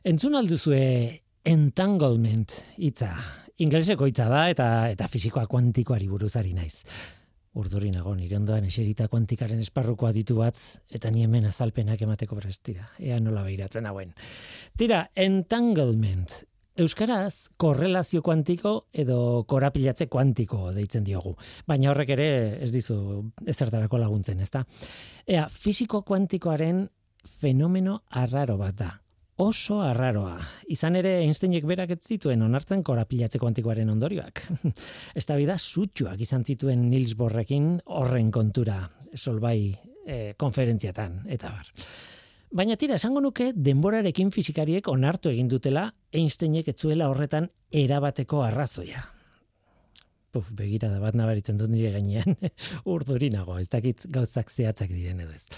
Entzun 0.00 0.32
alduzue 0.32 1.20
entanglement 1.44 2.54
hitza. 2.80 3.10
Ingleseko 3.60 4.06
hitza 4.08 4.30
da 4.32 4.46
eta 4.48 4.66
eta 4.88 5.08
fisikoa 5.12 5.42
kuantikoari 5.44 6.06
buruzari 6.08 6.54
naiz. 6.56 6.86
Urduri 7.60 7.90
nago 7.92 8.14
nire 8.16 8.38
ondoan 8.38 8.64
eserita 8.64 9.10
kuantikaren 9.12 9.60
esparruko 9.60 10.08
ditu 10.16 10.38
bat 10.38 10.56
eta 10.88 11.10
ni 11.12 11.26
hemen 11.26 11.50
azalpenak 11.50 12.00
emateko 12.06 12.38
prestira. 12.38 12.86
Ea 12.96 13.18
nola 13.20 13.42
behiratzen 13.44 13.90
hauen. 13.90 14.14
Tira, 14.72 15.02
entanglement. 15.14 16.32
Euskaraz, 16.80 17.50
korrelazio 17.60 18.22
kuantiko 18.24 18.86
edo 19.04 19.44
korapilatze 19.44 20.08
kuantiko 20.08 20.70
deitzen 20.72 21.04
diogu. 21.04 21.34
Baina 21.68 21.92
horrek 21.92 22.14
ere 22.16 22.30
ez 22.64 22.72
dizu 22.72 22.96
ezertarako 23.44 24.00
laguntzen, 24.00 24.40
ezta? 24.40 24.64
Ea, 25.28 25.44
fisiko 25.52 26.00
kuantikoaren 26.08 26.86
fenomeno 27.44 28.00
arraro 28.08 28.56
bat 28.56 28.80
da 28.80 28.90
oso 29.40 29.80
arraroa. 29.80 30.36
Izan 30.68 30.98
ere 31.00 31.16
Einsteinek 31.24 31.64
berak 31.68 31.94
ez 31.94 32.00
zituen 32.12 32.42
onartzen 32.44 32.82
korapilatze 32.84 33.40
kuantikoaren 33.40 33.88
ondorioak. 33.92 34.42
Ez 35.18 35.24
da 35.26 35.36
bida 35.40 35.56
sutxuak 35.58 36.20
izan 36.20 36.44
zituen 36.44 36.88
Niels 36.90 37.16
Borrekin 37.16 37.72
horren 37.86 38.30
kontura, 38.34 38.82
solbai 39.14 39.72
e, 40.04 40.34
konferentziatan, 40.40 41.22
eta 41.28 41.52
bar. 41.54 41.70
Baina 42.50 42.76
tira, 42.76 42.98
esango 42.98 43.22
nuke 43.22 43.52
denborarekin 43.54 44.32
fizikariek 44.34 44.88
onartu 44.90 45.30
egin 45.30 45.48
dutela 45.48 45.86
Einsteinek 46.12 46.68
etzuela 46.74 47.08
horretan 47.08 47.48
erabateko 47.70 48.42
arrazoia. 48.42 49.06
Puf, 50.30 50.52
begira 50.54 50.86
da 50.92 51.00
bat 51.02 51.16
nabaritzen 51.18 51.56
dut 51.58 51.70
nire 51.72 51.90
gainean, 51.90 52.36
urdurinago, 52.92 53.56
ez 53.58 53.66
dakit 53.72 54.04
gauzak 54.14 54.50
zehatzak 54.50 54.92
diren 54.94 55.24
edo 55.24 55.34
ez. 55.34 55.48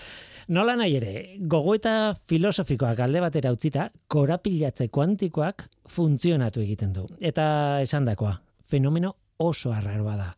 Nola 0.48 0.78
nahi 0.80 0.96
ere, 0.96 1.12
gogo 1.38 1.74
eta 1.76 2.14
filosofikoak 2.30 3.02
alde 3.04 3.20
batera 3.20 3.52
utzita, 3.52 3.90
korapilatze 4.08 4.88
kuantikoak 4.88 5.66
funtzionatu 5.92 6.64
egiten 6.64 6.94
du. 6.96 7.04
Eta 7.20 7.44
esan 7.84 8.08
dakoa, 8.08 8.38
fenomeno 8.64 9.12
oso 9.44 9.74
arraroa 9.76 10.16
da. 10.16 10.30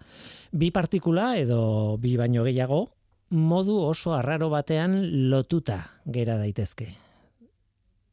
Bi 0.50 0.70
partikula 0.74 1.34
edo 1.38 1.96
bi 2.02 2.16
baino 2.18 2.42
gehiago, 2.46 2.84
modu 3.34 3.78
oso 3.82 4.14
arraro 4.14 4.50
batean 4.50 4.98
lotuta 5.30 5.78
gera 6.10 6.36
daitezke. 6.38 6.88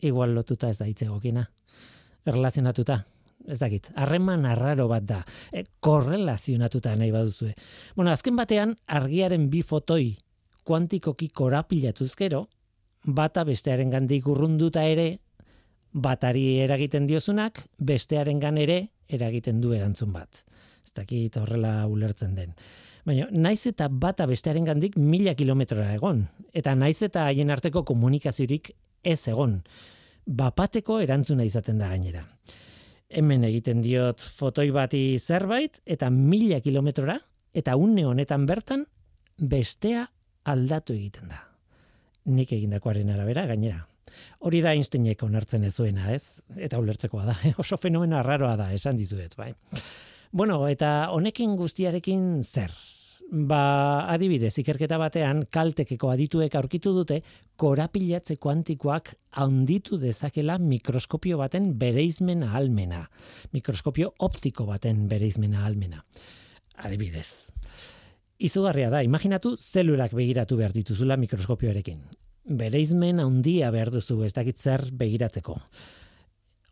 Igual 0.02 0.34
lotuta 0.38 0.70
ez 0.70 0.78
da 0.78 0.88
itzegokina. 0.90 1.48
Erlazionatuta, 2.26 3.02
ez 3.47 3.59
dakit, 3.59 3.92
harreman 3.95 4.45
arraro 4.45 4.88
bat 4.92 5.06
da, 5.08 5.22
e, 5.52 5.64
korrelazionatuta 5.80 6.95
nahi 6.95 7.11
baduzue. 7.11 7.53
Bueno, 7.95 8.11
azken 8.11 8.36
batean, 8.36 8.75
argiaren 8.88 9.50
bi 9.50 9.61
fotoi 9.61 10.17
kuantikoki 10.64 11.30
korapilatuz 11.34 12.14
gero, 12.16 12.47
bata 13.06 13.44
bestearen 13.47 13.89
gandik 13.89 14.28
urrunduta 14.28 14.84
ere, 14.86 15.19
batari 15.92 16.59
eragiten 16.64 17.08
diozunak, 17.08 17.66
bestearen 17.78 18.39
gan 18.39 18.58
ere 18.58 18.86
eragiten 19.12 19.59
du 19.62 19.73
erantzun 19.75 20.14
bat. 20.14 20.45
Ez 20.86 20.94
dakit 20.95 21.36
horrela 21.38 21.86
ulertzen 21.88 22.36
den. 22.36 22.53
Baina, 23.06 23.28
naiz 23.34 23.66
eta 23.67 23.88
bata 23.89 24.28
bestearen 24.30 24.66
gandik 24.67 24.95
mila 24.97 25.34
kilometrora 25.36 25.89
egon. 25.95 26.28
Eta 26.53 26.75
naiz 26.78 27.02
eta 27.02 27.25
haien 27.25 27.50
arteko 27.50 27.84
komunikaziorik 27.84 28.72
ez 29.03 29.22
egon. 29.28 29.62
Bapateko 30.25 31.00
erantzuna 31.02 31.44
izaten 31.47 31.81
da 31.81 31.89
gainera. 31.89 32.22
Hemen 33.12 33.44
egiten 33.44 33.81
diot 33.84 34.23
fotoi 34.38 34.70
bati 34.72 35.20
zerbait, 35.20 35.81
eta 35.86 36.09
mila 36.14 36.62
kilometrora, 36.64 37.18
eta 37.53 37.76
une 37.76 38.06
honetan 38.08 38.45
bertan, 38.48 38.86
bestea 39.38 40.06
aldatu 40.48 40.95
egiten 40.95 41.28
da. 41.31 41.42
Nik 42.31 42.53
egindakoaren 42.56 43.09
arabera 43.12 43.45
gainera. 43.50 43.81
Hori 44.48 44.62
da 44.64 44.72
Einsteinek 44.76 45.23
onartzen 45.23 45.66
ez 45.68 45.73
zuena, 45.76 46.12
ez? 46.14 46.42
Eta 46.56 46.80
ulertzekoa 46.80 47.26
da, 47.28 47.36
oso 47.64 47.78
fenomeno 47.81 48.18
arraroa 48.20 48.56
da, 48.59 48.72
esan 48.73 49.00
dizuet, 49.00 49.36
bai. 49.36 49.52
Bueno, 50.31 50.64
eta 50.72 51.12
honekin 51.12 51.58
guztiarekin 51.59 52.44
zer? 52.44 52.72
Ba, 53.32 54.12
adibidez, 54.12 54.58
ikerketa 54.59 54.97
batean, 55.00 55.46
kaltekeko 55.47 56.09
adituek 56.12 56.56
aurkitu 56.59 56.92
dute, 56.92 57.22
korapilatze 57.56 58.36
kuantikoak 58.36 59.14
handitu 59.40 59.96
dezakela 60.02 60.58
mikroskopio 60.59 61.38
baten 61.40 61.72
bereizmen 61.80 62.44
ahalmena. 62.44 63.06
Mikroskopio 63.56 64.12
optiko 64.19 64.66
baten 64.68 65.08
bereizmen 65.08 65.56
ahalmena. 65.56 66.03
Adibidez, 66.84 67.53
Izugarria 68.42 68.90
da, 68.90 69.03
imaginatu 69.06 69.53
zelulak 69.56 70.16
begiratu 70.18 70.56
behar 70.58 70.74
dituzula 70.74 71.16
mikroskopioarekin. 71.22 72.00
Bereizmen 72.58 73.22
handia 73.22 73.69
behar 73.72 73.92
duzu 73.94 74.24
ez 74.25 74.34
dakit 74.34 74.58
zer 74.58 74.88
begiratzeko. 74.98 75.56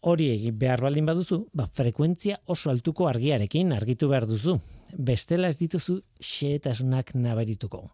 Hori 0.10 0.32
egin 0.34 0.58
behar 0.58 0.82
baldin 0.82 1.06
baduzu, 1.06 1.44
ba, 1.54 1.68
frekuentzia 1.72 2.40
oso 2.48 2.72
altuko 2.74 3.08
argiarekin 3.08 3.72
argitu 3.76 4.10
behar 4.10 4.26
duzu. 4.28 4.58
Bestela 4.98 5.50
ez 5.50 5.58
dituzu 5.60 6.00
xeetasunak 6.24 7.14
nabarituko. 7.16 7.86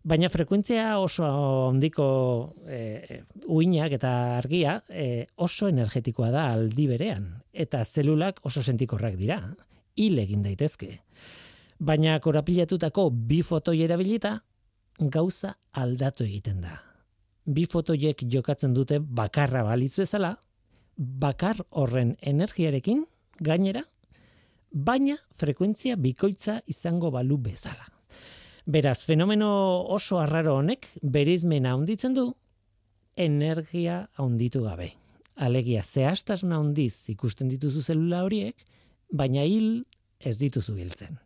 Baina 0.00 0.30
frekuentzia 0.32 0.94
oso 0.96 1.26
handiko 1.28 2.04
e, 2.64 3.20
uinak 3.52 3.92
eta 3.98 4.12
argia 4.38 4.78
e, 4.88 5.26
oso 5.36 5.68
energetikoa 5.68 6.30
da 6.32 6.46
aldi 6.54 6.86
berean. 6.88 7.26
Eta 7.52 7.84
zelulak 7.84 8.40
oso 8.48 8.62
sentikorrak 8.62 9.18
dira. 9.20 9.42
Hil 10.00 10.18
egin 10.22 10.42
daitezke. 10.46 11.02
Baina 11.80 12.18
korapilatutako 12.20 13.10
bi 13.10 13.42
fotoi 13.44 13.82
erabilita, 13.84 14.38
gauza 15.00 15.54
aldatu 15.72 16.24
egiten 16.24 16.60
da. 16.64 16.78
Bi 17.44 17.66
fotoiek 17.68 18.24
jokatzen 18.28 18.72
dute 18.76 19.00
bakarra 19.00 19.62
balitzu 19.64 20.04
ezala, 20.04 20.34
bakar 20.96 21.60
horren 21.70 22.16
energiarekin, 22.20 23.04
gainera, 23.40 23.84
baina 24.72 25.16
frekuentzia 25.38 25.96
bikoitza 25.96 26.60
izango 26.66 27.10
balu 27.10 27.38
bezala. 27.38 27.86
Beraz, 28.66 29.04
fenomeno 29.06 29.50
oso 29.90 30.20
arraro 30.20 30.56
honek, 30.60 30.86
berizmena 31.02 31.74
handitzen 31.74 32.14
du, 32.14 32.28
energia 33.16 34.04
handitu 34.20 34.62
gabe. 34.62 34.92
Alegia, 35.40 35.82
zehastasuna 35.82 36.58
handiz 36.60 37.08
ikusten 37.10 37.48
dituzu 37.48 37.82
zelula 37.82 38.22
horiek, 38.26 38.66
baina 39.10 39.42
hil 39.48 39.82
ez 40.20 40.36
dituzu 40.38 40.76
hiltzen 40.76 41.18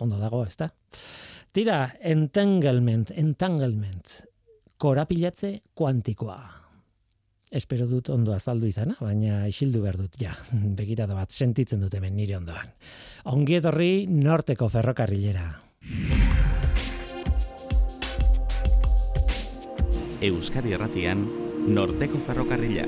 ondo 0.00 0.18
dago, 0.20 0.42
ezta? 0.48 0.70
Tira, 1.52 1.82
entanglement, 2.00 3.12
entanglement, 3.16 4.16
korapilatze 4.80 5.58
kuantikoa. 5.76 6.59
Espero 7.50 7.88
dut 7.90 8.06
ondo 8.14 8.30
azaldu 8.30 8.68
izana, 8.70 8.94
baina 9.02 9.40
isildu 9.50 9.80
behar 9.82 9.96
dut, 9.98 10.14
ja, 10.22 10.36
begirada 10.78 11.16
bat 11.18 11.34
sentitzen 11.34 11.82
dut 11.82 11.96
hemen 11.98 12.14
nire 12.14 12.36
ondoan. 12.38 12.70
Ongi 13.34 13.58
etorri 13.58 14.06
norteko 14.06 14.68
ferrokarrilera. 14.70 15.48
Euskadi 20.30 20.76
Erratian, 20.78 21.26
norteko 21.74 22.22
ferrokarrila. 22.22 22.86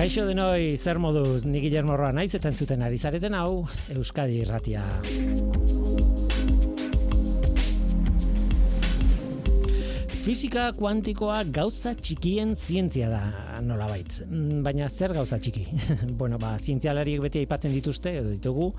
Kaixo 0.00 0.22
denoi, 0.24 0.78
zer 0.80 0.96
moduz, 0.96 1.42
ni 1.44 1.60
Guillermo 1.60 1.92
Roa 1.92 2.08
naiz 2.16 2.30
eta 2.32 2.48
entzuten 2.48 2.80
ari 2.80 2.96
zareten 2.96 3.34
hau 3.36 3.66
Euskadi 3.92 4.38
Irratia. 4.40 4.80
Fisika 10.24 10.70
kuantikoa 10.78 11.42
gauza 11.52 11.92
txikien 11.92 12.56
zientzia 12.56 13.10
da, 13.12 13.20
nolabait. 13.60 14.22
Mm, 14.24 14.62
baina 14.64 14.88
zer 14.88 15.12
gauza 15.18 15.36
txiki? 15.36 15.66
bueno, 16.22 16.40
ba, 16.40 16.54
zientzialariek 16.56 17.20
beti 17.26 17.44
aipatzen 17.44 17.76
dituzte, 17.76 18.16
edo 18.22 18.32
ditugu, 18.32 18.70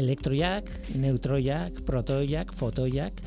elektroiak, 0.00 0.72
neutroiak, 0.96 1.84
protoiak, 1.84 2.56
fotoiak, 2.56 3.20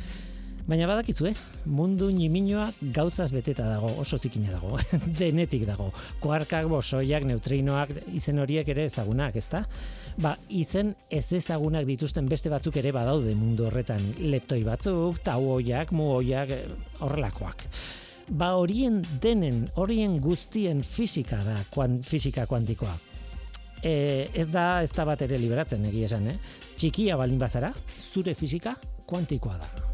Baina 0.68 0.84
badakizu, 0.84 1.30
eh? 1.30 1.36
Mundu 1.72 2.10
niminoa 2.12 2.66
gauzaz 2.92 3.30
beteta 3.32 3.70
dago, 3.70 3.88
oso 4.02 4.18
zikina 4.20 4.52
dago, 4.52 4.76
denetik 5.20 5.64
dago. 5.68 5.94
Kuarkak, 6.20 6.68
bosoiak, 6.68 7.24
neutrinoak, 7.30 7.94
izen 8.20 8.42
horiek 8.44 8.68
ere 8.74 8.90
ezagunak, 8.90 9.38
ezta? 9.40 9.64
Ba, 10.20 10.34
izen 10.52 10.92
ez 11.08 11.24
ezagunak 11.40 11.88
dituzten 11.88 12.28
beste 12.28 12.52
batzuk 12.52 12.82
ere 12.84 12.92
badaude 12.92 13.32
mundu 13.40 13.70
horretan. 13.70 14.04
Leptoi 14.20 14.60
batzuk, 14.68 15.22
tauoiak, 15.24 15.96
muoiak, 15.96 16.52
horrelakoak. 17.00 17.64
Ba, 18.28 18.58
horien 18.60 19.00
denen, 19.24 19.70
horien 19.80 20.20
guztien 20.20 20.84
fisika 20.84 21.40
da, 21.48 21.62
kuan, 21.72 22.02
fisika 22.04 22.44
kuantikoa. 22.50 22.98
E, 23.80 24.28
ez 24.36 24.50
da, 24.52 24.82
ez 24.84 24.92
da 24.92 25.08
bat 25.08 25.24
ere 25.24 25.40
liberatzen, 25.40 25.88
egia 25.88 26.12
esan, 26.12 26.28
eh? 26.34 26.40
Txikia 26.76 27.16
baldin 27.16 27.40
bazara, 27.40 27.72
zure 28.12 28.36
fisika 28.36 28.76
kuantikoa 29.08 29.62
da. 29.64 29.88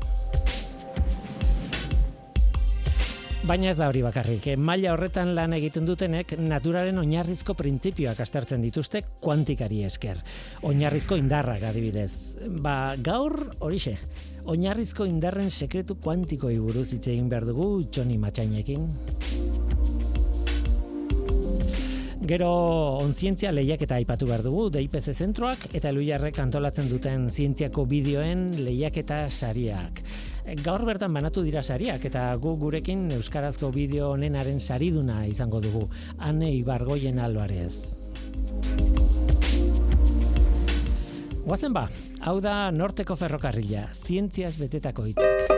Baina 3.43 3.73
ez 3.73 3.75
da 3.75 3.89
hori 3.91 3.99
bakarrik, 3.99 4.45
eh? 4.47 4.55
maila 4.55 4.93
horretan 4.93 5.33
lan 5.35 5.51
egiten 5.57 5.83
dutenek 5.83 6.29
naturaren 6.39 7.01
oinarrizko 7.01 7.57
printzipioak 7.59 8.21
astertzen 8.23 8.63
dituzte 8.63 9.01
kuantikari 9.19 9.81
esker. 9.83 10.21
Oinarrizko 10.69 11.17
indarrak 11.19 11.65
adibidez. 11.67 12.39
Ba, 12.63 12.95
gaur 13.03 13.35
horixe, 13.59 13.97
oinarrizko 14.47 15.03
indarren 15.11 15.51
sekretu 15.51 15.99
kuantikoi 15.99 16.55
buruz 16.63 16.93
hitz 16.93 17.03
egin 17.09 17.27
behar 17.27 17.43
dugu 17.51 17.67
Johnny 17.91 18.15
Matxainekin. 18.15 18.87
Gero 22.23 22.49
onzientzia 23.03 23.49
lehiaketa 23.51 23.97
aipatu 23.99 24.29
behar 24.29 24.45
dugu, 24.45 24.69
DIPC 24.71 25.11
zentroak 25.11 25.65
eta 25.75 25.89
eluiarrek 25.91 26.37
antolatzen 26.39 26.87
duten 26.87 27.25
zientziako 27.27 27.83
bideoen 27.91 28.45
lehiaketa 28.63 29.25
sariak. 29.27 29.99
Gaur 30.63 30.85
bertan 30.87 31.11
banatu 31.11 31.43
dira 31.43 31.63
sariak 31.63 32.05
eta 32.07 32.29
gu 32.39 32.55
gurekin 32.61 33.09
Euskarazko 33.17 33.73
bideo 33.75 34.13
honenaren 34.15 34.61
sariduna 34.63 35.25
izango 35.27 35.59
dugu, 35.59 35.89
Ane 36.17 36.53
Ibargoien 36.55 37.19
Alvarez. 37.19 37.73
Guazen 41.43 41.75
ba, 41.75 41.89
hau 42.21 42.37
da 42.39 42.71
Norteko 42.71 43.19
Ferrokarrila, 43.19 43.89
zientziaz 43.91 44.55
betetako 44.61 45.11
hitzak. 45.11 45.52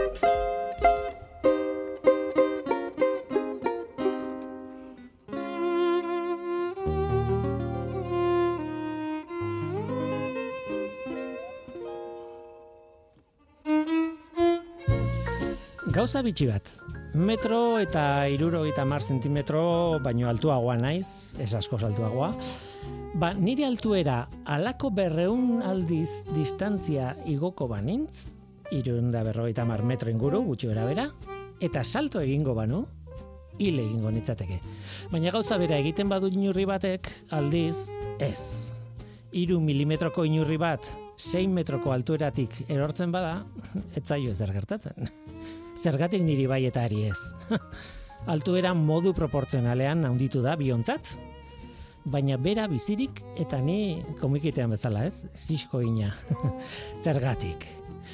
Gauza 16.06 16.22
bitxi 16.22 16.46
bat. 16.46 16.68
Metro 17.18 17.80
eta 17.81 18.28
iruro 18.30 18.60
eta 18.69 18.86
zentimetro 19.00 19.98
baino 20.04 20.30
altuagoa 20.30 20.75
naiz, 20.78 21.34
ez 21.40 21.52
asko 21.56 21.80
altuagoa. 21.81 22.31
Ba, 23.16 23.34
nire 23.34 23.66
altuera 23.66 24.30
alako 24.46 24.92
berreun 24.92 25.63
aldiz 25.63 26.22
distantzia 26.36 27.16
igoko 27.25 27.68
banintz, 27.68 28.30
irunda 28.69 29.24
berrogeita 29.24 29.66
mar 29.66 29.81
metro 29.81 30.12
inguru, 30.12 30.44
gutxi 30.44 30.68
bera, 30.68 31.10
eta 31.60 31.84
salto 31.84 32.22
egingo 32.22 32.54
banu, 32.54 32.86
hile 33.57 33.81
egingo 33.81 34.12
nitzateke. 34.12 34.60
Baina 35.10 35.31
gauza 35.31 35.57
bera 35.57 35.80
egiten 35.80 36.07
badu 36.07 36.28
inurri 36.28 36.66
batek, 36.66 37.10
aldiz, 37.31 37.90
ez. 38.19 38.69
Iru 39.34 39.60
milimetroko 39.60 40.24
inurri 40.24 40.57
bat, 40.57 40.86
6 41.18 41.48
metroko 41.50 41.92
altueratik 41.92 42.62
erortzen 42.69 43.12
bada, 43.12 43.44
ez 43.96 44.06
zaio 44.06 44.30
ezer 44.30 44.54
gertatzen 44.54 45.25
zergatik 45.75 46.24
niri 46.24 46.48
bai 46.48 46.66
eta 46.66 46.86
ari 46.88 47.06
ez. 47.12 47.19
Altuera 48.33 48.74
modu 48.74 49.13
proportzionalean 49.13 50.06
handitu 50.07 50.42
da 50.42 50.56
biontzat, 50.57 51.13
baina 52.06 52.38
bera 52.38 52.68
bizirik 52.69 53.22
eta 53.42 53.60
ni 53.62 54.04
komikitean 54.22 54.74
bezala 54.74 55.06
ez, 55.06 55.25
zisko 55.33 55.81
ina. 55.81 56.13
zergatik. 57.04 57.68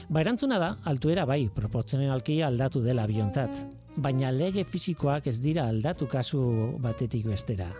Ba 0.09 0.23
erantzuna 0.23 0.57
da, 0.59 0.73
altuera 0.87 1.25
bai 1.27 1.45
proportzionalki 1.53 2.41
aldatu 2.43 2.81
dela 2.83 3.05
biontzat, 3.07 3.55
baina 3.95 4.31
lege 4.31 4.63
fisikoak 4.63 5.27
ez 5.27 5.39
dira 5.43 5.67
aldatu 5.67 6.07
kasu 6.07 6.41
batetik 6.79 7.27
bestera. 7.27 7.71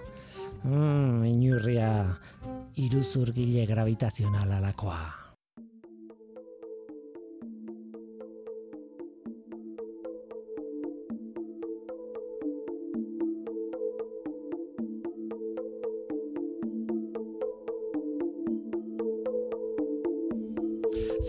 Mm, 0.64 1.24
inurria 1.26 1.92
iruzurgile 2.78 3.66
gravitazional 3.66 4.52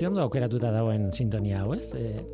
Ze 0.03 0.09
ondo 0.09 0.19
aukeratuta 0.19 0.73
dagoen 0.75 1.13
sintonia 1.15 1.61
hau, 1.63 1.77
ez? 1.77 1.93
E, 1.95 2.25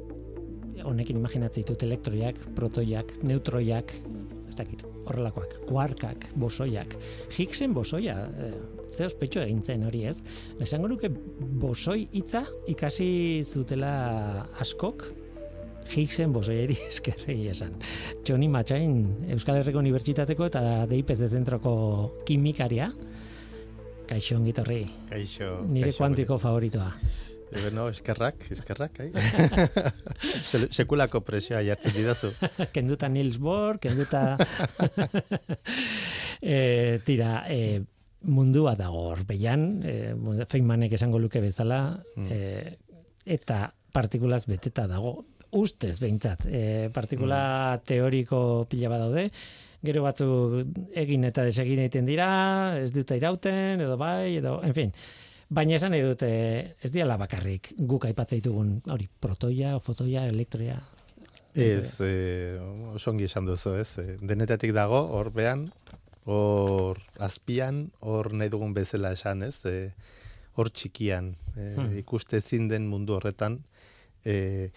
honekin 0.88 1.18
imaginatzen 1.18 1.66
ditut 1.66 1.82
elektroiak, 1.84 2.38
protoiak, 2.56 3.10
neutroiak, 3.28 3.92
ez 4.48 4.54
dakit, 4.56 4.86
horrelakoak, 5.04 5.58
kuarkak, 5.68 6.24
bosoiak, 6.40 6.96
Higgsen 7.36 7.76
bosoia, 7.76 8.16
e, 8.24 8.48
ze 8.88 9.04
ospetxo 9.10 9.44
egin 9.44 9.60
zen 9.60 9.84
hori, 9.84 10.06
ez? 10.08 10.16
Esango 10.64 10.88
nuke 10.88 11.12
bosoi 11.60 12.08
hitza 12.16 12.46
ikasi 12.72 13.10
zutela 13.44 13.92
askok, 14.64 15.04
Higgsen 15.92 16.32
bosoieri 16.32 16.80
eskasegi 16.88 17.50
esan. 17.52 17.76
Johnny 18.24 18.48
Matxain, 18.48 18.98
Euskal 19.36 19.60
Herriko 19.60 19.84
Unibertsitateko 19.84 20.48
eta 20.48 20.64
DIPZ 20.88 21.28
zentroko 21.28 21.74
kimikaria, 22.24 22.94
Kaixo 24.08 24.38
ongitorri. 24.40 24.86
Kaixo. 25.10 25.58
Nire 25.68 25.92
kuantiko 25.92 26.38
favoritoa. 26.40 26.94
Ebe 27.48 27.70
no, 27.72 27.88
eskerrak, 27.88 28.44
eskerrak, 28.52 28.98
ai. 29.04 29.10
Sekulako 30.44 31.22
presioa 31.24 31.62
jartzen 31.64 31.94
didazu. 31.96 32.32
kenduta 32.76 33.08
Nils 33.08 33.38
Bohr, 33.40 33.78
kenduta... 33.82 34.36
e, 36.42 36.98
tira, 37.06 37.44
e, 37.48 37.80
mundua 38.28 38.74
dago 38.78 39.06
hor, 39.12 39.24
behian, 39.28 39.68
e, 39.80 40.44
Feynmanek 40.50 40.98
esango 40.98 41.20
luke 41.22 41.40
bezala, 41.40 41.80
mm. 42.16 42.28
eta 43.38 43.62
partikulaz 43.94 44.44
beteta 44.50 44.86
dago, 44.90 45.16
ustez 45.56 45.96
behintzat, 46.02 46.44
e, 46.50 46.90
partikula 46.92 47.40
mm. 47.78 47.86
teoriko 47.88 48.40
pila 48.68 48.92
badaude, 48.92 49.28
gero 49.84 50.02
batzu 50.02 50.28
egin 50.98 51.24
eta 51.28 51.44
desegin 51.46 51.80
egiten 51.84 52.08
dira, 52.08 52.28
ez 52.82 52.90
dute 52.92 53.16
irauten, 53.16 53.80
edo 53.86 53.96
bai, 53.96 54.36
edo, 54.40 54.58
en 54.66 54.74
fin, 54.76 54.92
Baina 55.48 55.78
esan 55.78 55.94
nahi 55.94 56.04
dute, 56.04 56.28
ez 56.84 56.90
diala 56.92 57.16
bakarrik 57.16 57.70
guk 57.88 58.04
aipatzen 58.04 58.42
ditugun, 58.42 58.74
hori, 58.92 59.06
protoia, 59.20 59.78
fotoia, 59.80 60.26
elektroia. 60.28 60.76
Ez, 61.56 61.96
eh, 62.04 62.60
osongi 62.92 63.24
esan 63.24 63.48
duzu, 63.48 63.72
ez. 63.80 63.88
Eh, 64.02 64.18
denetatik 64.20 64.74
dago, 64.76 65.00
hor 65.16 65.32
behan, 65.32 65.70
hor 66.28 67.00
azpian, 67.18 67.86
hor 68.04 68.28
nahi 68.36 68.52
dugun 68.52 68.76
bezala 68.76 69.14
esan, 69.16 69.42
ez. 69.42 69.56
Eh, 69.64 69.88
hor 70.58 70.68
txikian, 70.68 71.32
eh, 71.56 71.74
hmm. 71.78 71.96
ikuste 72.02 72.42
ezin 72.42 72.68
den 72.68 72.86
mundu 72.92 73.16
horretan. 73.16 73.62
Eh, 74.28 74.68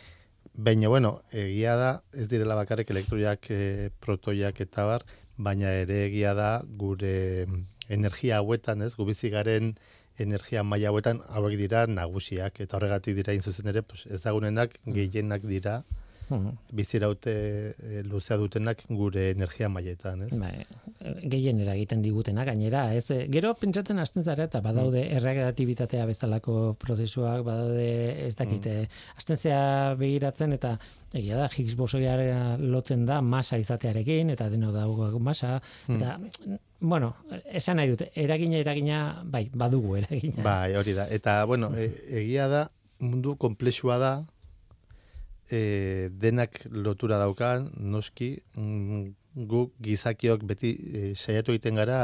baina, 0.54 0.88
bueno, 0.88 1.18
egia 1.36 1.76
da, 1.76 1.94
ez 2.16 2.30
direla 2.32 2.56
bakarrik 2.56 2.96
elektroiak, 2.96 3.52
eh, 3.52 3.90
protoiak 4.00 4.64
eta 4.64 4.88
bar, 4.88 5.04
baina 5.36 5.76
ere 5.84 6.06
egia 6.06 6.32
da 6.38 6.52
gure 6.64 7.48
energia 7.90 8.40
hauetan, 8.40 8.86
ez, 8.88 8.96
gubizigaren 8.96 9.74
garen 9.74 10.00
energia 10.22 10.64
maila 10.64 10.92
hauetan 10.92 11.22
hauek 11.28 11.58
dira 11.60 11.86
nagusiak 11.88 12.62
eta 12.66 12.78
horregatik 12.78 13.18
dira 13.18 13.34
in 13.34 13.42
zuzen 13.42 13.68
ere 13.74 13.82
pues 13.82 14.06
ezagunenak 14.06 14.80
mm. 14.86 14.94
gehienak 14.98 15.48
dira 15.48 15.82
mm. 16.32 16.52
biziraute 16.74 17.34
e, 17.78 18.04
luzea 18.08 18.38
dutenak 18.38 18.84
gure 18.90 19.30
energia 19.32 19.70
mailetan, 19.70 20.24
ez? 20.28 20.32
Bai, 20.40 20.66
gehien 21.34 21.60
eragiten 21.64 22.02
digutenak 22.06 22.48
gainera, 22.52 22.86
ez? 22.96 23.06
Eh, 23.14 23.26
gero 23.34 23.54
pentsatzen 23.60 24.00
hasten 24.00 24.24
zara 24.24 24.48
eta 24.50 24.62
badaude 24.64 25.04
mm. 25.04 25.20
erregatibitatea 25.20 26.08
bezalako 26.10 26.58
prozesuak, 26.82 27.44
badaude 27.48 27.88
ez 28.28 28.34
dakite, 28.40 28.78
mm. 28.86 29.06
hasten 29.18 29.42
zea 29.44 29.62
begiratzen 30.00 30.58
eta 30.58 30.76
egia 31.14 31.40
da 31.40 31.50
Higgs 31.52 31.76
bosoia 31.80 32.18
lotzen 32.60 33.06
da 33.06 33.22
masa 33.22 33.60
izatearekin 33.62 34.32
eta 34.36 34.50
deno 34.50 34.72
dago 34.76 35.12
masa 35.20 35.60
mm. 35.88 36.60
Bueno, 36.82 37.14
esan 37.46 37.78
nahi 37.78 37.94
dute, 37.94 38.10
eragina 38.18 38.58
eragina 38.58 39.00
bai, 39.24 39.46
badugu 39.54 39.96
eragina. 40.02 40.44
Bai, 40.44 40.76
hori 40.76 40.96
da. 40.98 41.08
Eta 41.08 41.46
bueno, 41.46 41.72
e, 41.78 41.88
egia 42.22 42.48
da 42.52 42.66
mundu 43.00 43.38
komplexua 43.38 43.98
da 44.02 44.12
e, 45.50 46.10
denak 46.12 46.64
lotura 46.74 47.22
daukan, 47.22 47.70
noski 47.78 48.34
mm, 48.58 49.04
guk 49.48 49.78
gizakiok 49.80 50.44
beti 50.50 50.74
e, 50.74 51.04
saiatu 51.16 51.54
egiten 51.54 51.78
gara 51.80 52.02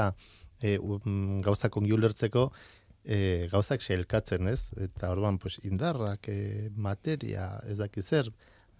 e, 0.62 0.78
um, 0.78 1.42
gauzak 1.46 1.76
ongi 1.78 1.94
ulertzeko 1.98 2.52
e, 3.04 3.48
gauzak 3.52 3.82
selkatzen, 3.82 4.48
ez? 4.52 4.70
Eta 4.78 5.12
orban, 5.14 5.40
pues, 5.42 5.58
indarrak, 5.66 6.30
e, 6.30 6.70
materia, 6.76 7.50
ez 7.68 7.78
daki 7.80 8.04
zer, 8.04 8.30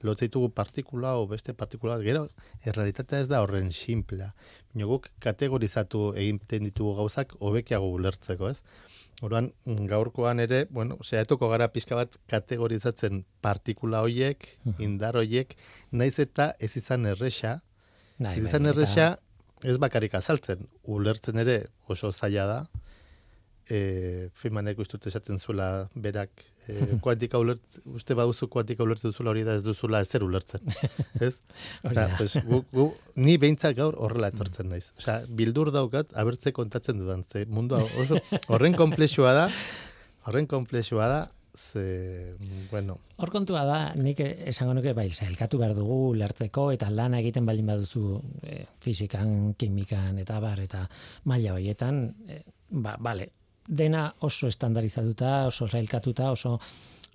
lotzaitugu 0.06 0.50
partikula 0.54 1.16
o 1.18 1.26
beste 1.28 1.54
partikula, 1.58 1.98
gero, 2.04 2.28
errealitatea 2.66 3.24
ez 3.24 3.28
da 3.28 3.42
horren 3.42 3.72
simplea. 3.72 4.34
guk 4.74 5.10
kategorizatu 5.20 6.14
egiten 6.16 6.64
ditugu 6.64 6.96
gauzak 6.96 7.34
hobekiago 7.40 7.90
ulertzeko, 7.92 8.50
ez? 8.50 8.62
Orduan, 9.22 9.52
gaurkoan 9.66 10.40
ere, 10.40 10.66
bueno, 10.70 11.00
zehatuko 11.04 11.50
gara 11.50 11.68
pizka 11.74 11.96
bat 11.96 12.20
kategorizatzen 12.30 13.24
partikula 13.42 14.04
hoiek, 14.06 14.46
indar 14.78 15.18
hoiek, 15.18 15.56
naiz 15.92 16.20
eta 16.20 16.54
ez 16.60 16.76
izan 16.78 17.06
erresa, 17.06 17.62
Nahi, 18.20 18.40
ez 18.42 18.50
izan 18.50 18.66
erresa, 18.66 19.08
ez 19.64 19.78
bakarik 19.82 20.14
azaltzen, 20.18 20.68
ulertzen 20.84 21.38
ere 21.42 21.58
oso 21.90 22.12
zaila 22.12 22.46
da, 22.46 22.60
e, 23.70 24.30
Feynmanek 24.38 24.80
uste 24.80 25.00
esaten 25.10 25.40
zuela 25.40 25.88
berak 25.96 26.44
e, 26.68 26.76
kuantika 27.04 27.40
ulertz, 27.42 27.80
uste 27.86 28.16
baduzu 28.18 28.50
kuantika 28.52 28.86
ulertzen 28.86 29.12
zuzula 29.12 29.34
hori 29.34 29.46
da 29.48 29.58
ez 29.60 29.64
duzula 29.66 30.02
ezer 30.06 30.24
ulertzen. 30.24 30.64
Ez? 31.28 31.36
Da. 31.84 32.10
pues, 32.18 32.38
gu, 32.44 32.64
gu, 32.74 32.90
ni 33.16 33.38
behintzat 33.42 33.78
gaur 33.78 33.98
horrela 33.98 34.32
etortzen 34.34 34.72
naiz. 34.72 34.92
Osea, 35.00 35.22
bildur 35.30 35.72
daukat, 35.76 36.14
abertze 36.16 36.54
kontatzen 36.56 37.02
dudan. 37.02 37.26
Ze 37.32 37.46
mundu 37.50 37.80
oso, 38.00 38.22
horren 38.54 38.78
komplexua 38.78 39.34
da, 39.38 39.50
horren 40.28 40.48
komplexua 40.48 41.10
da, 41.12 41.26
ze, 41.58 42.36
bueno, 42.72 43.00
Hor 43.18 43.32
kontua 43.34 43.64
da, 43.66 43.78
nik 43.98 44.20
esango 44.22 44.76
nuke 44.78 44.94
bai, 44.94 45.08
sailkatu 45.10 45.58
behar 45.58 45.74
dugu 45.74 46.14
lertzeko 46.20 46.68
eta 46.76 46.92
lana 46.94 47.18
egiten 47.24 47.48
baldin 47.50 47.72
baduzu 47.72 48.20
e, 48.46 48.60
fizikan, 48.84 49.56
kimikan 49.58 50.22
eta 50.22 50.38
bar 50.44 50.62
eta 50.62 50.84
maila 51.26 51.56
horietan, 51.58 52.04
e, 52.30 52.44
ba, 52.70 52.94
bale, 53.02 53.32
dena 53.68 54.14
oso 54.20 54.48
estandarizatuta, 54.48 55.46
oso 55.48 55.68
sailkatuta, 55.68 56.32
oso 56.32 56.58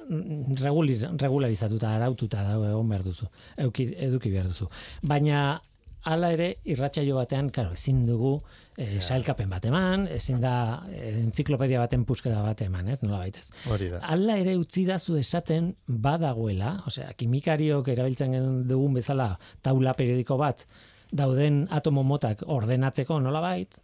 mm, 0.09 0.55
regulir, 0.61 1.09
regularizatuta, 1.19 1.97
araututa 1.97 2.45
dago 2.47 2.69
egon 2.69 2.89
behar 2.89 3.05
duzu, 3.09 3.29
euki, 3.67 3.89
eduki 4.09 4.31
behar 4.31 4.51
duzu. 4.53 4.69
Baina 5.03 5.61
hala 6.05 6.33
ere, 6.35 6.49
irratsaio 6.67 7.17
batean, 7.17 7.49
karo, 7.55 7.73
ezin 7.77 8.03
dugu 8.09 8.35
e, 8.77 9.01
sailkapen 9.01 9.51
bat 9.53 9.65
eman, 9.69 10.09
ezin 10.11 10.41
da 10.43 10.55
e, 10.91 11.13
entziklopedia 11.23 11.81
baten 11.83 12.05
pusketa 12.09 12.43
bat 12.43 12.65
eman, 12.67 12.89
ez, 12.91 12.99
nola 13.05 13.21
baitez. 13.23 13.47
hori 13.71 13.91
da. 13.93 14.03
Hala 14.11 14.37
ere 14.43 14.57
utzi 14.59 14.85
dazu 14.89 15.17
esaten 15.21 15.73
badagoela, 15.87 16.81
osea, 16.91 17.13
kimikariok 17.19 17.93
erabiltzen 17.95 18.35
dugun 18.69 18.99
bezala 18.99 19.37
taula 19.63 19.95
periodiko 19.99 20.39
bat 20.41 20.67
dauden 21.13 21.67
atomo 21.71 22.03
motak 22.03 22.43
ordenatzeko 22.51 23.21
nolabait, 23.21 23.79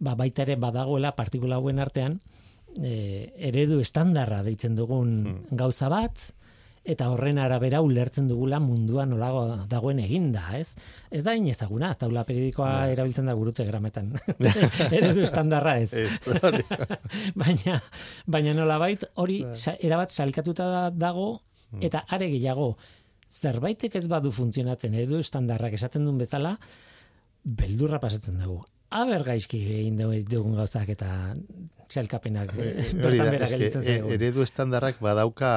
ba 0.00 0.14
baita 0.14 0.42
ere 0.46 0.56
badagoela 0.56 1.14
partikula 1.16 1.56
hauen 1.56 1.78
artean 1.82 2.20
e, 2.82 3.32
eredu 3.50 3.80
estandarra 3.80 4.42
deitzen 4.46 4.76
dugun 4.78 5.44
gauza 5.50 5.88
bat 5.88 6.30
eta 6.88 7.10
horren 7.12 7.36
arabera 7.42 7.82
ulertzen 7.84 8.28
dugula 8.30 8.60
mundua 8.64 9.04
nolago 9.04 9.42
dagoen 9.68 9.98
eginda, 10.00 10.46
ez? 10.56 10.70
Ez 11.12 11.20
da 11.26 11.34
inezaguna, 11.36 11.90
taula 12.00 12.22
periodikoa 12.24 12.70
Bai. 12.70 12.92
erabiltzen 12.94 13.28
da 13.28 13.34
gurutze 13.36 13.66
grametan. 13.68 14.14
eredu 14.96 15.20
estandarra 15.26 15.74
ez 15.82 15.92
baina 17.42 17.82
baina 18.26 18.54
nolabait 18.56 19.04
hori 19.20 19.42
sa, 19.52 19.74
erabat 19.76 20.14
salkatuta 20.16 20.70
da- 20.72 20.90
dago 20.94 21.28
eta 21.84 22.06
are 22.08 22.30
gehiago 22.32 22.70
zerbaitek 23.28 23.98
ez 24.00 24.06
badu 24.08 24.32
funtzionatzen 24.32 24.94
eredu 24.94 25.18
estandarrak 25.20 25.76
esaten 25.76 26.06
duen 26.08 26.16
bezala 26.16 26.56
beldurra 27.44 28.00
pasatzen 28.00 28.40
dugu. 28.40 28.62
Aber 28.90 29.22
gaizki 29.26 29.58
egin 29.80 29.98
dugu- 30.00 30.24
dugun 30.28 30.54
gauzak 30.56 30.88
eta 30.88 31.34
salkapenak 31.92 32.54
eh, 32.56 32.86
Hori 33.04 33.18
bertan 33.18 33.30
bera 33.34 33.46
gelditzen 33.50 33.82
e- 33.82 33.84
zaigu. 33.84 34.10
eredu 34.16 34.42
estandarrak 34.42 35.00
badauka 35.04 35.50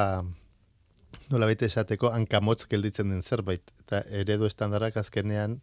nola 1.32 1.46
baita 1.48 1.64
esateko 1.66 2.10
hankamotz 2.12 2.66
gelditzen 2.68 3.08
den 3.08 3.22
zerbait. 3.22 3.62
Eta 3.80 4.02
eredu 4.20 4.44
estandarrak 4.46 4.96
azkenean 5.00 5.60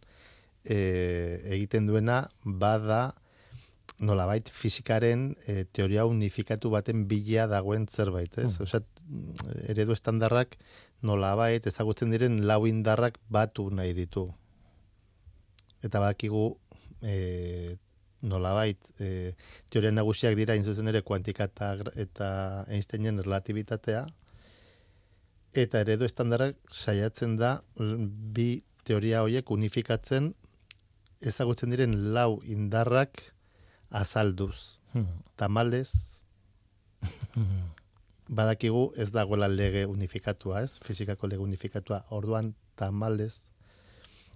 e, 0.64 0.76
egiten 1.56 1.86
duena 1.86 2.24
bada 2.44 3.14
nolabait 4.00 4.48
fizikaren 4.50 5.36
e, 5.46 5.64
teoria 5.72 6.06
unifikatu 6.06 6.70
baten 6.70 7.06
bila 7.06 7.46
dagoen 7.46 7.86
zerbait, 7.86 8.32
ez? 8.38 8.56
Mm. 8.58 8.62
Osea, 8.66 8.80
eredu 9.68 9.92
estandarrak 9.92 10.56
nolabait 11.02 11.66
ezagutzen 11.66 12.10
diren 12.10 12.40
lau 12.48 12.64
indarrak 12.66 13.18
batu 13.28 13.68
nahi 13.70 13.92
ditu. 13.94 14.26
Eta 15.82 16.00
badakigu 16.00 16.56
e, 17.02 17.76
nolabait 18.22 18.78
e, 19.00 19.34
teoria 19.72 19.92
nagusiak 19.92 20.36
dira 20.36 20.54
hain 20.54 20.64
zuzen 20.64 20.88
ere 20.88 21.02
kuantika 21.02 21.48
eta, 21.48 21.72
eta 21.96 22.30
Einsteinen 22.68 23.22
relatibitatea 23.24 24.06
eta 25.52 25.80
eredu 25.80 26.04
estandarrak 26.06 26.56
saiatzen 26.70 27.36
da 27.40 27.58
bi 27.76 28.62
teoria 28.84 29.24
horiek 29.24 29.50
unifikatzen 29.50 30.34
ezagutzen 31.20 31.72
diren 31.72 31.96
lau 32.14 32.40
indarrak 32.44 33.22
azalduz. 33.90 34.78
Hmm. 34.92 35.20
Tamalez 35.36 35.90
badakigu 38.40 38.92
ez 38.96 39.10
dagoela 39.12 39.48
lege 39.48 39.84
unifikatua, 39.86 40.62
ez? 40.62 40.78
Fizikako 40.84 41.26
lege 41.26 41.42
unifikatua. 41.42 42.04
Orduan 42.10 42.54
tamalez 42.76 43.34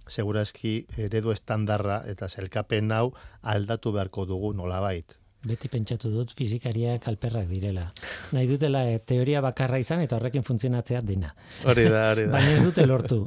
segurazki 0.09 0.85
eredu 0.97 1.31
estandarra 1.33 2.01
eta 2.09 2.29
selkapen 2.29 2.91
hau 2.91 3.11
aldatu 3.41 3.93
beharko 3.95 4.25
dugu 4.25 4.53
nolabait. 4.53 5.17
Beti 5.45 5.69
pentsatu 5.69 6.09
dut 6.09 6.31
fizikariak 6.33 7.03
alperrak 7.11 7.45
direla. 7.51 7.85
Nahi 8.33 8.47
dutela 8.49 8.81
eh, 8.89 8.97
teoria 9.05 9.43
bakarra 9.45 9.77
izan 9.77 10.01
eta 10.01 10.17
horrekin 10.17 10.45
funtzionatzea 10.45 11.03
dena. 11.05 11.35
Hori 11.69 11.85
da, 11.85 12.07
hori 12.15 12.25
da. 12.25 12.33
Baina 12.37 12.55
ez 12.55 12.63
dute 12.65 12.85
lortu. 12.87 13.19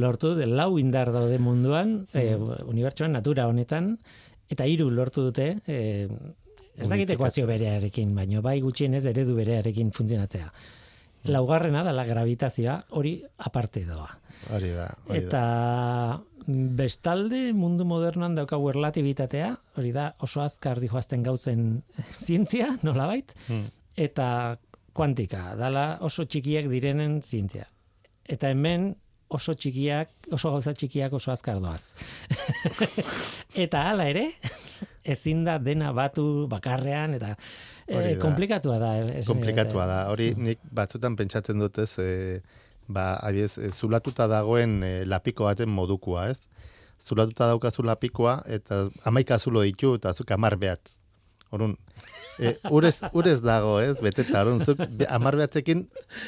Lortu 0.00 0.32
de 0.38 0.46
lau 0.48 0.78
indar 0.80 1.12
daude 1.12 1.36
munduan, 1.38 1.98
e, 2.16 2.30
unibertsuan, 2.38 3.12
natura 3.12 3.46
honetan, 3.50 3.98
eta 4.48 4.64
hiru 4.64 4.88
lortu 4.88 5.26
dute, 5.28 5.50
e, 5.68 6.08
ez 6.78 6.88
dakit 6.88 7.12
ekuazio 7.18 7.44
berearekin, 7.46 8.14
baino 8.16 8.40
bai 8.40 8.60
gutxienez 8.64 9.04
eredu 9.12 9.36
berearekin 9.36 9.92
funtzionatzea. 9.92 10.48
Laugarrena 11.24 11.82
da 11.84 11.92
la 11.92 12.04
gravitazioa, 12.06 12.82
hori 12.90 13.22
aparte 13.38 13.84
doa. 13.84 14.08
Hori 14.54 14.70
da, 14.70 14.86
hori. 15.08 15.18
Eta 15.24 16.20
bestalde 16.48 17.52
mundu 17.52 17.84
modernoan 17.84 18.34
daukagu 18.38 18.70
erlatibitatea, 18.70 19.50
hori 19.76 19.90
da 19.92 20.12
oso 20.24 20.40
azkar 20.40 20.80
dijoazten 20.80 21.22
gauzen 21.26 21.82
zientzia, 22.24 22.76
nolabait, 22.82 23.34
Hmm. 23.48 23.66
eta 23.96 24.56
kuantika, 24.94 25.54
dala 25.58 25.98
oso 26.00 26.24
txikiak 26.24 26.70
direnen 26.70 27.20
zientzia. 27.22 27.66
Eta 28.28 28.48
hemen 28.50 28.94
oso 29.28 29.52
txikiak, 29.54 30.08
oso 30.32 30.50
gauza 30.50 30.72
txikiak 30.72 31.12
oso 31.12 31.30
azkar 31.32 31.60
doaz. 31.60 31.94
eta 33.64 33.82
hala 33.90 34.08
ere, 34.08 34.30
ezin 35.14 35.44
da 35.46 35.58
dena 35.62 35.92
batu 35.96 36.46
bakarrean, 36.50 37.16
eta 37.18 37.34
e, 37.86 37.94
da. 37.96 38.20
komplikatua 38.22 38.78
da. 38.82 38.92
esan 39.00 39.34
Komplikatua 39.34 39.86
da. 39.90 39.98
Hori 40.12 40.32
nik 40.36 40.62
batzutan 40.74 41.16
pentsatzen 41.18 41.64
dut 41.64 41.80
ez, 41.82 41.90
e, 42.02 42.40
ba, 42.88 43.14
abiez, 43.24 43.54
e, 43.58 43.72
zulatuta 43.72 44.28
dagoen 44.30 44.82
e, 44.84 44.92
lapiko 45.08 45.48
baten 45.48 45.72
modukua, 45.72 46.28
ez? 46.34 46.40
Zulatuta 47.04 47.46
daukazu 47.52 47.84
lapikoa 47.86 48.40
eta 48.50 48.88
amaika 49.06 49.38
zulo 49.38 49.62
ditu 49.66 49.94
eta 50.00 50.12
zuk 50.12 50.32
amar 50.34 50.58
behatz. 50.58 50.97
Orun, 51.50 51.76
e, 52.38 52.52
urez, 52.70 52.98
urez 53.16 53.38
dago, 53.40 53.78
ez? 53.80 53.94
Beteta, 54.04 54.42
orun, 54.42 54.60
zuk 54.60 54.82
amar 55.08 55.36
behatzekin 55.40 55.86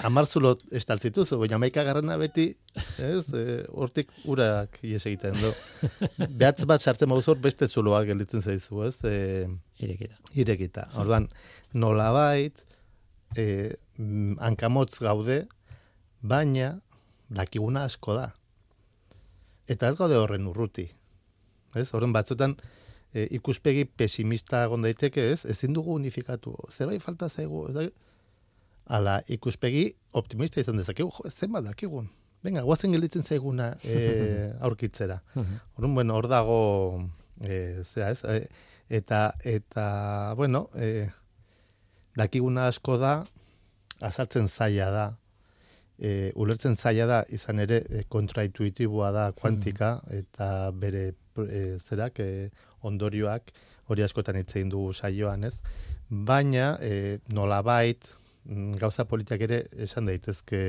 amar 0.08 0.26
zulo 0.26 0.54
estaltzituzu, 0.80 1.36
baina 1.42 1.58
amaika 1.58 1.84
garrana 1.84 2.16
beti, 2.20 2.46
ez? 2.96 3.26
E, 3.36 3.60
hortik 3.76 4.08
urak 4.24 4.78
ies 4.86 5.02
egiten 5.04 5.36
du. 5.42 5.52
Behatz 6.40 6.64
bat 6.70 6.80
sartzen 6.80 7.12
bauzor 7.12 7.36
beste 7.44 7.68
zuloak 7.68 8.08
gelditzen 8.08 8.40
zaizu, 8.40 8.82
ez? 8.88 8.96
E, 9.04 9.46
Irekita. 9.84 10.16
irekita. 10.40 10.88
Orduan, 11.00 11.28
nolabait, 11.76 12.64
e, 13.36 13.46
hankamotz 14.40 14.98
gaude, 15.04 15.42
baina 16.20 16.78
dakiguna 17.28 17.84
asko 17.88 18.16
da. 18.16 18.30
Eta 19.70 19.92
ez 19.92 19.96
gaude 20.00 20.16
horren 20.18 20.48
urruti. 20.50 20.88
Ez? 21.78 21.90
Horren 21.94 22.12
batzutan 22.16 22.56
e, 23.14 23.26
ikuspegi 23.36 23.84
pesimista 23.84 24.64
egon 24.66 24.86
daiteke, 24.86 25.26
ez? 25.32 25.44
Ezin 25.48 25.74
dugu 25.76 25.94
unifikatu. 25.98 26.54
Zerbait 26.70 27.02
falta 27.02 27.28
zaigu, 27.28 27.66
ez 27.68 27.74
da? 27.76 27.86
Ala, 28.90 29.20
ikuspegi 29.30 29.84
optimista 30.18 30.60
izan 30.62 30.80
dezakegu, 30.80 31.12
jo, 31.14 31.30
zenbat 31.30 31.68
dakigun. 31.68 32.08
Venga, 32.42 32.64
guazen 32.64 32.94
gelditzen 32.96 33.22
zaiguna 33.22 33.74
e, 33.84 33.96
aurkitzera. 34.66 35.20
Orduan, 35.36 35.94
bueno, 35.94 36.16
hor 36.16 36.28
dago, 36.30 36.60
e, 37.40 37.82
zera, 37.84 38.10
ez? 38.14 38.24
E, 38.24 38.48
eta, 39.00 39.26
eta, 39.44 39.86
bueno, 40.38 40.68
e, 40.74 41.10
dakiguna 42.18 42.66
asko 42.70 42.96
da, 42.98 43.14
azaltzen 44.00 44.48
zaila 44.48 44.90
da, 44.94 45.06
e, 46.00 46.32
ulertzen 46.34 46.76
zaila 46.76 47.06
da, 47.06 47.20
izan 47.28 47.60
ere, 47.60 47.82
e, 47.88 48.04
kontraintuitiboa 48.08 49.10
da 49.12 49.26
kuantika, 49.36 49.98
eta 50.16 50.70
bere 50.72 51.10
e, 51.44 51.62
zerak, 51.78 52.22
e, 52.24 52.48
ondorioak, 52.88 53.52
hori 53.92 54.06
askotan 54.06 54.38
hitz 54.40 54.54
egin 54.54 54.72
dugu 54.72 54.94
saioan, 54.96 55.44
ez? 55.44 55.60
Baina, 56.08 56.72
e, 56.80 57.20
nolabait, 57.36 58.08
mm, 58.46 58.80
gauza 58.80 59.04
politak 59.04 59.44
ere 59.46 59.62
esan 59.86 60.08
daitezke 60.08 60.62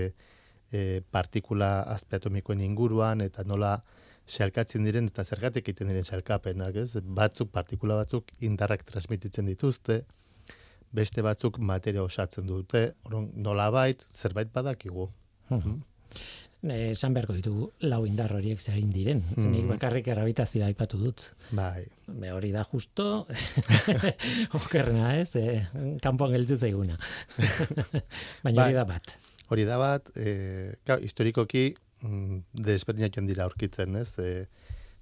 e, 0.71 1.01
partikula 1.11 1.81
azpeatomikoen 1.95 2.61
inguruan, 2.67 3.23
eta 3.23 3.47
nola 3.47 3.77
xalkatzen 4.31 4.85
diren 4.85 5.07
eta 5.09 5.23
zergatik 5.23 5.69
egiten 5.69 5.89
diren 5.91 6.07
xalkapenak, 6.07 6.75
ez? 6.83 6.99
Batzuk, 7.03 7.51
partikula 7.55 8.01
batzuk 8.03 8.35
indarrak 8.43 8.83
transmititzen 8.87 9.47
dituzte, 9.47 10.03
beste 10.91 11.23
batzuk 11.23 11.57
materia 11.59 12.03
osatzen 12.03 12.47
dute, 12.47 12.91
orduan 13.07 13.31
nolabait 13.35 14.03
zerbait 14.11 14.51
badakigu. 14.53 15.09
Mhm. 15.51 15.79
eh, 16.69 16.91
esan 16.91 17.15
beharko 17.15 17.33
ditugu 17.33 17.71
lau 17.89 18.03
indar 18.05 18.31
horiek 18.35 18.59
zein 18.61 18.91
diren. 18.93 19.23
Mm. 19.35 19.51
Nik 19.51 19.67
bakarrik 19.71 20.07
errabitazioa 20.13 20.67
aipatu 20.69 20.99
dut. 21.01 21.23
Bai, 21.57 21.87
Be, 22.07 22.31
hori 22.35 22.51
da 22.51 22.63
justo, 22.67 23.25
okerrena 24.59 25.15
ez, 25.17 25.31
e, 25.35 25.63
kanpoan 26.03 26.35
gelditu 26.35 26.57
zaiguna. 26.57 26.97
Baina 28.43 28.61
Bai. 28.61 28.67
hori 28.67 28.75
da 28.75 28.85
bat. 28.85 29.15
hori 29.51 29.65
da 29.67 29.77
bat, 29.81 30.11
e, 30.15 30.75
claro, 30.85 31.01
historikoki 31.03 31.73
mm, 32.01 32.37
desberdinak 32.67 33.17
dira 33.27 33.43
aurkitzen, 33.47 33.95
ez? 33.95 34.13
E, 34.19 34.45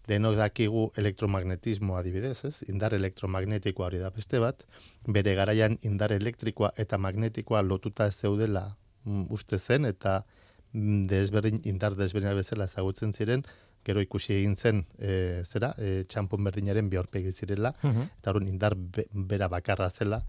denok 0.09 0.39
dakigu 0.39 0.87
elektromagnetismo 0.97 1.97
adibidez, 1.99 2.39
ez? 2.45 2.55
Indar 2.71 2.95
elektromagnetikoa 2.97 3.89
hori 3.91 3.99
da 4.01 4.09
beste 4.15 4.41
bat, 4.41 4.65
bere 5.05 5.35
garaian 5.37 5.77
indar 5.85 6.13
elektrikoa 6.15 6.71
eta 6.81 6.97
magnetikoa 6.97 7.61
lotuta 7.61 8.09
zeudela 8.11 8.75
mm, 9.03 9.27
uste 9.29 9.59
zen, 9.59 9.85
eta 9.85 10.23
desberdin, 10.73 11.61
indar 11.65 11.95
desberdinak 11.95 12.35
bezala 12.35 12.65
ezagutzen 12.65 13.13
ziren, 13.13 13.43
gero 13.85 14.01
ikusi 14.01 14.33
egin 14.35 14.55
zen, 14.55 14.85
e, 14.99 15.43
zera, 15.45 15.73
e, 15.77 16.03
txampon 16.07 16.43
berdinaren 16.43 16.89
biorpegi 16.89 17.31
zirela, 17.31 17.73
Mhm. 17.83 18.09
eta 18.19 18.31
hori 18.31 18.47
indar 18.49 18.75
be, 18.75 19.05
bera 19.13 19.47
bakarra 19.47 19.89
zela. 19.89 20.23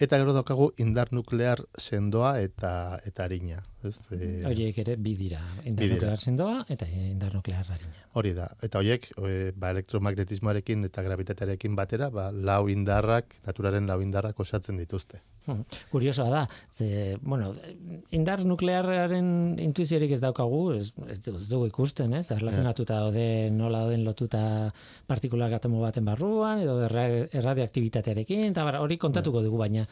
Eta 0.00 0.18
gero 0.18 0.32
daukagu 0.32 0.72
indar 0.78 1.12
nuklear 1.12 1.60
sendoa 1.78 2.40
eta 2.40 2.98
eta 3.06 3.24
arina, 3.24 3.62
ez? 3.88 3.96
E, 4.14 4.30
Horiek 4.48 4.78
ere 4.84 4.96
bi 5.00 5.14
dira. 5.18 5.40
Indar 5.68 5.92
nuklear 5.92 6.22
sendoa 6.22 6.64
eta 6.72 6.88
indar 6.88 7.34
nuklear 7.34 7.66
harina. 7.68 8.04
hori 8.14 8.32
da. 8.34 8.48
Eta 8.62 8.78
horiek 8.78 9.06
e, 9.18 9.52
ba, 9.58 9.70
elektromagnetismoarekin 9.74 10.86
eta 10.88 11.02
gravitatearekin 11.02 11.74
batera, 11.76 12.10
ba, 12.14 12.30
lau 12.30 12.68
indarrak, 12.70 13.38
naturaren 13.46 13.88
lau 13.90 14.00
indarrak 14.02 14.40
osatzen 14.40 14.78
dituzte. 14.78 15.20
Hmm. 15.44 15.64
Kuriosoa 15.90 16.30
da, 16.32 16.42
ze, 16.72 17.18
bueno, 17.20 17.50
indar 18.16 18.44
nuklearraren 18.48 19.58
intuiziorik 19.60 20.14
ez 20.16 20.20
daukagu, 20.22 20.62
ez, 20.78 20.92
ez, 21.10 21.18
ez 21.28 21.48
dugu 21.50 21.66
ikusten, 21.68 22.14
ez? 22.16 22.30
Erlazionatuta 22.32 23.02
daude 23.02 23.50
nola 23.52 23.82
dauden 23.84 24.06
lotuta 24.06 24.44
partikulak 25.10 25.58
atomo 25.58 25.82
baten 25.84 26.06
barruan, 26.08 26.62
edo 26.64 26.78
erra, 26.86 27.08
erradioaktibitatearekin, 27.42 28.46
eta 28.54 28.64
hori 28.80 28.96
kontatuko 29.02 29.42
dugu, 29.44 29.60
baina 29.60 29.84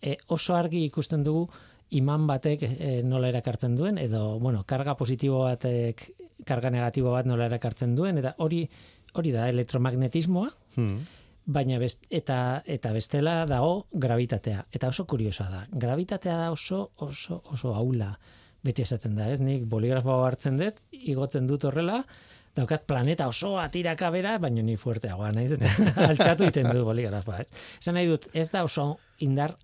e, 0.00 0.16
oso 0.28 0.56
argi 0.56 0.84
ikusten 0.86 1.24
dugu 1.26 1.48
iman 1.90 2.26
batek 2.26 2.62
e, 2.62 3.02
nola 3.02 3.28
erakartzen 3.28 3.76
duen, 3.76 3.98
edo, 3.98 4.38
bueno, 4.38 4.64
karga 4.66 4.94
positibo 4.96 5.44
batek 5.44 6.10
karga 6.46 6.70
negatibo 6.70 7.12
bat 7.12 7.26
nola 7.26 7.46
erakartzen 7.48 7.94
duen, 7.96 8.18
eta 8.18 8.34
hori 8.38 8.68
hori 9.14 9.32
da 9.32 9.48
elektromagnetismoa, 9.48 10.50
Hmm. 10.76 11.00
baina 11.48 11.78
best, 11.80 12.04
eta 12.10 12.62
eta 12.66 12.92
bestela 12.92 13.46
dago 13.46 13.86
gravitatea. 13.90 14.66
Eta 14.70 14.88
oso 14.92 15.06
kuriosoa 15.06 15.48
da 15.50 15.66
gravitatea 15.72 16.36
da 16.36 16.50
oso 16.52 16.90
oso 16.96 17.42
oso 17.50 17.74
aula 17.74 18.18
beti 18.62 18.82
esaten 18.82 19.16
da 19.16 19.30
ez? 19.32 19.40
Nik 19.40 19.64
boligrafo 19.64 20.12
hau 20.12 20.24
hartzen 20.26 20.58
dut 20.60 20.82
igotzen 20.92 21.46
dut 21.48 21.64
horrela 21.64 22.04
daukat 22.54 22.84
planeta 22.86 23.26
oso 23.28 23.56
atiraka 23.58 24.10
bera 24.10 24.36
baina 24.38 24.62
ni 24.62 24.76
fuerteagoa 24.76 25.32
naiz 25.32 25.52
eta 25.56 25.72
altxatu 26.10 26.44
egiten 26.44 26.70
du 26.70 26.84
boligrafoa 26.84 27.40
ez? 27.40 27.48
Esan 27.80 27.94
nahi 27.94 28.06
dut 28.06 28.28
ez 28.34 28.50
da 28.52 28.62
oso 28.68 28.98
indar 29.18 29.56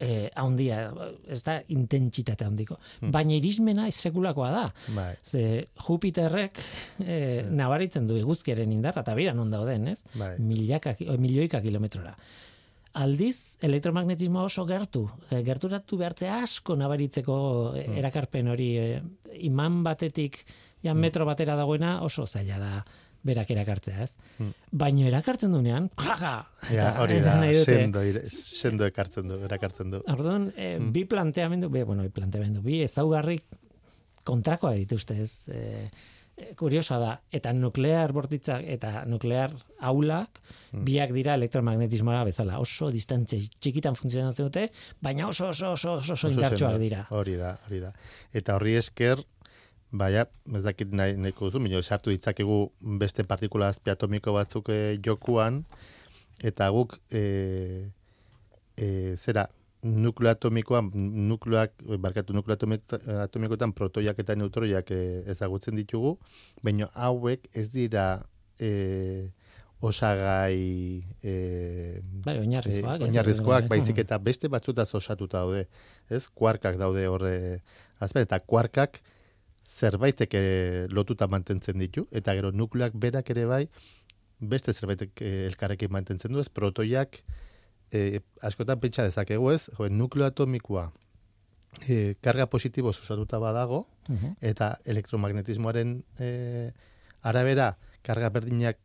eh, 0.00 0.28
handia, 0.38 0.80
ez 1.28 1.40
da 1.46 1.58
intentsitate 1.74 2.46
handiko. 2.46 2.78
Baina 3.00 3.36
irismena 3.36 3.88
sekulakoa 3.90 4.50
da. 4.54 4.66
Bai, 4.96 5.12
Ze 5.22 5.68
Jupiterrek 5.86 6.60
eh, 7.04 7.46
nabaritzen 7.50 8.06
du 8.08 8.18
eguzkiaren 8.20 8.72
indarra, 8.72 9.02
eta 9.06 9.16
bira 9.18 9.34
non 9.34 9.50
dauden, 9.50 9.88
ez? 9.94 10.02
bai. 10.14 10.36
milaka, 10.42 10.94
o, 11.06 11.18
milioika 11.20 11.60
kilometrora. 11.64 12.14
Aldiz, 12.98 13.58
elektromagnetismoa 13.62 14.46
oso 14.48 14.64
gertu. 14.66 15.04
E, 15.30 15.42
gerturatu 15.46 15.98
behartzea 16.00 16.40
asko 16.42 16.74
nabaritzeko 16.78 17.36
e, 17.76 17.84
erakarpen 18.00 18.48
hori 18.48 18.70
e, 18.80 18.86
iman 19.46 19.82
batetik 19.84 20.40
ja 20.82 20.94
metro 20.94 21.26
batera 21.28 21.56
dagoena 21.58 21.98
oso 22.06 22.26
zaila 22.26 22.58
da 22.58 22.72
berak 23.26 23.50
erakartzea, 23.50 24.04
ez? 24.04 24.12
Mm. 24.38 24.52
Baina 24.82 25.06
erakartzen 25.10 25.54
dunean, 25.54 25.88
klaga! 25.98 26.34
Ja, 26.70 26.92
hori 27.02 27.20
da, 27.24 27.38
sendo, 27.64 28.02
sendo 28.30 28.86
ekartzen 28.88 29.30
du, 29.30 29.40
erakartzen 29.48 29.94
du. 29.94 30.02
Orduan, 30.12 30.50
e, 30.56 30.76
bi 30.94 31.04
planteamendu, 31.08 31.70
be, 31.72 31.84
bueno, 31.88 32.06
bi 32.06 32.14
planteamendu, 32.14 32.62
bi 32.64 32.82
ezaugarri 32.86 33.40
kontrakoa 34.28 34.74
dituzte, 34.78 35.18
ez? 35.24 35.32
E, 35.50 35.88
e, 36.36 36.52
kuriosoa 36.58 36.98
da, 37.02 37.12
eta 37.34 37.52
nuklear 37.56 38.14
bortitzak 38.16 38.66
eta 38.76 39.02
nuklear 39.10 39.56
aulak, 39.90 40.40
biak 40.84 41.14
dira 41.16 41.34
elektromagnetismoa 41.38 42.22
bezala, 42.28 42.60
oso 42.62 42.90
distantzia 42.94 43.40
txikitan 43.58 43.96
funtzionatzen 43.98 44.50
dute, 44.50 44.68
baina 45.02 45.26
oso 45.32 45.48
oso 45.50 45.72
oso 45.72 45.96
oso, 45.98 46.14
oso 46.14 46.30
indartsuak 46.30 46.78
dira. 46.80 47.06
Hori 47.16 47.34
da, 47.40 47.56
hori 47.66 47.82
da. 47.82 47.92
Eta 48.36 48.58
horri 48.58 48.76
esker, 48.78 49.24
baina, 49.92 50.26
ez 50.54 50.62
dakit 50.62 50.90
nahi, 50.92 51.16
nahiko 51.16 51.48
duzu, 51.48 51.60
baina 51.64 51.82
sartu 51.82 52.10
ditzakegu 52.10 52.70
beste 53.00 53.24
partikula 53.24 53.68
azpiatomiko 53.72 54.32
batzuk 54.36 54.68
eh, 54.70 54.98
jokuan, 55.04 55.64
eta 56.44 56.68
guk, 56.70 56.98
e, 57.10 57.90
e, 58.76 59.16
zera, 59.16 59.46
nukleo 59.82 60.30
atomikoan, 60.34 60.90
nukleoak, 61.28 61.72
barkatu 62.02 62.34
nukleo 62.34 62.56
atomik- 62.56 62.94
atomikoetan 63.24 63.72
protoiak 63.72 64.18
eta 64.18 64.34
neutroiak 64.36 64.90
e, 64.90 65.00
ezagutzen 65.30 65.76
ditugu, 65.78 66.16
baina 66.62 66.90
hauek 66.94 67.48
ez 67.54 67.68
dira 67.72 68.24
e, 68.60 69.30
osagai 69.80 71.04
e, 71.22 72.02
Bai, 72.24 72.38
oinarrizkoak. 72.40 72.96
Ez? 73.00 73.06
oinarrizkoak, 73.08 73.68
baizik 73.70 73.94
Mhm. 73.96 74.00
eta 74.06 74.18
beste 74.18 74.48
batzutaz 74.48 74.88
osatuta 74.94 75.38
daude. 75.38 75.68
Ez? 76.10 76.26
Kuarkak 76.28 76.76
daude 76.78 77.06
horre 77.06 77.62
azpen, 78.00 78.22
eta 78.22 78.40
kuarkak 78.40 79.00
zerbaitek 79.78 80.34
eh, 80.34 80.86
lotuta 80.90 81.28
mantentzen 81.30 81.78
ditu, 81.78 82.06
eta 82.12 82.34
gero 82.34 82.50
nukleak 82.52 82.92
berak 82.98 83.30
ere 83.30 83.44
bai, 83.46 83.64
beste 84.40 84.72
zerbaitek 84.74 85.22
eh, 85.22 85.46
elkarrekin 85.48 85.92
mantentzen 85.94 86.32
du, 86.34 86.40
ez 86.42 86.48
protoiak 86.48 87.20
eh, 87.92 88.20
askotan 88.42 88.80
pentsa 88.82 89.04
dezakegu 89.06 89.50
ez, 89.54 89.68
jo, 89.78 89.88
nukleo 89.88 90.26
atomikoa 90.28 90.88
eh, 91.88 92.14
karga 92.24 92.46
positibo 92.50 92.90
osatuta 92.94 93.38
badago, 93.38 93.86
Mhm. 94.08 94.36
eta 94.40 94.78
elektromagnetismoaren 94.88 95.90
eh, 96.18 96.70
arabera 97.28 97.74
karga 98.02 98.30
berdinak 98.32 98.78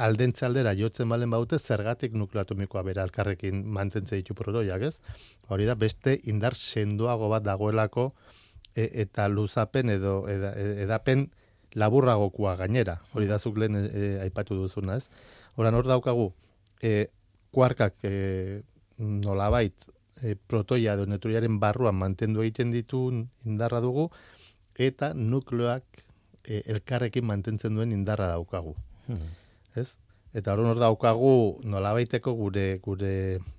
aldentze 0.00 0.46
aldera 0.46 0.72
jotzen 0.78 1.08
balen 1.10 1.28
baute 1.30 1.58
zergatik 1.58 2.14
nukleo 2.16 2.40
atomikoa 2.46 2.80
bera 2.86 3.02
elkarrekin 3.04 3.60
mantentze 3.66 4.16
ditu 4.16 4.32
protoiak, 4.38 4.80
ez? 4.88 5.00
Hori 5.52 5.66
da 5.68 5.74
beste 5.74 6.14
indar 6.32 6.54
sendoago 6.56 7.28
bat 7.28 7.42
dagoelako 7.44 8.14
e, 8.76 8.88
eta 9.02 9.28
luzapen 9.28 9.90
edo 9.90 10.28
eda, 10.28 10.52
e- 10.56 10.82
edapen 10.84 11.28
laburragokoa 11.74 12.56
gainera. 12.56 12.98
Hori 13.14 13.26
da 13.28 13.38
zuk 13.38 13.58
lehen 13.58 13.76
e, 13.76 14.18
aipatu 14.24 14.54
duzuna, 14.56 14.96
ez? 14.96 15.08
Horan 15.56 15.74
hor 15.74 15.86
daukagu 15.86 16.32
e, 16.82 17.08
kuarkak 17.52 17.94
e, 18.02 18.62
nolabait 18.98 19.74
e, 20.22 20.34
protoia 20.48 20.94
edo 20.96 21.06
neutroiaren 21.06 21.58
barruan 21.60 21.94
mantendu 21.98 22.42
egiten 22.42 22.70
ditu 22.74 23.08
indarra 23.46 23.80
dugu 23.80 24.08
eta 24.78 25.12
nukleoak 25.14 25.84
e, 26.44 26.62
elkarrekin 26.66 27.24
mantentzen 27.26 27.74
duen 27.74 27.92
indarra 27.92 28.28
daukagu, 28.34 28.74
Mhm. 29.08 29.28
ez? 29.76 29.94
Eta 30.34 30.52
hor 30.52 30.60
hor 30.66 30.78
daukagu 30.78 31.60
nolabaiteko 31.64 32.34
gure 32.36 32.78
gure 32.84 33.12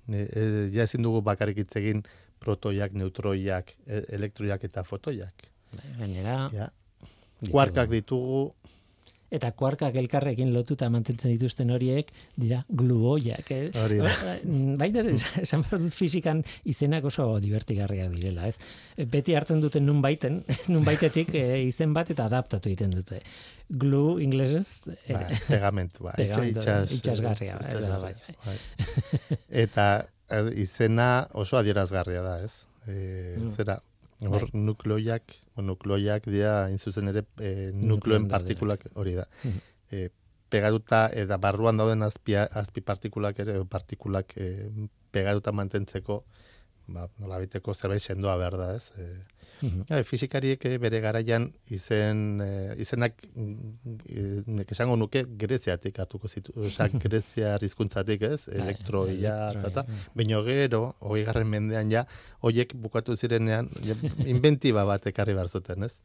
e, 0.08 0.18
e, 0.18 0.70
ja 0.72 0.84
ezin 0.84 1.02
dugu 1.02 1.20
bakarrik 1.22 1.56
hitz 1.58 1.74
egin 1.76 2.04
protoiak, 2.40 2.92
neutroiak, 2.96 3.74
e, 3.86 4.02
elektroiak 4.16 4.64
eta 4.70 4.84
fotoiak. 4.84 5.48
Bai, 5.72 5.96
Gainera, 5.98 6.38
Ja. 6.52 6.70
Kuarkak 7.50 7.88
ditugu, 7.88 8.50
eta 9.30 9.52
kuarkak 9.54 9.94
elkarrekin 10.00 10.50
lotuta 10.52 10.88
mantentzen 10.90 11.30
dituzten 11.32 11.70
horiek 11.70 12.10
dira 12.40 12.64
gluoiak. 12.68 13.50
Eh? 13.54 13.60
Hori 13.78 14.00
da. 14.02 14.10
Baita 14.80 15.04
ere, 15.04 15.14
esan 15.44 15.62
behar 15.64 15.80
dut 15.84 15.94
fizikan 15.94 16.42
izenak 16.68 17.06
oso 17.06 17.28
divertigarriak 17.42 18.10
direla, 18.16 18.48
ez? 18.50 18.58
Beti 19.10 19.36
hartzen 19.38 19.62
duten 19.62 19.86
nun 19.86 20.02
baiten, 20.02 20.42
nun 20.72 20.84
baitetik 20.86 21.32
eh, 21.38 21.62
izen 21.68 21.94
bat 21.96 22.10
eta 22.10 22.26
adaptatu 22.26 22.72
egiten 22.72 22.94
dute. 22.98 23.22
Glue 23.70 24.18
inglesez, 24.24 24.88
eh, 25.06 25.14
ba, 25.14 25.28
pegamentu, 25.46 26.08
ba, 26.08 26.16
Pegamento, 26.20 26.58
itxas- 26.58 26.96
itxasgarria, 26.98 27.54
ez 27.54 27.60
da, 27.62 27.68
itxasgarria, 27.70 28.00
bai, 28.02 28.56
bai. 28.58 29.38
Eta 29.62 29.86
eh, 30.02 30.08
izena 30.56 31.26
oso 31.34 31.58
adierazgarria 31.58 32.22
da, 32.22 32.36
ez? 32.44 32.66
E, 32.86 33.36
Mm. 33.40 33.48
Zera, 33.56 33.80
hor 34.28 34.48
nukleoiak, 34.54 35.34
o 35.56 35.62
nukleoiak 35.62 36.26
dira, 36.32 36.68
inzuzen 36.72 37.08
ere, 37.12 37.24
e, 37.38 37.70
nukleoen 37.72 37.88
Nukleoen 37.88 38.28
partikulak 38.28 38.86
hori 38.94 39.14
da. 39.14 39.26
Mhm. 39.44 39.60
E, 39.90 40.08
pegatuta 40.50 41.08
eta 41.14 41.38
barruan 41.38 41.78
dauden 41.78 42.02
azpi, 42.02 42.34
azpi 42.36 42.80
partikulak 42.82 43.38
ere, 43.44 43.60
partikulak 43.70 44.34
e, 44.36 44.70
pegatuta 45.14 45.52
mantentzeko, 45.52 46.24
ba, 46.90 47.06
nolabiteko 47.22 47.74
zerbait 47.74 48.02
sendoa 48.02 48.36
behar 48.36 48.56
da, 48.58 48.74
ez? 48.76 48.90
E, 48.98 49.06
Mhm. 49.62 49.84
Ja, 49.90 50.00
fisikariek 50.04 50.64
eh, 50.64 50.78
bere 50.80 51.00
garaian 51.04 51.50
izen 51.70 52.40
eh, 52.44 52.74
izenak 52.80 53.20
mm, 53.34 53.98
eh, 54.06 54.40
nek 54.60 54.72
esango 54.72 54.96
nuke 54.96 55.24
greziatik 55.42 56.00
hartuko 56.00 56.28
zitu, 56.28 56.54
osea 56.56 56.88
grezia 57.04 57.56
hizkuntzatik, 57.60 58.22
ez? 58.22 58.48
Elektroia 58.48 59.36
elektroi, 59.50 59.62
ta 59.62 59.82
ta. 59.82 59.86
mm. 59.86 60.44
Gero, 60.50 60.82
20. 61.00 61.44
mendean 61.44 61.90
ja 61.90 62.04
hoiek 62.40 62.74
bukatu 62.74 63.16
zirenean 63.16 63.68
inventiba 64.26 64.84
bat 64.84 65.06
ekarri 65.06 65.34
behar 65.34 65.48
zuten, 65.48 65.84
ez? 65.84 65.96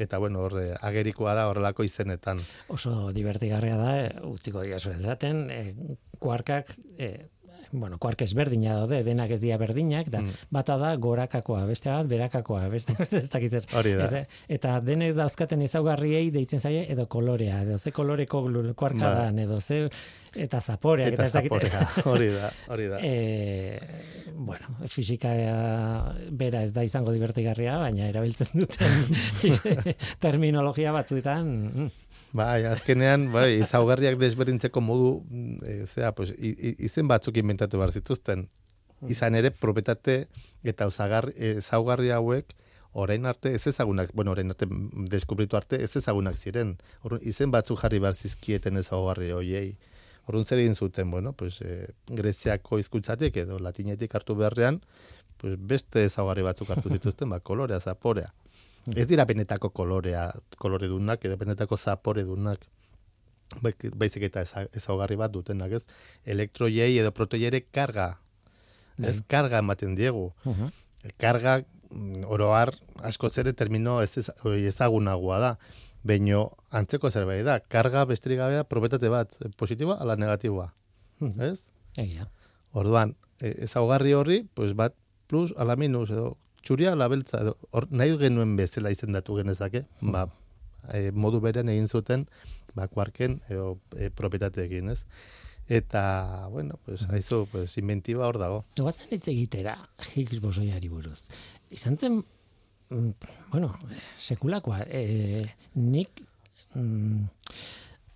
eta 0.00 0.16
bueno, 0.18 0.40
hor 0.40 0.54
agerikoa 0.80 1.34
da 1.36 1.42
horrelako 1.50 1.84
izenetan. 1.84 2.40
Oso 2.72 3.10
divertigarria 3.12 3.76
da, 3.76 3.90
utziko 4.24 4.62
dira 4.64 4.78
zuen 4.80 5.02
zaten, 5.04 5.42
e, 5.52 5.74
kuarkak, 6.18 6.72
e, 6.96 7.28
bueno, 7.72 7.98
kuark 7.98 8.22
ezberdina 8.22 8.74
daude, 8.74 9.02
denak 9.06 9.30
ez 9.30 9.40
dira 9.40 9.56
berdinak, 9.58 10.08
da, 10.10 10.20
Mm. 10.20 10.30
bata 10.50 10.76
da 10.76 10.94
gorakakoa, 10.96 11.64
beste 11.66 11.90
bat 11.90 12.06
berakakoa, 12.06 12.68
beste, 12.68 12.94
beste 12.98 13.16
ez 13.18 13.28
dakit 13.30 13.50
zer. 13.50 13.66
Hori 13.76 13.92
da. 13.94 14.06
Eta, 14.06 14.24
eta 14.48 14.80
denek 14.80 15.14
dauzkaten 15.14 15.62
ezaugarriei 15.62 16.30
deitzen 16.30 16.60
zaie, 16.60 16.86
edo 16.92 17.06
kolorea, 17.08 17.62
edo 17.62 17.78
ze 17.78 17.92
koloreko 17.92 18.42
kuarka 18.74 18.98
Bai. 19.04 19.14
dan, 19.14 19.38
edo 19.38 19.60
ze, 19.60 19.88
eta 20.34 20.60
zaporeak, 20.60 21.12
Eta 21.14 21.24
eta, 21.24 21.26
ez 21.26 21.32
dakit. 21.32 21.50
zaporea, 21.52 21.88
hori 22.12 22.28
da, 22.28 22.52
hori 22.68 22.86
da. 22.88 22.98
E, 23.10 23.80
bueno, 24.34 24.66
fisika 24.88 25.28
bera 26.30 26.62
ez 26.62 26.72
da 26.72 26.82
izango 26.84 27.12
divertigarria, 27.12 27.76
baina 27.78 28.08
erabiltzen 28.08 28.48
duten 28.54 29.06
terminologia 30.24 30.92
batzuetan, 30.92 31.46
mm, 31.74 31.90
Bai, 32.32 32.64
azkenean, 32.70 33.32
bai, 33.34 33.56
izaugarriak 33.58 34.18
desberdintzeko 34.20 34.80
modu, 34.80 35.10
e, 35.66 35.84
zera, 35.86 36.12
pues, 36.14 36.30
izen 36.38 37.08
batzuk 37.10 37.36
inventatu 37.42 37.80
behar 37.80 37.90
zituzten. 37.90 38.46
Izan 39.10 39.34
ere, 39.34 39.50
propetate 39.50 40.28
eta 40.62 40.86
usagar, 40.86 41.30
ezaugarri 41.34 42.12
hauek, 42.14 42.54
orain 42.92 43.26
arte 43.26 43.54
ez 43.54 43.66
ezagunak, 43.66 44.12
bueno, 44.14 44.34
orain 44.34 44.50
arte 44.50 44.66
deskubritu 45.10 45.56
arte 45.56 45.82
ez 45.82 45.90
ezagunak 45.96 46.36
ziren. 46.36 46.76
Orduan, 47.02 47.22
izen 47.26 47.50
batzuk 47.50 47.80
jarri 47.82 47.98
behar 48.02 48.14
zizkieten 48.14 48.78
ezaugarri 48.78 49.30
hoiei. 49.34 49.78
Orduan 50.26 50.44
zer 50.44 50.62
egin 50.62 50.76
zuten, 50.76 51.10
bueno, 51.10 51.32
pues, 51.32 51.60
e, 51.62 51.94
greziako 52.06 52.78
hizkuntzatik 52.78 53.40
edo 53.42 53.58
latinetik 53.58 54.14
hartu 54.14 54.36
beharrean, 54.38 54.82
pues, 55.38 55.56
beste 55.58 56.04
ezaugarri 56.04 56.46
batzuk 56.46 56.70
hartu 56.70 56.92
zituzten, 56.98 57.30
ba, 57.30 57.40
kolorea, 57.40 57.80
zaporea. 57.80 58.30
Ez 58.96 59.06
dira 59.06 59.24
benetako 59.24 59.70
kolorea, 59.70 60.30
koloredunak 60.58 61.24
edo 61.24 61.36
benetako 61.36 61.76
zaporedunak. 61.76 62.60
Bai- 63.62 63.90
Baizik 63.94 64.22
eta 64.22 64.42
eza- 64.42 64.68
ezaugarri 64.72 65.16
bat 65.16 65.30
dutenak, 65.32 65.72
ez? 65.72 65.84
Elektroiei 66.24 66.96
edo 66.98 67.10
protoiere 67.12 67.64
karga. 67.70 68.18
Ez 68.98 69.22
karga 69.26 69.58
ematen 69.58 69.94
diegu. 69.96 70.32
mhm. 70.44 70.68
Karga 71.18 71.64
mm, 71.90 72.24
oroar 72.28 72.74
asko 73.02 73.30
zere 73.30 73.52
termino 73.52 74.00
ez 74.02 74.16
ezagunagoa 74.18 75.38
da. 75.38 75.58
Baino 76.02 76.50
antzeko 76.70 77.10
zerbait 77.10 77.44
da. 77.44 77.58
Karga 77.60 78.04
besterik 78.06 78.38
gabe 78.38 78.54
da 78.54 78.64
probetate 78.64 79.08
bat, 79.08 79.34
positiboa 79.56 79.98
ala 80.00 80.16
negatiboa, 80.16 80.72
Mhm. 81.20 81.40
ez? 81.42 81.64
Egia. 81.96 82.28
Orduan, 82.72 83.16
e, 83.40 83.54
ezaugarri 83.64 84.12
horri, 84.14 84.42
pues 84.54 84.74
bat 84.74 84.94
plus 85.26 85.52
ala 85.56 85.76
minus 85.76 86.10
edo 86.10 86.36
txuria 86.62 86.92
ala 86.92 87.08
beltza 87.08 87.40
edo 87.44 87.56
hor, 87.70 87.88
nahi 87.90 88.16
genuen 88.20 88.56
bezala 88.58 88.92
izendatu 88.92 89.36
genezake, 89.38 89.86
ba, 90.00 90.26
e, 90.92 91.10
modu 91.10 91.40
beren 91.40 91.68
egin 91.72 91.88
zuten 91.88 92.26
ba 92.74 92.86
kuarken 92.88 93.40
edo 93.50 93.78
e, 93.96 94.10
propietateekin, 94.10 94.90
ez? 94.94 95.04
Eta, 95.70 96.48
bueno, 96.50 96.80
pues 96.84 97.04
haizu, 97.08 97.46
pues 97.50 97.76
inventiba 97.78 98.26
hor 98.26 98.40
dago. 98.42 98.64
Goazen 98.76 99.12
hitz 99.14 99.28
egitera 99.30 99.76
Higgs 100.16 100.40
bosoiari 100.42 100.88
buruz. 100.90 101.28
Izan 101.70 101.98
zen, 101.98 102.16
mm, 102.90 103.10
bueno, 103.52 103.76
sekulakoa, 104.18 104.80
e, 104.90 105.44
nik, 105.74 106.24
mm, 106.74 107.22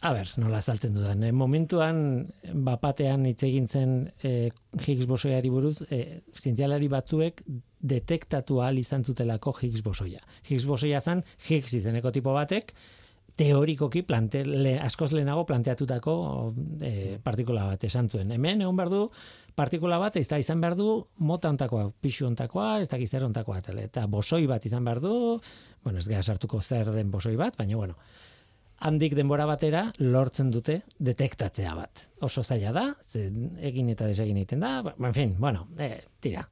a 0.02 0.12
ber, 0.12 0.32
nola 0.36 0.58
azaltzen 0.58 0.98
dudan, 0.98 1.22
e, 1.22 1.30
momentuan 1.32 2.26
bapatean 2.66 3.28
hitz 3.30 3.44
egin 3.46 3.68
zen 3.68 3.94
e, 4.18 4.50
Higgs 4.80 5.06
bosoiari 5.06 5.50
buruz, 5.54 5.78
e, 5.94 6.22
zientzialari 6.34 6.90
batzuek 6.90 7.44
detektatu 7.84 8.60
ahal 8.62 8.80
izan 8.80 9.04
zutelako 9.04 9.54
Higgs 9.60 9.82
bosoia. 9.84 10.20
Higgs 10.48 10.66
bosoia 10.66 11.00
zen 11.00 11.22
Higgs 11.48 11.74
izeneko 11.76 12.12
tipo 12.12 12.32
batek, 12.32 12.72
teorikoki 13.36 14.04
plante, 14.06 14.44
le, 14.46 14.76
askoz 14.78 15.10
lehenago 15.12 15.44
planteatutako 15.48 16.14
e, 16.80 16.92
partikula 17.22 17.66
bat 17.72 17.84
esan 17.84 18.08
zuen. 18.08 18.30
Hemen 18.32 18.62
egon 18.62 18.76
behar 18.78 18.92
du 18.92 19.08
partikula 19.58 19.98
bat, 20.02 20.16
ez 20.18 20.26
da 20.30 20.38
izan 20.38 20.62
behar 20.62 20.76
du 20.78 20.88
mota 21.18 21.50
ontakoa, 21.50 21.88
pixu 22.02 22.28
ontakoa, 22.28 22.78
ez 22.82 22.88
da 22.90 22.98
zer 23.06 23.26
ontakoa, 23.26 23.60
eta 23.82 24.06
bosoi 24.10 24.46
bat 24.50 24.64
izan 24.66 24.84
behar 24.86 25.00
du, 25.02 25.40
bueno, 25.82 25.98
ez 25.98 26.08
gara 26.08 26.22
sartuko 26.22 26.60
zer 26.60 26.92
den 26.94 27.10
bosoi 27.10 27.36
bat, 27.36 27.58
baina 27.58 27.76
bueno, 27.76 27.98
handik 28.84 29.14
denbora 29.14 29.46
batera 29.46 29.88
lortzen 29.98 30.50
dute 30.50 30.80
detektatzea 30.98 31.74
bat. 31.74 32.08
Oso 32.22 32.42
zaila 32.42 32.72
da, 32.72 32.86
ze 33.06 33.28
egin 33.62 33.90
eta 33.94 34.06
desegin 34.10 34.40
egiten 34.42 34.62
da, 34.62 34.80
ba, 34.82 34.94
en 34.98 35.14
fin, 35.14 35.36
bueno, 35.38 35.68
e, 35.78 36.04
tira. 36.20 36.46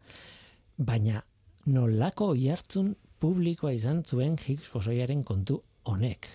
Baina 0.77 1.23
nolako 1.67 2.33
ihartzun 2.35 2.95
publikoa 3.23 3.73
izan 3.73 4.03
zuen 4.05 4.37
Higgs 4.39 4.71
bosoiaren 4.73 5.23
kontu 5.25 5.61
honek. 5.85 6.29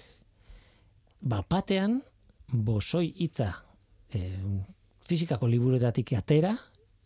Bapatean 1.22 2.00
bosoi 2.48 3.10
hitza 3.16 3.52
e, 4.14 4.38
fizikako 5.08 5.50
liburuetatik 5.52 6.14
atera 6.16 6.54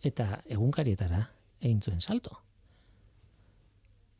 eta 0.04 0.42
egunkarietara 0.50 1.24
egin 1.62 1.82
zuen 1.82 2.02
salto. 2.02 2.38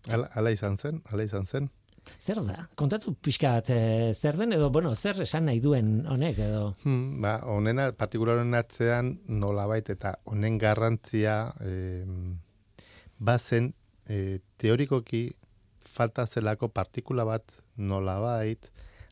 Ala, 0.10 0.32
ala 0.34 0.52
izan 0.54 0.78
zen, 0.78 1.02
ala 1.12 1.24
izan 1.24 1.46
zen. 1.46 1.70
Zer 2.18 2.40
da? 2.42 2.64
Kontatu 2.78 3.14
pixka 3.14 3.52
bat 3.60 3.70
e, 3.70 4.14
zer 4.14 4.38
den 4.40 4.56
edo, 4.56 4.72
bueno, 4.74 4.96
zer 4.96 5.22
esan 5.22 5.46
nahi 5.46 5.60
duen 5.62 6.08
honek 6.10 6.40
edo... 6.48 6.64
Hmm, 6.82 7.20
ba, 7.22 7.36
honena, 7.50 7.92
partikularen 7.98 8.58
atzean 8.58 9.12
nolabait 9.30 9.90
eta 9.94 10.16
honen 10.26 10.58
garrantzia 10.62 11.36
eh, 11.62 12.02
bazen 13.22 13.74
eh, 14.10 14.40
teorikoki 14.58 15.30
falta 15.86 16.26
zelako 16.26 16.70
partikula 16.74 17.26
bat 17.26 17.54
nolabait 17.78 18.70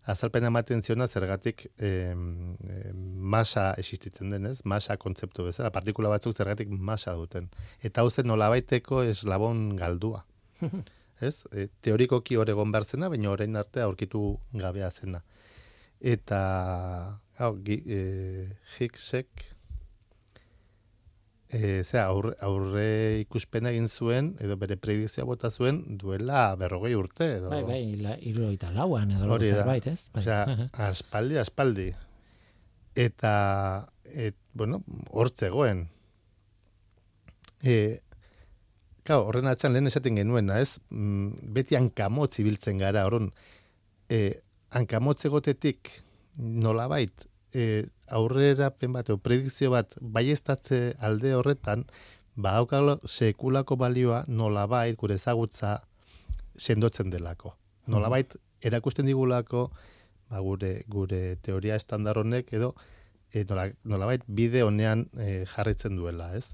azalpena 0.09 0.49
ematen 0.49 0.81
ziona 0.81 1.07
zergatik 1.07 1.67
eh, 1.77 2.13
eh, 2.13 2.93
masa 2.93 3.73
existitzen 3.77 4.31
denez, 4.33 4.59
masa 4.65 4.97
kontzeptu 4.97 5.45
bezala, 5.45 5.69
partikula 5.75 6.09
batzuk 6.09 6.33
zergatik 6.33 6.71
masa 6.71 7.13
duten. 7.19 7.49
Eta 7.85 8.01
hau 8.01 8.09
zen 8.09 8.29
nolabaiteko 8.31 9.03
eslabon 9.11 9.75
galdua. 9.77 10.23
Ez? 11.27 11.43
E, 11.51 11.67
teorikoki 11.83 12.37
hor 12.39 12.49
egon 12.49 12.71
behar 12.71 12.85
zena, 12.87 13.09
baina 13.11 13.33
orain 13.33 13.59
arte 13.59 13.83
aurkitu 13.83 14.37
gabea 14.55 14.89
zena. 14.89 15.19
Eta 15.99 16.39
hau, 17.37 17.53
e, 17.67 17.99
Higgsek 18.77 19.43
e, 21.49 21.83
zera, 21.83 22.05
aurre, 22.13 22.35
aurre 22.45 22.85
ikuspena 23.23 23.71
egin 23.73 23.87
zuen, 23.89 24.33
edo 24.41 24.55
bere 24.61 24.77
predikzioa 24.77 25.25
bota 25.25 25.49
zuen, 25.49 25.81
duela 26.01 26.55
berrogei 26.59 26.93
urte. 26.95 27.27
Edo, 27.39 27.49
Bai, 27.53 27.63
bai, 27.67 27.81
la, 28.01 28.15
irurogeita 28.21 28.69
lauan 28.75 29.11
edo 29.15 29.29
Hori 29.33 29.49
da. 29.49 29.63
zerbait, 29.63 29.87
ez? 29.89 30.09
Bai. 30.13 30.23
Osea, 30.23 30.67
aspaldi, 30.89 31.39
aspaldi. 31.41 31.87
Eta, 32.99 33.33
et, 34.05 34.37
bueno, 34.53 34.83
hor 35.11 35.31
zegoen. 35.35 35.87
E, 37.63 37.79
Kau, 39.09 39.23
horren 39.25 39.47
atzean 39.49 39.73
lehen 39.73 39.89
esaten 39.89 40.19
genuena, 40.19 40.59
ez? 40.61 40.75
Mm, 40.93 41.49
beti 41.55 41.73
hankamotz 41.79 42.35
ibiltzen 42.43 42.77
gara, 42.77 43.07
horren, 43.07 43.31
e, 44.05 44.19
hankamotz 44.77 45.23
egotetik 45.25 45.89
nolabait, 46.37 47.25
e, 47.53 47.87
aurrera 48.07 48.69
pen 48.71 48.93
bat, 48.93 49.09
o 49.09 49.17
predikzio 49.17 49.71
bat, 49.73 49.95
baieztatze 50.01 50.95
alde 50.99 51.33
horretan, 51.37 51.85
ba, 52.35 52.55
haukalo 52.57 52.99
sekulako 53.05 53.77
balioa 53.77 54.23
nolabait 54.27 54.97
gure 54.97 55.15
ezagutza 55.19 55.79
sendotzen 56.57 57.09
delako. 57.09 57.55
Nolabait 57.87 58.35
erakusten 58.61 59.07
digulako 59.07 59.69
ba, 60.29 60.39
gure 60.39 60.83
gure 60.87 61.35
teoria 61.43 61.75
estandar 61.79 62.19
honek 62.21 62.53
edo 62.53 62.73
e, 63.33 63.45
nola, 63.49 63.69
nolabait 63.83 64.23
bide 64.27 64.63
honean 64.63 65.07
e, 65.17 65.45
jarritzen 65.49 65.95
duela, 65.97 66.33
ez? 66.37 66.45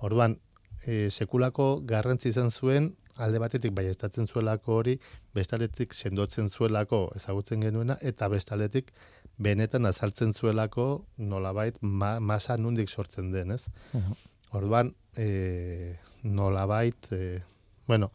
Orduan, 0.00 0.38
e, 0.86 1.08
sekulako 1.10 1.80
garrantzi 1.86 2.32
izan 2.32 2.50
zuen 2.50 2.92
alde 3.22 3.38
batetik 3.42 3.74
baiestatzen 3.76 4.26
zuelako 4.26 4.78
hori, 4.80 4.96
bestaletik 5.36 5.92
sendotzen 5.94 6.48
zuelako 6.48 7.04
ezagutzen 7.16 7.60
genuena 7.60 7.98
eta 8.00 8.28
bestaletik 8.32 8.92
benetan 9.38 9.86
azaltzen 9.86 10.32
zuelako 10.32 11.06
nolabait 11.16 11.76
ma, 11.80 12.18
masa 12.20 12.56
nundik 12.56 12.88
sortzen 12.88 13.32
den, 13.32 13.50
ez? 13.50 13.64
Mhm. 13.92 14.12
Orduan, 14.52 14.94
e, 15.16 15.98
nolabait, 16.22 17.12
e, 17.12 17.42
bueno, 17.86 18.12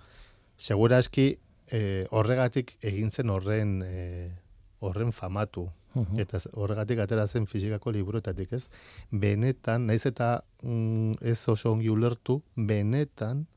seguraski 0.57 1.37
e, 1.71 2.05
horregatik 2.11 2.77
egin 2.81 3.11
zen 3.11 3.29
horren 3.29 3.81
e, 3.83 4.31
horren 4.79 5.11
famatu. 5.11 5.67
Mhm. 5.95 6.19
Eta 6.21 6.39
horregatik 6.53 6.99
atera 6.99 7.27
zen 7.27 7.47
fizikako 7.47 7.91
liburuetatik, 7.91 8.53
ez? 8.53 8.67
Benetan, 9.11 9.87
naiz 9.87 10.05
eta 10.05 10.43
mm, 10.61 11.17
ez 11.21 11.39
oso 11.49 11.71
ongi 11.71 11.89
ulertu, 11.89 12.41
benetan 12.55 13.47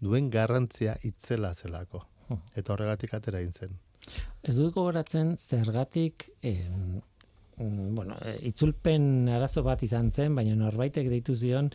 duen 0.00 0.30
garrantzia 0.30 0.96
itzela 1.02 1.54
zelako. 1.54 2.04
Mhm. 2.28 2.42
Eta 2.54 2.72
horregatik 2.72 3.14
atera 3.14 3.40
egin 3.40 3.52
zen. 3.52 3.78
Ez 4.42 4.56
dut 4.56 4.72
gogoratzen 4.74 5.34
zergatik 5.36 6.30
eh, 6.42 6.66
bueno, 7.60 8.16
itzulpen 8.40 9.28
arazo 9.28 9.62
bat 9.66 9.82
izan 9.84 10.12
zen, 10.16 10.34
baina 10.34 10.54
norbaitek 10.56 11.10
deitu 11.12 11.34
zion 11.36 11.70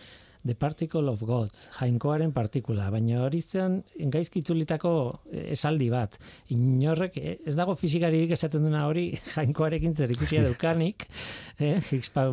The 0.46 0.54
Particle 0.54 1.10
of 1.10 1.24
God, 1.26 1.50
jainkoaren 1.80 2.30
partikula, 2.34 2.92
baina 2.94 3.24
hori 3.26 3.40
zen 3.42 3.80
gaizki 4.14 4.44
itzulitako 4.44 4.92
eh, 5.34 5.48
esaldi 5.56 5.88
bat. 5.90 6.18
Inorrek, 6.54 7.18
eh, 7.18 7.38
ez 7.50 7.56
dago 7.58 7.74
fizikaririk 7.76 8.36
esaten 8.38 8.62
duna 8.68 8.84
hori 8.86 9.08
jainkoarekin 9.36 9.96
zer 9.98 10.14
ikusia 10.14 10.44
daukanik, 10.46 11.08
eh, 11.60 11.82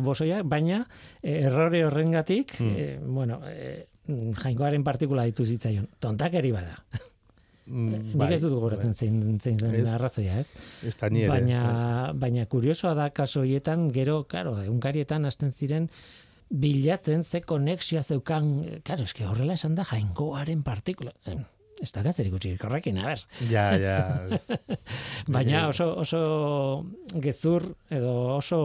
bosoia, 0.05 0.43
baina 0.43 0.83
eh, 1.23 1.39
errore 1.47 1.85
horrengatik, 1.87 2.53
Hmm. 2.59 2.75
eh, 2.77 2.99
bueno, 3.01 3.39
eh, 3.49 3.87
jainkoaren 4.43 4.83
partikula 4.83 5.25
ditu 5.25 5.45
zitzaion. 5.45 5.89
Tontakeri 5.99 6.51
bada. 6.51 6.77
Mm, 7.65 8.17
Nik 8.19 8.31
ez 8.35 8.41
dut 8.41 8.51
gogoratzen 8.51 8.91
bai. 8.91 8.95
zein, 8.99 9.39
zein 9.39 9.59
zen 9.59 9.75
Ez. 9.75 9.87
arrazoia, 9.95 10.39
ez? 10.39 10.49
Ez 10.83 10.95
da 10.99 11.09
ni 11.09 11.21
ere. 11.23 11.29
baina, 11.31 11.61
bai. 12.11 12.13
baina 12.25 12.45
kuriosoa 12.45 12.93
da 12.93 13.09
kaso 13.09 13.39
hoietan, 13.45 13.89
gero, 13.95 14.23
karo, 14.27 14.57
egunkarietan 14.63 15.25
hasten 15.25 15.51
ziren, 15.51 15.89
bilatzen 16.49 17.23
ze 17.23 17.41
konexioa 17.41 18.03
zeukan, 18.03 18.81
karo, 18.83 19.03
eske 19.07 19.25
horrela 19.25 19.53
esan 19.53 19.75
da 19.75 19.83
jainkoaren 19.91 20.63
partikula. 20.63 21.11
Eh, 21.25 21.37
Ez 21.83 21.89
da 21.91 22.03
gatzer 22.05 22.27
ikusi 22.29 22.51
horrekin, 22.63 22.97
a 23.01 23.07
ber. 23.09 23.23
Ja, 23.49 23.63
ja. 23.81 23.95
Baina 25.27 25.63
Eh, 25.63 25.69
oso, 25.71 25.87
oso 25.99 26.85
gezur 27.19 27.65
edo 27.89 28.35
oso 28.37 28.59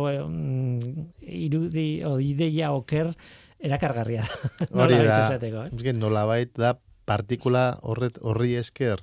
irudi 1.23 2.03
o 2.05 2.19
ideia 2.21 2.71
oker 2.77 3.11
erakargarria 3.59 4.23
da. 4.23 4.51
Hori 4.85 4.99
da. 5.01 5.19
esateko? 5.25 5.65
Ez 5.73 5.97
nolabait 5.97 6.53
da 6.57 6.75
partikula 7.09 7.79
horret 7.83 8.19
horri 8.23 8.55
esker 8.61 9.01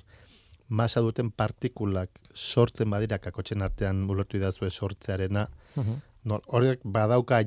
masa 0.68 1.00
duten 1.04 1.28
partikulak 1.30 2.10
sortzen 2.34 2.90
badira 2.90 3.18
kakotxen 3.22 3.62
artean 3.62 4.04
ulertu 4.10 4.38
idazue 4.40 4.70
sortzearena, 4.70 5.48
Mhm. 5.76 6.00
no, 6.24 6.40
horrek 6.46 6.80
badauka 6.84 7.42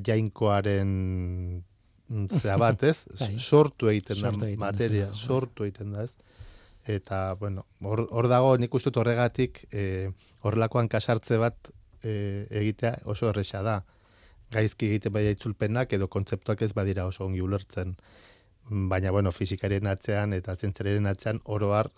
jainkoaren 0.59 1.63
zea 2.41 2.57
bat, 2.57 2.83
ez? 2.83 3.03
Bai. 3.19 3.35
sortu 3.39 3.89
egiten 3.91 4.21
da 4.21 4.31
materia, 4.57 5.09
bai. 5.11 5.15
sortu 5.15 5.63
egiten 5.67 5.93
da, 5.93 6.03
ez? 6.03 6.13
Eta, 6.89 7.35
bueno, 7.39 7.65
hor, 7.83 8.07
hor 8.09 8.27
dago 8.31 8.55
nik 8.57 8.73
uste 8.73 8.89
horregatik 8.95 9.65
eh, 9.71 10.09
horrelakoan 10.41 10.87
kasartze 10.89 11.37
bat 11.37 11.69
eh, 12.03 12.47
egitea 12.49 13.01
oso 13.05 13.29
erresa 13.29 13.61
da. 13.61 13.83
Gaizki 14.49 14.87
egiten 14.87 15.13
badia 15.13 15.35
itzulpenak 15.35 15.91
edo 15.93 16.07
kontzeptuak 16.07 16.61
ez 16.65 16.71
badira 16.73 17.05
oso 17.05 17.25
ongi 17.27 17.41
ulertzen. 17.45 17.97
Mm, 18.69 18.87
Baina, 18.89 19.11
bueno, 19.11 19.31
fisikaren 19.31 19.87
atzean 19.89 20.33
eta 20.37 20.55
zentzeraren 20.55 21.09
atzean 21.09 21.41
oro 21.45 21.73
har 21.73 21.91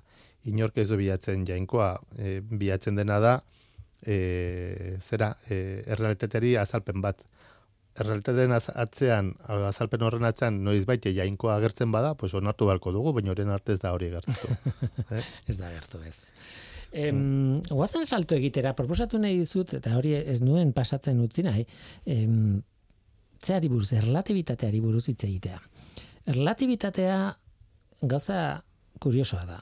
inork 0.48 0.78
ez 0.82 0.88
du 0.90 0.98
bilatzen 0.98 1.46
jainkoa. 1.48 1.92
E, 2.18 2.40
bilatzen 2.42 2.98
dena 2.98 3.20
da, 3.22 3.36
e, 4.02 4.98
zera, 5.02 5.36
e, 5.50 5.84
errealitateari 5.94 6.56
azalpen 6.62 7.04
bat. 7.04 7.22
Errealitatearen 8.00 8.56
atzean, 8.56 9.34
azalpen 9.68 10.08
horren 10.08 10.26
atzean, 10.26 10.62
noiz 10.64 10.86
baite 10.88 11.12
jainkoa 11.14 11.58
agertzen 11.60 11.92
bada, 11.92 12.16
pues 12.16 12.34
onartu 12.40 12.70
beharko 12.70 12.94
dugu, 12.96 13.14
baina 13.18 13.34
horren 13.34 13.52
artez 13.52 13.80
da 13.84 13.92
hori 13.94 14.10
gertatu. 14.14 14.56
eh? 15.18 15.24
Ez 15.52 15.58
da 15.60 15.72
gertu 15.74 16.00
ez. 16.08 16.32
Em, 16.92 17.62
Guazen 17.70 18.08
salto 18.08 18.36
egitera, 18.36 18.74
proposatu 18.76 19.20
nahi 19.20 19.38
dizut, 19.40 19.76
eta 19.78 19.96
hori 20.00 20.16
ez 20.20 20.42
nuen 20.44 20.74
pasatzen 20.76 21.20
utzi 21.24 21.44
nahi, 21.44 21.64
em, 22.06 22.62
zeari 23.42 23.70
buruz, 23.72 23.92
erlatibitateari 23.98 24.82
buruz 24.84 25.08
hitz 25.10 25.24
egitea. 25.28 25.60
Erlatibitatea 26.30 27.18
gauza 28.02 28.62
kuriosoa 29.02 29.46
da. 29.46 29.60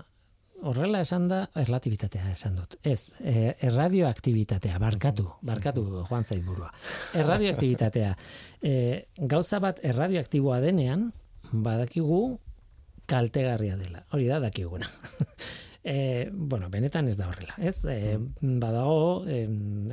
Horrela 0.60 1.00
esan 1.06 1.30
da, 1.32 1.45
erlatibitatea 1.56 2.34
esan 2.34 2.58
dut. 2.60 2.76
Ez, 2.84 3.13
e, 3.24 3.54
erradioaktibitatea, 3.63 4.80
barkatu, 4.80 5.30
barkatu 5.45 5.86
joan 6.10 6.26
zait 6.28 6.43
burua. 6.43 6.74
Erradioaktibitatea. 7.15 8.12
E, 8.62 8.74
gauza 9.15 9.62
bat 9.63 9.80
erradioaktiboa 9.88 10.60
denean, 10.65 11.13
badakigu 11.52 12.39
kaltegarria 13.10 13.80
dela. 13.80 14.04
Hori 14.12 14.28
da 14.28 14.41
dakiguna. 14.43 14.91
E, 15.89 16.30
bueno, 16.32 16.69
benetan 16.69 17.08
ez 17.10 17.15
da 17.17 17.25
horrela, 17.32 17.56
ez? 17.58 17.80
E, 17.89 18.19
badago 18.62 19.23
e, 19.25 19.39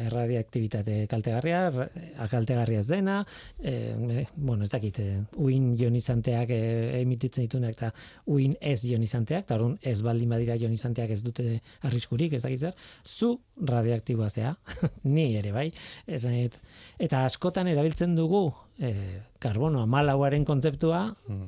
erradioaktibitate 0.04 0.96
kaltegarria, 1.08 1.60
erra- 1.70 2.26
kaltegarria 2.28 2.82
ez 2.82 2.88
dena, 2.90 3.14
e, 3.56 4.26
bueno, 4.36 4.66
ez 4.66 4.70
dakit, 4.74 4.98
e, 5.00 5.22
uin 5.40 5.70
ionizanteak 5.72 6.52
e, 6.52 6.58
emititzen 7.00 7.46
ditunak 7.46 7.78
eta 7.78 7.90
uin 8.28 8.58
ez 8.60 8.82
ionizanteak, 8.84 9.46
eta 9.46 9.56
orduan 9.56 9.78
ez 9.80 10.02
baldin 10.04 10.34
badira 10.34 10.58
ionizanteak 10.60 11.14
ez 11.16 11.22
dute 11.24 11.62
arriskurik, 11.88 12.36
ez 12.36 12.42
dakit 12.44 12.66
zer, 12.68 12.76
zu 13.02 13.30
radioaktiboa 13.56 14.28
zea, 14.28 14.52
ni 15.16 15.30
ere 15.38 15.54
bai, 15.56 15.70
esan 16.06 16.36
eta 16.36 17.22
askotan 17.24 17.72
erabiltzen 17.72 18.12
dugu 18.18 18.50
e, 18.76 18.92
karbono 19.40 19.80
amalauaren 19.86 20.44
kontzeptua 20.44 21.06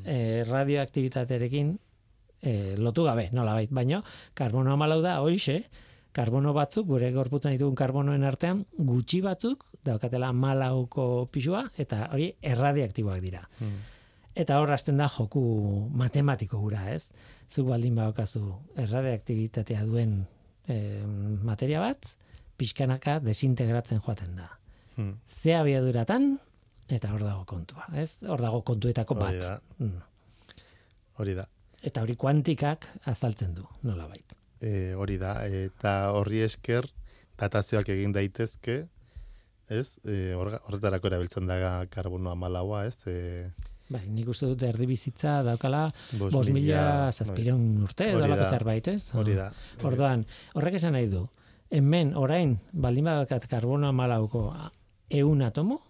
e, 0.08 0.44
radioaktibitatearekin 0.48 1.76
e, 2.42 2.76
lotu 2.76 3.04
gabe, 3.04 3.28
nola 3.32 3.54
bait, 3.54 3.70
baino, 3.70 4.02
karbono 4.34 4.72
amalau 4.72 5.00
da, 5.02 5.18
horixe, 5.22 5.62
karbono 6.16 6.54
batzuk, 6.56 6.86
gure 6.88 7.10
gorputzen 7.14 7.54
ditugun 7.54 7.76
karbonoen 7.78 8.24
artean, 8.26 8.64
gutxi 8.78 9.20
batzuk, 9.24 9.64
daukatela 9.86 10.32
malauko 10.32 11.28
pisua, 11.32 11.64
eta 11.78 12.08
hori 12.12 12.32
erradiaktiboak 12.42 13.20
dira. 13.22 13.44
Eta 14.38 14.58
hor 14.62 14.70
hasten 14.70 14.98
da 15.00 15.08
joku 15.10 15.42
matematiko 15.98 16.60
gura, 16.62 16.84
ez? 16.94 17.10
Zuk 17.50 17.68
baldin 17.70 17.96
badaukazu 17.98 18.42
erradiaktibitatea 18.78 19.84
duen 19.86 20.20
e, 20.68 20.78
materia 21.42 21.82
bat, 21.82 22.12
pixkanaka 22.58 23.18
desintegratzen 23.22 24.02
joaten 24.04 24.36
da. 24.38 24.50
Hmm. 24.96 25.16
Ze 25.26 25.54
abiaduratan, 25.54 26.32
eta 26.88 27.12
hor 27.12 27.22
dago 27.22 27.44
kontua, 27.48 27.86
ez? 27.94 28.24
Hor 28.26 28.42
dago 28.42 28.62
kontuetako 28.66 29.18
Hori 29.18 29.38
da. 29.38 29.58
bat. 29.58 29.62
Mm. 29.78 30.00
Hori 31.18 31.34
da. 31.36 31.46
Eta 31.82 32.02
hori 32.02 32.16
kuantikak 32.18 32.88
azaltzen 33.06 33.54
du, 33.54 33.64
nola 33.86 34.08
bait. 34.10 34.34
E, 34.60 34.94
hori 34.98 35.18
da, 35.20 35.36
eta 35.46 36.10
horri 36.16 36.42
esker 36.42 36.88
datazioak 37.38 37.88
egin 37.94 38.12
daitezke, 38.16 38.80
ez? 39.70 39.88
E, 40.02 40.34
horretarako 40.34 41.12
erabiltzen 41.12 41.46
da 41.46 41.84
karbono 41.92 42.32
amalaua, 42.34 42.84
ez? 42.88 42.98
E, 43.06 43.18
Bai, 43.88 44.02
nik 44.12 44.28
uste 44.28 44.44
dut 44.50 44.62
erdi 44.68 44.84
bizitza 44.84 45.38
daukala 45.46 45.86
Bost 46.20 46.34
bos 46.34 46.44
mila 46.52 46.58
mila, 46.58 47.12
zazpireun 47.12 47.62
urte, 47.86 48.10
da. 48.20 48.48
zerbait, 48.50 48.88
ez? 48.92 49.14
hori 49.16 49.36
da. 49.38 49.46
Orduan, 49.88 50.26
horrek 50.58 50.76
esan 50.76 50.92
nahi 50.92 51.08
du, 51.08 51.22
hemen 51.72 52.12
orain, 52.16 52.58
baldin 52.72 53.08
badakat 53.08 53.46
karbono 53.48 53.88
amalauko 53.88 54.50
eun 55.08 55.40
atomo, 55.46 55.80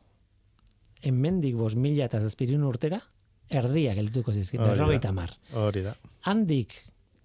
hemendik 1.03 1.57
bos 1.59 1.75
mila 1.75 2.07
eta 2.07 2.21
zazpireun 2.23 2.63
urtera, 2.71 3.01
erdia 3.51 3.95
geldituko 3.95 4.33
da. 4.33 4.43
berrogeita 4.65 5.13
mar. 5.13 5.33
Hori 5.53 5.83
da. 5.83 5.95
Handik, 6.29 6.75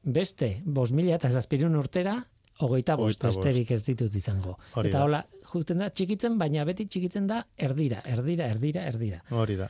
beste, 0.04 0.62
bos 0.66 0.92
mila 0.92 1.16
eta 1.16 1.30
zazpireun 1.30 1.76
urtera, 1.76 2.18
hogeita 2.60 2.96
bost, 2.96 3.24
besterik 3.24 3.72
ez 3.72 3.84
ditut 3.86 4.16
izango. 4.16 4.58
Hori 4.76 4.90
eta 4.90 5.04
hola, 5.04 5.24
juten 5.52 5.84
da, 5.84 5.90
txikitzen, 5.90 6.38
baina 6.38 6.66
beti 6.66 6.88
txikitzen 6.88 7.28
da, 7.28 7.44
erdira, 7.58 8.02
erdira, 8.06 8.48
erdira, 8.48 8.88
erdira. 8.88 9.22
Hori 9.32 9.58
da. 9.60 9.70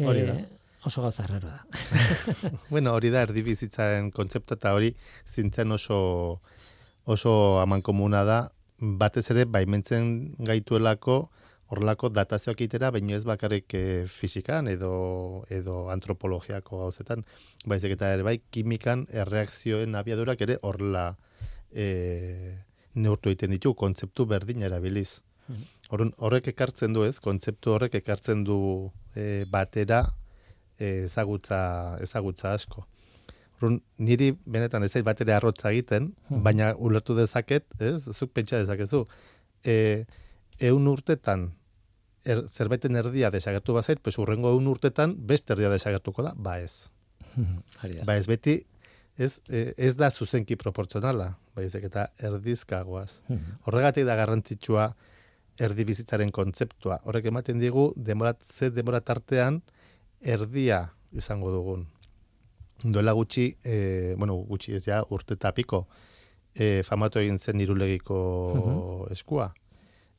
Hori 0.00 0.26
da. 0.26 0.36
Eh, 0.40 0.46
oso 0.84 1.02
gauza 1.02 1.26
da. 1.26 1.60
Bueno, 2.70 2.94
hori 2.94 3.10
da 3.10 3.22
erdibizitzaren 3.22 4.10
kontzeptu 4.10 4.54
eta 4.54 4.72
hori 4.74 4.94
zintzen 5.26 5.72
oso 5.72 6.40
oso 7.04 7.60
amankomuna 7.60 8.24
da, 8.24 8.38
batez 8.78 9.30
ere 9.30 9.44
baimentzen 9.44 10.34
gaituelako 10.38 11.30
horrelako 11.72 12.10
datazioak 12.12 12.60
itera, 12.66 12.90
baino 12.92 13.16
ez 13.16 13.24
bakarrik 13.24 13.74
eh, 13.78 14.04
fisikan 14.04 14.68
edo 14.68 14.92
edo 15.48 15.88
antropologiako 15.94 16.82
gauzetan, 16.82 17.24
baizik 17.64 17.96
eta 17.96 18.12
ere 18.12 18.26
bai 18.26 18.36
kimikan 18.52 19.06
erreakzioen 19.22 19.96
abiadurak 19.96 20.44
ere 20.44 20.58
horrela 20.68 21.06
e, 21.72 21.86
neurtu 22.94 23.32
egiten 23.32 23.54
ditu 23.56 23.72
kontzeptu 23.74 24.26
berdina 24.28 24.68
erabiliz. 24.68 25.22
Orrun 25.92 26.12
horrek 26.24 26.50
ekartzen 26.52 26.92
du 26.96 27.04
ez, 27.04 27.18
kontzeptu 27.20 27.72
horrek 27.74 27.96
ekartzen 28.02 28.44
du 28.44 28.58
e, 29.16 29.44
batera 29.48 30.02
e, 30.78 31.06
ezagutza, 31.06 31.62
ezagutza 32.04 32.52
asko. 32.52 32.84
Orrun 33.58 33.80
niri 33.96 34.32
benetan 34.44 34.84
ez 34.84 34.92
zait 34.92 35.06
bat 35.08 35.20
ere 35.24 35.36
arrotza 35.38 35.72
egiten, 35.72 36.12
baina 36.28 36.72
ulertu 36.76 37.16
dezaket, 37.16 37.66
ez, 37.80 37.98
zuk 38.12 38.32
pentsa 38.36 38.60
dezakezu. 38.60 39.04
E, 39.64 40.04
eun 40.60 40.88
urtetan 40.90 41.50
er, 42.24 42.42
zerbaiten 42.48 42.96
erdia 42.96 43.30
desagertu 43.30 43.74
bazait, 43.76 44.00
pues 44.02 44.18
urrengo 44.18 44.52
eun 44.54 44.68
urtetan 44.70 45.14
beste 45.28 45.54
erdia 45.56 45.70
desagertuko 45.72 46.24
da, 46.26 46.34
ba 46.36 46.58
ez. 46.60 46.88
Ba 48.06 48.14
ez 48.20 48.26
beti, 48.28 48.58
ez, 49.16 49.40
e, 49.48 49.72
ez 49.76 49.94
da 49.96 50.10
zuzenki 50.10 50.56
proportzionala, 50.60 51.32
baizik 51.56 51.86
eta 51.88 52.06
erdizkagoaz. 52.20 53.22
Horregatik 53.66 54.06
da 54.08 54.16
garrantzitsua 54.20 54.90
erdi 55.62 55.84
bizitzaren 55.88 56.32
kontzeptua. 56.32 57.00
Horrek 57.08 57.28
ematen 57.32 57.60
digu 57.60 57.90
demoratze 57.96 58.70
demora 58.72 59.02
tartean 59.04 59.60
erdia 60.20 60.84
izango 61.12 61.52
dugun. 61.52 61.86
Duela 62.82 63.12
gutxi, 63.14 63.52
e, 63.64 64.14
bueno, 64.18 64.36
gutxi 64.48 64.76
ez 64.78 64.84
ja, 64.86 65.02
urte 65.14 65.36
eta 65.38 65.52
piko, 65.54 65.84
e, 66.54 66.82
famatu 66.86 67.20
egin 67.20 67.38
zen 67.38 67.60
irulegiko 67.62 68.18
eskua. 69.14 69.52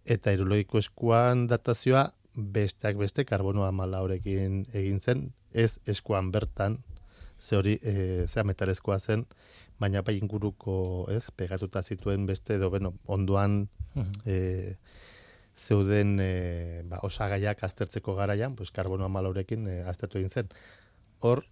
Eta 0.06 0.34
irulegiko 0.36 0.82
eskuan 0.82 1.48
datazioa 1.48 2.10
besteak 2.36 2.98
beste 2.98 3.26
karbono 3.26 3.64
amala 3.66 4.02
horrekin 4.04 4.66
egin 4.74 5.00
zen, 5.00 5.28
ez 5.54 5.78
eskuan 5.88 6.32
bertan, 6.32 6.80
ze 7.40 7.56
hori, 7.56 7.78
e, 7.84 8.26
zea 8.28 8.44
metalezkoa 8.44 9.00
zen, 9.00 9.26
baina 9.80 10.02
bai 10.02 10.18
inguruko, 10.18 10.76
ez, 11.12 11.30
pegatuta 11.36 11.84
zituen 11.84 12.26
beste, 12.26 12.56
edo, 12.56 12.70
bueno, 12.70 12.94
onduan 13.06 13.68
e, 14.26 14.76
zeuden 15.54 16.18
e, 16.24 16.84
ba, 16.90 17.00
osagaiak 17.04 17.64
aztertzeko 17.64 18.16
garaian, 18.16 18.56
pues, 18.56 18.72
karbono 18.72 19.06
amala 19.06 19.30
horrekin 19.30 19.68
e, 19.68 19.82
aztertu 19.88 20.20
egin 20.20 20.34
zen. 20.34 20.50
Hor, 21.20 21.46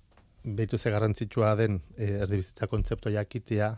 behitu 0.43 0.77
ze 0.77 0.91
garrantzitsua 0.91 1.55
den 1.55 1.81
e, 1.97 2.09
erdibizitza 2.25 2.67
kontzeptua 2.67 3.13
jakitea, 3.19 3.75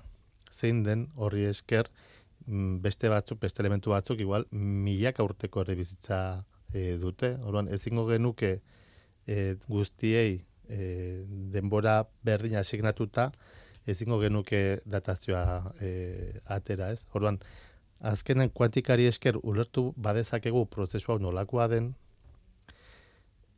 zein 0.53 0.83
den 0.83 1.09
horri 1.15 1.45
esker, 1.49 1.89
mm, 1.89 2.12
beste 2.45 3.10
batzuk, 3.10 3.39
beste 3.39 3.62
elementu 3.63 3.93
batzuk, 3.93 4.19
igual, 4.19 4.45
milaka 4.51 5.23
urteko 5.23 5.63
erdibizitza 5.63 6.19
e, 6.73 6.97
dute. 7.01 7.36
Orduan, 7.43 7.69
ezingo 7.71 8.06
genuke 8.10 8.53
e, 9.27 9.56
guztiei 9.67 10.43
e, 10.67 11.23
denbora 11.53 12.01
berdina 12.23 12.60
asignatuta, 12.60 13.32
ezingo 13.88 14.19
genuke 14.21 14.79
datazioa 14.86 15.73
e, 15.82 15.91
atera, 16.56 16.91
ez? 16.91 17.03
Orduan, 17.13 17.39
azkenen 18.03 18.51
kuantikari 18.51 19.08
esker 19.08 19.39
ulertu 19.43 19.91
badezakegu 19.95 20.65
prozesu 20.71 21.13
hau 21.13 21.19
nolakoa 21.23 21.69
den, 21.71 21.93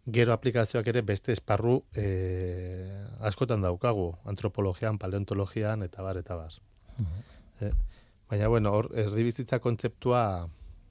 gero 0.06 0.34
aplikazioak 0.34 0.88
ere 0.92 1.02
beste 1.02 1.34
esparru 1.34 1.80
e, 1.98 2.06
askotan 3.26 3.64
daukagu, 3.66 4.12
antropologian, 4.30 5.00
paleontologian, 5.02 5.82
eta 5.82 6.06
bar, 6.06 6.20
eta 6.22 6.38
bar. 6.38 6.58
E, 7.62 7.72
baina, 8.36 8.48
bueno, 8.52 8.72
hor, 8.76 8.90
erdibizitza 8.94 9.60
kontzeptua, 9.64 10.48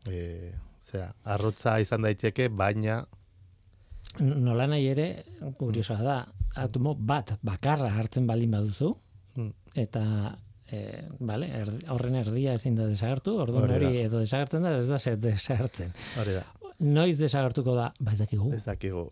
e, 0.09 0.53
zera, 0.85 1.13
arrotza 1.25 1.77
izan 1.85 2.03
daiteke, 2.09 2.49
baina 2.49 3.05
Nola 4.21 4.67
nahi 4.71 4.85
ere, 4.93 5.07
kuriosoa 5.59 6.03
da, 6.07 6.17
atomo 6.63 6.93
bat 6.95 7.33
bakarra 7.43 7.89
hartzen 7.99 8.27
baldin 8.29 8.53
baduzu, 8.55 8.93
Hmm. 9.35 9.49
eta 9.75 10.03
e, 10.71 11.03
vale, 11.19 11.49
erdi, 11.51 11.81
horren 11.91 12.15
erdia 12.21 12.53
ezin 12.55 12.77
da 12.79 12.85
desagertu, 12.87 13.33
orduan 13.43 13.65
Hori 13.67 13.97
edo 14.05 14.21
desagertzen 14.23 14.63
da, 14.63 14.77
ez 14.79 14.87
da 14.87 14.99
zer 15.03 15.17
desagertzen. 15.19 15.91
hori 16.21 16.37
da. 16.37 16.45
Noiz 16.79 17.19
desagertuko 17.19 17.75
da, 17.75 17.89
ba 17.99 18.13
ez 18.15 18.21
dakigu. 18.21 18.53
Ez 18.55 18.63
dakigu. 18.65 19.09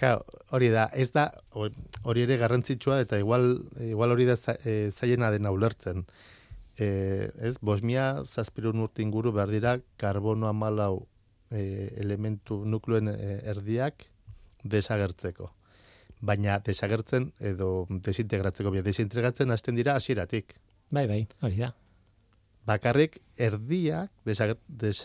Claro, 0.00 0.24
hori 0.50 0.68
da, 0.74 0.88
ez 0.92 1.12
da, 1.12 1.28
hori 1.54 2.22
ere 2.24 2.36
garrantzitsua 2.40 3.00
eta 3.04 3.18
igual, 3.22 3.60
igual 3.86 4.10
hori 4.16 4.24
da 4.26 4.34
za- 4.36 4.56
e, 4.64 4.90
zailena 4.90 5.30
dena 5.30 5.50
ulertzen. 5.54 6.06
E, 6.80 7.28
ez, 7.44 7.56
bosmia 7.60 8.22
zazpirun 8.24 8.80
urte 8.80 9.02
inguru 9.04 9.32
behar 9.36 9.50
dira 9.52 9.74
karbono 10.00 10.48
amalau 10.48 11.06
e, 11.50 11.90
elementu 12.00 12.62
nukluen 12.64 13.08
e, 13.12 13.16
erdiak 13.52 14.06
desagertzeko. 14.64 15.50
Baina 16.20 16.58
desagertzen 16.64 17.30
edo 17.40 17.86
desintegratzeko, 17.90 18.70
bia 18.72 18.82
desintegratzen 18.84 19.50
hasten 19.50 19.76
dira 19.76 19.94
hasieratik. 19.96 20.54
Bai, 20.90 21.06
bai, 21.08 21.20
hori 21.42 21.56
da. 21.62 21.70
Bakarrik 22.68 23.18
erdiak 23.40 24.10
desager, 24.28 24.58
des, 24.68 25.00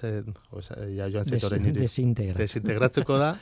oza, 0.51 0.75
ja 0.91 1.07
joan 1.09 1.23
Des, 1.29 1.43
desintegra. 1.79 2.37
desintegratzeko 2.37 3.17
da 3.17 3.33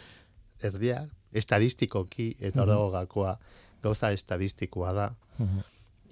erdia 0.63 0.99
estadistikoki 1.33 2.35
eta 2.39 2.61
hor 2.61 2.69
dago 2.69 2.89
gakoa 2.93 3.37
gauza 3.83 4.11
estadistikoa 4.13 4.93
da 4.93 5.07
Mhm. 5.39 5.63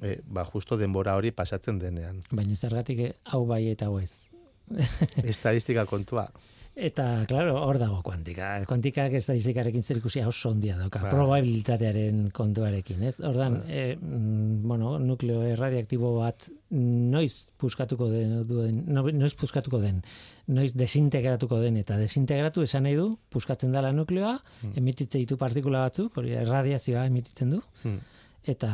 E, 0.01 0.19
ba 0.25 0.45
justo 0.45 0.77
denbora 0.77 1.15
hori 1.15 1.31
pasatzen 1.31 1.79
denean 1.79 2.21
Baina 2.31 2.55
zergatik 2.55 2.99
eh, 2.99 3.13
hau 3.25 3.45
bai 3.45 3.67
eta 3.69 3.85
hau 3.85 3.99
ez. 3.99 4.29
estadistika 5.23 5.85
kontua 5.85 6.29
Eta, 6.73 7.25
claro, 7.27 7.57
hor 7.67 7.75
dago 7.81 7.97
kuantika. 8.01 8.61
Kuantikak 8.65 9.11
estadistikarekin 9.19 9.83
zer 9.83 9.97
ikusia 9.99 10.23
oso 10.29 10.53
ondia 10.53 10.77
dauka. 10.79 11.01
Bai. 11.03 11.09
Probabilitatearen 11.11 12.29
kontuarekin, 12.31 13.01
ez? 13.09 13.17
Ordan, 13.27 13.57
Bai. 13.65 13.73
e, 13.91 13.97
mm, 13.99 14.61
bueno, 14.63 14.93
nukleo 15.03 15.41
erradiaktibo 15.51 16.13
bat 16.21 16.47
noiz 16.71 17.49
puskatuko 17.59 18.07
den, 18.09 18.47
duen, 18.47 18.85
no- 18.87 19.03
noiz 19.11 19.33
puskatuko 19.35 19.81
den, 19.83 19.99
noiz 20.47 20.71
desintegratuko 20.79 21.59
den, 21.59 21.75
eta 21.83 21.97
desintegratu 21.99 22.63
esan 22.63 22.87
nahi 22.87 22.95
du, 22.95 23.17
puskatzen 23.29 23.75
dela 23.75 23.91
nukleoa, 23.91 24.37
Hmm. 24.61 24.71
emititze 24.79 25.19
ditu 25.19 25.35
partikula 25.37 25.83
batzuk, 25.89 26.15
hori 26.23 26.31
erradiazioa 26.39 27.03
emititzen 27.11 27.49
du, 27.51 27.61
Hmm. 27.83 27.99
Eta 28.43 28.69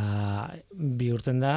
bihurtzen 0.71 1.39
da 1.43 1.53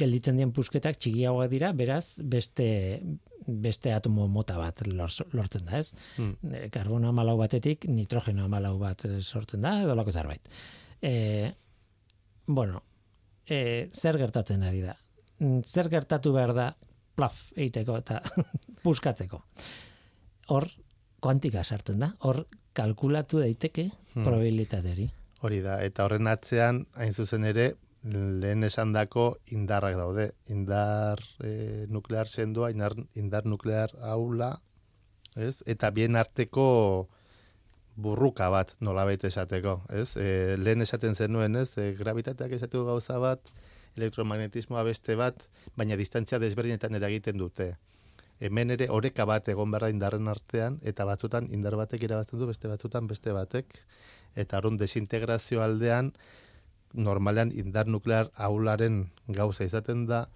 gelditzen 0.00 0.36
dien 0.40 0.52
pusketak 0.56 0.96
txikiagoak 0.96 1.50
dira, 1.52 1.72
beraz 1.76 2.18
beste 2.24 3.02
beste 3.46 3.92
atomo 3.92 4.24
mota 4.32 4.56
bat 4.56 4.80
lor- 4.88 5.26
lortzen 5.36 5.66
da, 5.68 5.78
ez? 5.82 5.90
Hmm. 6.16 6.30
E, 6.48 6.70
Karbono 6.72 7.10
amalau 7.10 7.34
batetik 7.36 7.84
nitrogeno 7.92 8.46
amalau 8.46 8.78
bat 8.80 9.04
eh, 9.04 9.18
sortzen 9.20 9.60
da, 9.60 9.74
edo 9.82 9.92
lako 9.94 10.14
zerbait. 10.16 10.48
E, 11.04 11.52
bueno, 12.46 12.80
e, 13.44 13.88
zer 13.92 14.16
gertatzen 14.16 14.62
ari 14.64 14.80
da? 14.86 14.94
Mm, 15.40 15.60
Zer 15.68 15.90
gertatu 15.92 16.32
behar 16.32 16.54
da 16.56 16.70
plaf 17.14 17.50
egiteko 17.52 17.98
eta 18.00 18.22
puskatzeko? 18.84 19.42
Hor, 20.48 20.70
kuantika 21.20 21.64
sartzen 21.64 22.00
da, 22.00 22.14
hor 22.24 22.46
kalkulatu 22.72 23.44
daiteke 23.44 23.90
Hmm. 24.14 24.22
probabilitate 24.22 24.92
hori. 24.92 25.08
Hori 25.44 25.60
da 25.64 25.80
eta 25.84 26.06
horren 26.06 26.30
atzean 26.30 26.84
hain 26.94 27.12
zuzen 27.12 27.44
ere 27.44 27.72
lehen 28.04 28.64
esandako 28.64 29.26
indarrak 29.56 29.96
daude 29.96 30.28
indar 30.52 31.20
e, 31.40 31.86
nuklear 31.88 32.28
sendoa 32.28 32.70
indar, 32.72 32.96
indar 33.14 33.46
nuklear 33.48 33.92
aula 34.14 34.54
ez 35.36 35.56
eta 35.66 35.90
bien 35.90 36.16
arteko 36.16 36.66
burruka 37.96 38.48
bat 38.50 38.74
nolabait 38.80 39.22
esateko, 39.24 39.78
ez? 39.94 40.16
E, 40.18 40.56
lehen 40.58 40.82
esaten 40.82 41.14
zenuen, 41.14 41.56
ez? 41.56 41.70
E, 41.78 41.92
gravitateak 41.98 42.56
esateko 42.56 42.84
gauza 42.88 43.18
bat, 43.22 43.52
elektromagnetismoa 43.94 44.82
beste 44.86 45.14
bat, 45.18 45.44
baina 45.78 45.96
distantzia 45.96 46.40
desberdinetan 46.42 46.98
eragiten 46.98 47.38
dute. 47.38 47.74
Hemen 48.42 48.74
ere 48.74 48.88
oreka 48.90 49.26
bat 49.30 49.46
egon 49.48 49.70
behar 49.70 49.86
da 49.86 49.92
indarren 49.94 50.28
artean, 50.28 50.80
eta 50.82 51.06
batzutan 51.06 51.46
indar 51.54 51.78
batek 51.78 52.02
irabazten 52.08 52.40
du, 52.40 52.50
beste 52.50 52.70
batzutan 52.70 53.06
beste 53.06 53.34
batek, 53.36 53.78
eta 54.36 54.58
horren 54.58 54.78
desintegrazio 54.80 55.62
aldean, 55.62 56.12
normalean 56.94 57.50
indar 57.52 57.86
nuklear 57.90 58.30
aularen 58.34 59.10
gauza 59.28 59.64
izaten 59.64 60.06
da, 60.06 60.28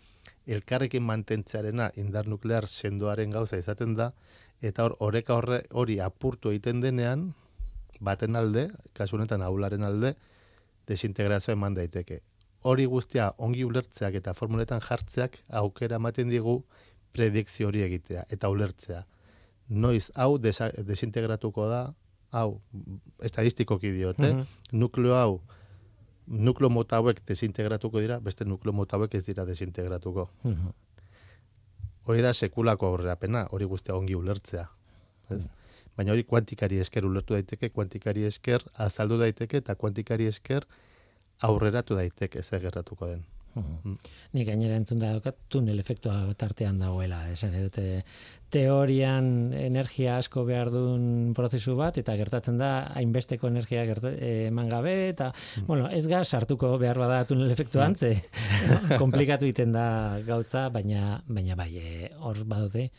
elkarrekin 0.47 1.05
mantentzearena 1.05 1.91
indar 1.97 2.27
nuklear 2.27 2.67
sendoaren 2.69 3.31
gauza 3.31 3.59
izaten 3.59 3.95
da, 3.95 4.13
eta 4.61 4.85
hor 4.85 4.97
oreka 5.11 5.37
horre 5.39 5.61
hori 5.71 5.99
apurtu 6.01 6.51
egiten 6.51 6.81
denean, 6.81 7.29
baten 8.01 8.37
alde, 8.37 8.69
kasu 8.95 9.17
honetan 9.17 9.43
aularen 9.43 9.85
alde, 9.87 10.15
desintegrazioa 10.89 11.55
eman 11.55 11.77
daiteke. 11.77 12.21
Hori 12.67 12.87
guztia 12.91 13.31
ongi 13.39 13.63
ulertzeak 13.65 14.19
eta 14.19 14.35
formuletan 14.35 14.81
jartzeak 14.83 15.39
aukera 15.61 15.99
ematen 16.01 16.31
digu 16.33 16.63
predikzio 17.15 17.69
hori 17.69 17.85
egitea 17.87 18.25
eta 18.35 18.51
ulertzea. 18.51 19.05
Noiz 19.69 20.09
hau 20.15 20.39
desintegratuko 20.39 21.69
da, 21.69 21.83
hau 22.33 22.61
estadistikoki 23.23 23.91
diote, 23.93 24.33
Mhm. 24.35 24.47
nukleo 24.73 25.15
hau 25.15 25.41
nukleo 26.27 26.69
mota 26.69 26.97
hauek 26.97 27.23
desintegratuko 27.27 28.01
dira, 28.01 28.21
beste 28.21 28.45
nukleo 28.45 28.73
mota 28.73 28.97
hauek 28.97 29.15
ez 29.15 29.25
dira 29.27 29.45
desintegratuko. 29.47 30.29
Mhm. 30.45 30.69
Hori 32.05 32.23
da 32.23 32.33
sekulako 32.35 32.87
aurrerapena, 32.87 33.47
hori 33.53 33.65
guztia 33.65 33.95
ongi 33.95 34.15
ulertzea. 34.15 34.67
Ez? 35.31 35.43
Baina 35.97 36.13
hori 36.13 36.25
kuantikari 36.25 36.79
esker 36.81 37.05
ulertu 37.05 37.35
daiteke, 37.35 37.69
kuantikari 37.71 38.25
esker 38.25 38.63
azaldu 38.75 39.19
daiteke 39.19 39.57
eta 39.57 39.75
kuantikari 39.75 40.27
esker 40.27 40.67
aurreratu 41.43 41.95
daiteke 41.95 42.43
zer 42.43 42.61
gertatuko 42.61 43.07
den. 43.07 43.25
Mhm. 43.55 43.97
Nik 44.37 44.47
gainera 44.47 44.77
entzun 44.77 45.01
da 45.01 45.13
daukat 45.17 45.37
tunel 45.49 45.79
efektua 45.81 46.35
tartean 46.39 46.79
dagoela, 46.79 47.25
esan 47.33 47.55
dute 47.57 48.05
teorian 48.53 49.53
energia 49.53 50.17
asko 50.19 50.45
behar 50.49 50.71
duen 50.73 51.35
prozesu 51.37 51.75
bat 51.77 51.99
eta 52.01 52.15
gertatzen 52.17 52.57
da 52.61 52.71
hainbesteko 52.97 53.49
energia 53.49 53.85
eman 53.85 54.69
gabe 54.69 54.95
eta 55.11 55.33
bueno, 55.67 55.91
ez 55.91 56.07
ga 56.09 56.25
sartuko 56.25 56.77
behar 56.79 56.99
bada 56.99 57.25
tunel 57.29 57.51
efektuan 57.51 57.97
ze 57.97 58.15
komplikatu 59.03 59.45
egiten 59.45 59.73
da 59.73 60.21
gauza, 60.27 60.69
baina 60.71 61.23
baina 61.27 61.57
bai, 61.57 61.71
eh, 61.77 62.11
hor 62.21 62.45
badaude 62.45 62.91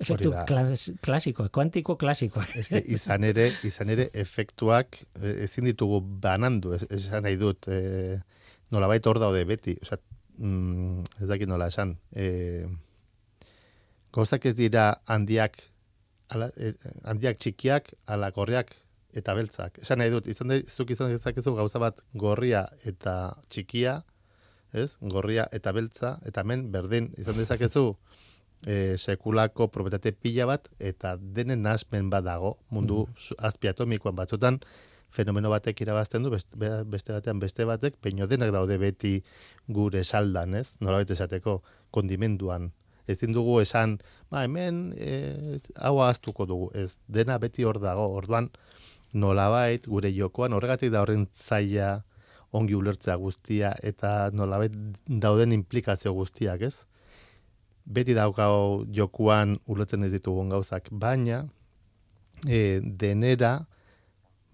efektu 0.00 0.32
klas, 0.46 0.90
klasikoak, 1.02 1.52
kuantiko 1.52 1.96
klasikoak. 1.96 2.52
Que 2.68 2.82
izan 2.92 3.24
ere, 3.24 3.48
izan 3.64 3.90
ere 3.94 4.08
efektuak 4.12 4.98
eh, 5.22 5.44
ezin 5.46 5.68
ditugu 5.70 6.02
banandu, 6.02 6.74
esan 6.90 7.24
nahi 7.24 7.38
dut, 7.40 7.68
e, 7.68 8.18
nolabait 8.74 9.06
hor 9.06 9.20
daude 9.22 9.44
beti, 9.48 9.76
osea, 9.82 9.98
mm, 10.38 11.04
ez 11.22 11.28
dakit 11.30 11.48
nola 11.48 11.68
esan, 11.72 11.96
e, 12.12 12.66
gauzak 14.14 14.46
ez 14.46 14.54
dira 14.58 14.88
handiak, 15.06 15.60
ala, 16.34 16.50
e, 16.56 16.72
handiak 17.04 17.38
txikiak, 17.42 17.92
ala 18.06 18.30
gorriak 18.34 18.74
eta 19.16 19.34
beltzak. 19.36 19.80
Esan 19.84 20.02
nahi 20.02 20.12
dut, 20.12 20.26
izan 20.28 20.52
da, 20.52 20.60
zuk 20.68 20.90
izan 20.92 21.12
dezakezu 21.14 21.54
gauza 21.56 21.80
bat 21.80 22.02
gorria 22.14 22.66
eta 22.84 23.36
txikia, 23.48 24.00
ez? 24.76 24.96
Gorria 25.00 25.46
eta 25.56 25.72
beltza, 25.72 26.16
eta 26.26 26.44
hemen 26.44 26.66
berdin 26.74 27.12
izan 27.20 27.38
dezakezu 27.38 27.86
e, 28.66 28.96
sekulako 28.98 29.68
probetate 29.72 30.12
pila 30.12 30.48
bat, 30.50 30.68
eta 30.78 31.16
denen 31.16 31.62
nasmen 31.64 32.10
bat 32.12 32.26
dago, 32.26 32.56
mundu 32.70 33.04
mm. 33.06 33.38
azpiatomikoan 33.48 34.16
batzutan, 34.18 34.60
fenomeno 35.16 35.50
batek 35.52 35.80
irabazten 35.84 36.24
du, 36.24 36.32
beste, 36.32 37.12
batean 37.12 37.40
beste 37.42 37.66
batek, 37.68 37.96
peino 38.02 38.28
denak 38.30 38.52
daude 38.54 38.78
beti 38.82 39.16
gure 39.68 40.04
saldan, 40.04 40.54
ez? 40.60 40.68
Nola 40.84 41.02
esateko, 41.02 41.60
kondimenduan. 41.90 42.72
Ez 43.06 43.20
dugu 43.22 43.60
esan, 43.62 43.98
ba, 44.30 44.42
hemen, 44.44 44.90
e, 44.96 45.58
hau 45.78 46.00
aztuko 46.02 46.46
dugu, 46.46 46.70
ez, 46.74 46.96
dena 47.06 47.38
beti 47.38 47.64
hor 47.64 47.78
dago, 47.80 48.08
orduan, 48.18 48.50
nolabait, 49.14 49.86
gure 49.86 50.10
jokoan, 50.12 50.52
horregatik 50.52 50.90
da 50.92 51.04
horren 51.04 51.28
zaila, 51.32 52.02
ongi 52.52 52.74
ulertzea 52.74 53.14
guztia, 53.20 53.72
eta 53.82 54.30
nolabait 54.34 54.74
dauden 55.06 55.54
implikazio 55.54 56.12
guztiak, 56.16 56.66
ez? 56.66 56.76
beti 57.86 58.14
daukau 58.18 58.84
jokuan 58.90 59.56
ulertzen 59.70 60.04
ez 60.04 60.10
ditugun 60.10 60.50
gauzak, 60.50 60.90
baina 60.90 61.44
e, 62.46 62.80
denera 62.82 63.66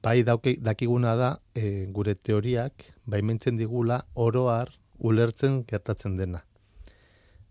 bai 0.02 0.22
dauke, 0.26 0.56
dakiguna 0.60 1.14
da 1.16 1.30
e, 1.54 1.86
gure 1.94 2.14
teoriak 2.14 2.86
baimentzen 3.06 3.56
digula 3.56 4.02
oroar 4.14 4.72
ulertzen 4.98 5.62
gertatzen 5.66 6.16
dena. 6.16 6.42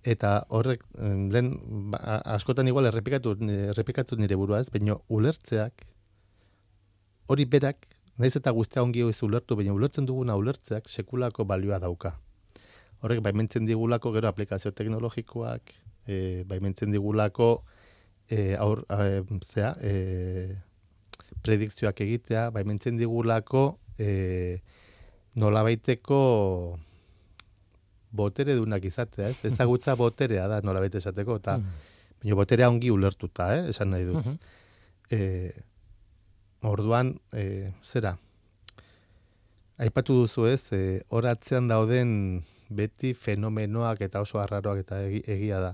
Eta 0.04 0.46
horrek, 0.50 0.84
lehen, 0.98 1.52
ba, 1.94 2.22
askotan 2.36 2.68
igual 2.68 2.90
errepikatu, 2.90 3.36
errepikatu 3.70 4.18
nire 4.18 4.36
burua 4.40 4.64
ez, 4.64 4.70
baina 4.74 4.96
ulertzeak, 5.10 5.86
hori 7.30 7.46
berak, 7.46 7.86
naiz 8.18 8.34
eta 8.36 8.52
guztia 8.52 8.82
ongi 8.82 9.06
ez 9.06 9.22
ulertu, 9.24 9.56
baina 9.60 9.76
ulertzen 9.78 10.10
duguna 10.10 10.36
ulertzeak 10.42 10.90
sekulako 10.90 11.46
balioa 11.46 11.80
dauka 11.80 12.16
horrek 13.02 13.22
baimentzen 13.26 13.66
digulako 13.66 14.14
gero 14.14 14.30
aplikazio 14.30 14.72
teknologikoak, 14.78 15.74
e, 16.08 16.44
baimentzen 16.50 16.94
digulako 16.94 17.50
e, 18.30 18.56
aur, 18.62 18.84
e, 18.94 19.22
zea, 19.48 19.74
e, 19.82 19.94
predikzioak 21.44 22.02
egitea, 22.06 22.50
baimentzen 22.56 22.98
digulako 23.00 23.80
e, 24.00 24.62
nola 25.42 25.64
baiteko 25.64 26.22
botere 28.12 28.56
dunak 28.60 28.86
izatea, 28.86 29.30
ez? 29.32 29.40
Ezagutza 29.52 29.96
boterea 30.00 30.48
da 30.52 30.62
nola 30.66 30.84
baite 30.84 31.00
esateko, 31.02 31.40
eta 31.42 31.58
mm. 31.58 32.34
boterea 32.38 32.70
ongi 32.70 32.92
ulertuta, 32.94 33.52
eh? 33.58 33.68
esan 33.74 33.96
nahi 33.96 34.10
dut. 34.10 34.26
Mm 34.32 34.58
orduan, 36.62 37.16
e, 37.34 37.72
zera, 37.84 38.14
aipatu 39.82 40.20
duzu 40.22 40.46
ez, 40.46 40.62
e, 40.72 41.02
horatzean 41.10 41.68
dauden 41.72 42.12
beti 42.70 43.14
fenomenoak 43.18 44.04
eta 44.06 44.22
oso 44.22 44.40
arraroak 44.40 44.84
eta 44.86 45.02
egia 45.10 45.60
da. 45.64 45.72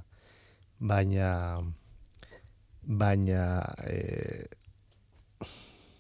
Baina 0.80 1.60
baina 2.82 3.42
eh 3.90 4.46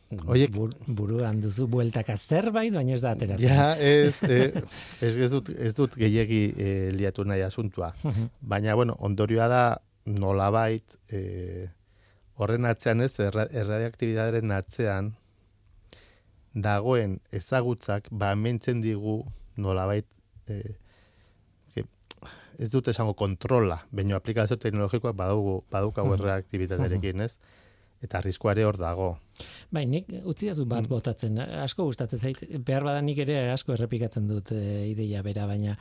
Oiek 0.08 0.53
Bur, 0.55 0.72
buruan 0.88 1.41
duzu 1.43 1.66
bueltaka 1.68 2.16
zerbait, 2.16 2.72
baina 2.72 2.93
ez 2.95 3.01
da 3.03 3.12
ateratzen. 3.12 3.43
Ja, 3.43 3.74
ez, 3.76 4.16
eh, 4.32 4.55
ez, 5.03 5.16
ez, 5.16 5.30
dut, 5.34 5.49
ez 5.51 5.74
dut 5.76 5.97
gehiegi 5.99 6.41
eh, 6.55 6.89
liatu 6.95 7.26
nahi 7.28 7.43
asuntua. 7.43 7.91
baina, 8.39 8.76
bueno, 8.76 8.95
ondorioa 8.99 9.47
da 9.51 9.64
nolabait 10.08 10.95
eh, 11.12 11.68
horren 12.39 12.66
atzean 12.70 13.03
ez, 13.03 13.14
erradiaktibidadaren 13.20 14.53
atzean 14.55 15.12
dagoen 16.55 17.20
ezagutzak 17.36 18.08
ba 18.12 18.34
mentzen 18.36 18.82
digu 18.82 19.20
nolabait 19.58 20.08
eh, 20.47 20.78
ez 22.58 22.72
dut 22.74 22.88
esango 22.89 23.14
kontrola, 23.14 23.78
baina 23.93 24.18
aplikazio 24.18 24.58
teknologikoak 24.58 25.16
badugu, 25.16 25.64
baduka 25.72 26.03
mm 26.03 26.12
-hmm. 26.12 27.22
ez? 27.22 27.38
Eta 28.01 28.18
arriskuare 28.18 28.66
hor 28.66 28.78
dago. 28.78 29.20
Bai, 29.73 29.85
nik 29.89 30.11
utzi 30.23 30.51
dazu 30.51 30.65
bat 30.65 30.85
mm. 30.85 30.91
botatzen, 30.91 31.39
asko 31.63 31.88
gustatzen 31.89 32.19
zait, 32.19 32.43
behar 32.65 32.85
bada 32.88 33.01
nik 33.05 33.19
ere 33.25 33.39
asko 33.53 33.75
errepikatzen 33.75 34.27
dut 34.29 34.53
e, 34.55 34.61
ideia 34.91 35.23
bera, 35.25 35.47
baina 35.49 35.77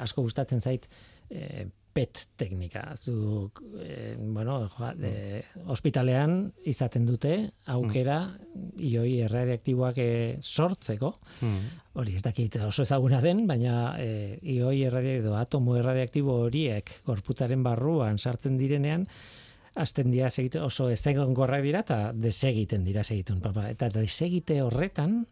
asko 0.00 0.26
gustatzen 0.26 0.62
zait 0.64 0.88
e, 1.30 1.66
PET 1.94 2.24
teknika. 2.36 2.82
Zu, 2.98 3.50
e, 3.78 4.16
bueno, 4.18 4.56
joa, 4.74 4.90
de, 4.98 5.44
ospitalean 5.70 6.50
izaten 6.66 7.06
dute 7.06 7.36
aukera 7.70 8.18
mm. 8.26 8.72
ioi 8.88 9.12
erradiaktiboak 9.28 10.00
e, 10.02 10.08
sortzeko. 10.42 11.12
Mm. 11.46 11.70
Hori 12.02 12.16
ez 12.18 12.24
dakit 12.26 12.58
oso 12.66 12.82
ezaguna 12.82 13.22
den, 13.22 13.44
baina 13.46 13.94
e, 14.02 14.40
ioi 14.56 14.80
erradiaktibo, 14.88 15.36
atomo 15.38 15.78
erradiaktibo 15.78 16.40
horiek 16.48 16.90
gorputzaren 17.06 17.62
barruan 17.62 18.18
sartzen 18.18 18.58
direnean, 18.58 19.06
azten 19.74 20.10
dira 20.10 20.30
segite, 20.30 20.60
oso 20.62 20.88
ezegon 20.90 21.34
gorrak 21.34 21.64
dira 21.64 21.82
eta 21.84 21.98
desegiten 22.14 22.84
dira 22.86 23.04
segitun. 23.04 23.40
Papa. 23.42 23.68
Eta 23.70 23.88
desegite 23.92 24.60
horretan, 24.62 25.24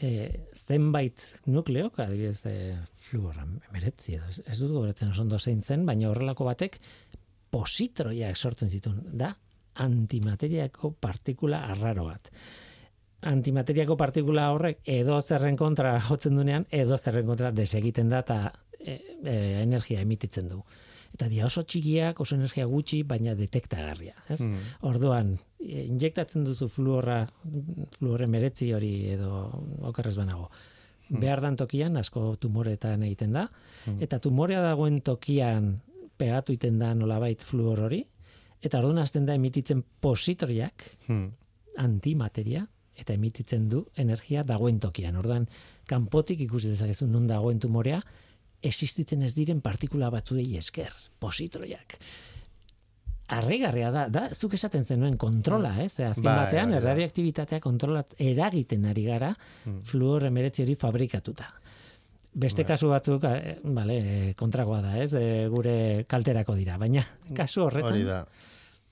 e, 0.00 0.40
zenbait 0.54 1.22
nukleok, 1.46 2.00
adibidez, 2.02 2.44
e, 2.46 2.76
fluora 3.06 3.46
meretzi 3.72 4.16
edo, 4.18 4.26
ez, 4.30 4.40
ez 4.46 4.58
dut 4.58 4.72
goretzen 4.74 5.12
oso 5.12 5.22
ondo 5.22 5.38
zein 5.38 5.62
zen, 5.62 5.86
baina 5.86 6.10
horrelako 6.10 6.48
batek 6.48 6.80
positroiak 7.50 8.36
sortzen 8.36 8.70
zituen, 8.70 9.00
da 9.12 9.34
antimateriako 9.80 10.94
partikula 11.00 11.64
arraro 11.70 12.08
bat. 12.10 12.30
Antimateriako 13.30 13.96
partikula 14.00 14.48
horrek 14.54 14.80
edo 14.88 15.20
zerren 15.20 15.56
kontra 15.56 15.98
jotzen 16.08 16.36
dunean, 16.36 16.66
edo 16.70 16.98
zerren 16.98 17.26
kontra 17.28 17.50
desegiten 17.52 18.08
da 18.10 18.22
eta 18.24 18.38
e, 18.78 18.96
e, 19.24 19.34
energia 19.62 20.00
emititzen 20.00 20.48
du 20.48 20.62
eta 21.14 21.28
dia 21.28 21.46
oso 21.46 21.62
txikiak, 21.66 22.20
oso 22.22 22.36
energia 22.36 22.66
gutxi, 22.70 23.02
baina 23.06 23.34
detektagarria, 23.38 24.14
ez? 24.28 24.40
Mm. 24.46 24.68
Orduan, 24.90 25.34
e, 25.58 25.84
injektatzen 25.86 26.44
duzu 26.46 26.70
fluorra, 26.72 27.24
fluorre 27.96 28.28
meretzi 28.30 28.70
hori 28.76 28.92
edo 29.16 29.42
okerrez 29.90 30.16
banago. 30.16 30.48
Mm. 31.08 31.20
Behar 31.20 31.42
dan 31.44 31.58
tokian, 31.58 31.98
asko 32.00 32.36
tumoretan 32.40 33.04
egiten 33.08 33.34
da, 33.36 33.48
mm. 33.86 33.98
eta 34.06 34.20
tumorea 34.22 34.62
dagoen 34.64 35.00
tokian 35.06 35.74
pegatu 36.20 36.54
iten 36.54 36.78
da 36.78 36.92
nolabait 36.94 37.42
fluor 37.44 37.86
hori, 37.88 38.04
eta 38.62 38.78
orduan 38.78 39.02
azten 39.02 39.26
da 39.26 39.34
emititzen 39.34 39.82
positoriak, 40.00 40.86
mm. 41.08 41.26
antimateria, 41.82 42.66
eta 43.00 43.16
emititzen 43.16 43.68
du 43.72 43.84
energia 43.98 44.42
dagoen 44.44 44.80
tokian. 44.80 45.16
Orduan, 45.16 45.46
kanpotik 45.88 46.42
ikusi 46.44 46.74
dezakezu 46.74 47.08
nun 47.08 47.26
dagoen 47.26 47.60
tumorea, 47.60 48.00
existitzen 48.62 49.22
ez 49.22 49.32
diren 49.36 49.60
partikula 49.64 50.10
batzuei 50.12 50.56
esker, 50.60 50.92
positroiak. 51.22 51.96
Arregarria 53.30 53.92
da, 53.94 54.08
da, 54.10 54.24
zuk 54.34 54.56
esaten 54.58 54.82
zenuen 54.84 55.16
kontrola, 55.20 55.76
ez? 55.84 55.94
Eh? 56.00 56.08
Azken 56.08 56.26
bai, 56.26 56.36
batean, 56.44 56.72
bai, 56.74 56.80
erradiaktibitatea 56.80 57.60
kontrolat 57.62 58.16
eragiten 58.18 58.88
ari 58.90 59.06
gara 59.06 59.30
hmm. 59.36 59.84
fluor 59.86 60.26
emeretzi 60.26 60.64
hori 60.64 60.74
fabrikatuta. 60.78 61.46
Beste 62.30 62.64
bai. 62.64 62.72
kasu 62.72 62.90
batzuk, 62.90 63.26
eh, 63.26 63.56
vale, 63.74 64.00
kontragoa 64.38 64.80
da, 64.82 64.96
ez? 65.02 65.12
E, 65.14 65.48
gure 65.50 65.74
kalterako 66.10 66.54
dira, 66.58 66.76
baina 66.78 67.04
kasu 67.36 67.66
horretan... 67.66 67.92
Hori 67.94 68.06
da. 68.06 68.24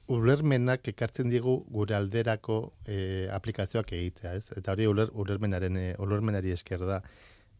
Ulermenak 0.08 0.86
ekartzen 0.88 1.28
digu 1.28 1.58
gure 1.68 1.94
alderako 1.98 2.60
e, 2.88 3.28
aplikazioak 3.34 3.90
egitea, 3.92 4.38
ez? 4.38 4.46
Eta 4.56 4.72
hori 4.72 4.86
uler, 4.88 5.10
ulermenaren, 5.12 5.76
ulermenari 6.00 6.54
esker 6.54 6.86
da. 6.88 7.02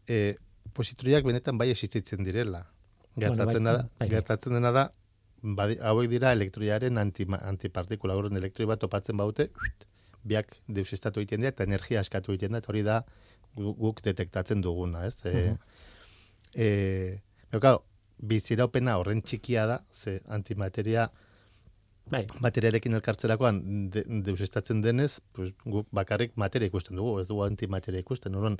E, 0.09 0.39
positroiak 0.73 1.25
benetan 1.25 1.57
bai 1.57 1.69
existitzen 1.73 2.23
direla. 2.23 2.65
Gertatzen, 3.19 3.45
bueno, 3.45 3.63
bai, 3.69 3.73
da, 3.73 3.83
bai, 3.83 3.99
bai. 3.99 4.09
gertatzen 4.13 4.55
dena 4.55 4.71
da, 4.71 4.85
badi, 5.41 5.77
hauek 5.91 6.09
dira 6.11 6.31
elektroiaren 6.35 6.97
anti, 7.01 7.25
antipartikula, 7.39 8.15
horren 8.15 8.37
elektroi 8.39 8.67
bat 8.69 8.81
topatzen 8.83 9.17
baute, 9.17 9.49
biak 10.23 10.55
deus 10.67 10.91
estatu 10.93 11.23
egiten 11.23 11.43
dira, 11.43 11.53
eta 11.55 11.67
energia 11.67 12.03
askatu 12.03 12.35
egiten 12.35 12.55
da, 12.55 12.63
eta 12.63 12.71
hori 12.73 12.83
da 12.85 12.99
guk 13.55 14.03
detektatzen 14.05 14.61
duguna, 14.61 15.05
ez? 15.07 15.15
Uh 15.25 15.31
-huh. 15.31 15.57
e, 16.53 16.67
e, 17.51 17.73
biziraupena 18.19 18.97
horren 18.99 19.21
txikia 19.21 19.65
da, 19.65 19.79
ze 19.93 20.19
antimateria 20.27 21.09
Bai. 22.09 22.23
Materiarekin 22.41 22.97
elkartzerakoan 22.97 23.59
de, 23.93 24.03
deusestatzen 24.25 24.81
denez, 24.81 25.19
pues, 25.33 25.51
guk 25.65 25.87
bakarrik 25.93 26.31
materia 26.41 26.69
ikusten 26.71 26.97
dugu, 26.97 27.19
ez 27.21 27.27
dugu 27.29 27.43
antimateria 27.45 28.01
ikusten. 28.01 28.35
Horon, 28.35 28.57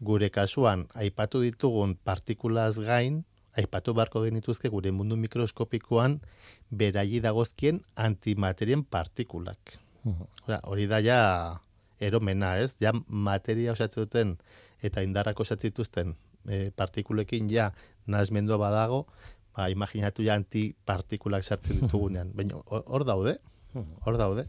gure 0.00 0.30
kasuan 0.30 0.86
aipatu 0.94 1.42
ditugun 1.42 1.96
partikulaz 2.04 2.78
gain, 2.78 3.24
aipatu 3.58 3.94
barko 3.94 4.22
genituzke 4.22 4.70
gure 4.70 4.90
mundu 4.94 5.16
mikroskopikoan 5.16 6.20
berai 6.70 7.20
dagozkien 7.20 7.82
antimaterien 7.96 8.84
partikulak. 8.84 9.78
hori 10.64 10.86
da 10.86 11.00
ja 11.00 11.60
eromena, 12.00 12.56
ez? 12.58 12.76
Ja 12.80 12.92
materia 13.08 13.72
osatzen 13.72 14.04
duten 14.04 14.36
eta 14.82 15.02
indarrak 15.02 15.40
osatzen 15.40 15.70
dituzten 15.70 16.14
e, 16.46 16.70
partikulekin 16.70 17.50
ja 17.50 17.72
nazmendua 18.06 18.58
badago, 18.58 19.06
ba, 19.56 19.68
imaginatu 19.68 20.22
ja 20.22 20.34
antipartikulak 20.38 21.44
sartzen 21.44 21.78
ditugunean. 21.82 22.32
Baina 22.34 22.62
hor 22.66 23.04
daude, 23.04 23.38
hor 24.06 24.18
daude. 24.20 24.46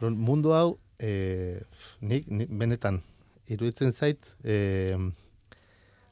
Mundu 0.00 0.52
hau, 0.56 0.78
e, 0.98 1.60
nik, 2.00 2.26
nik 2.28 2.50
benetan, 2.50 3.02
iruditzen 3.48 3.92
zait 3.92 4.24
e, 4.44 4.96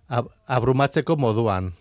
ab, 0.09 0.29
abrumatzeko 0.47 1.17
moduan. 1.17 1.73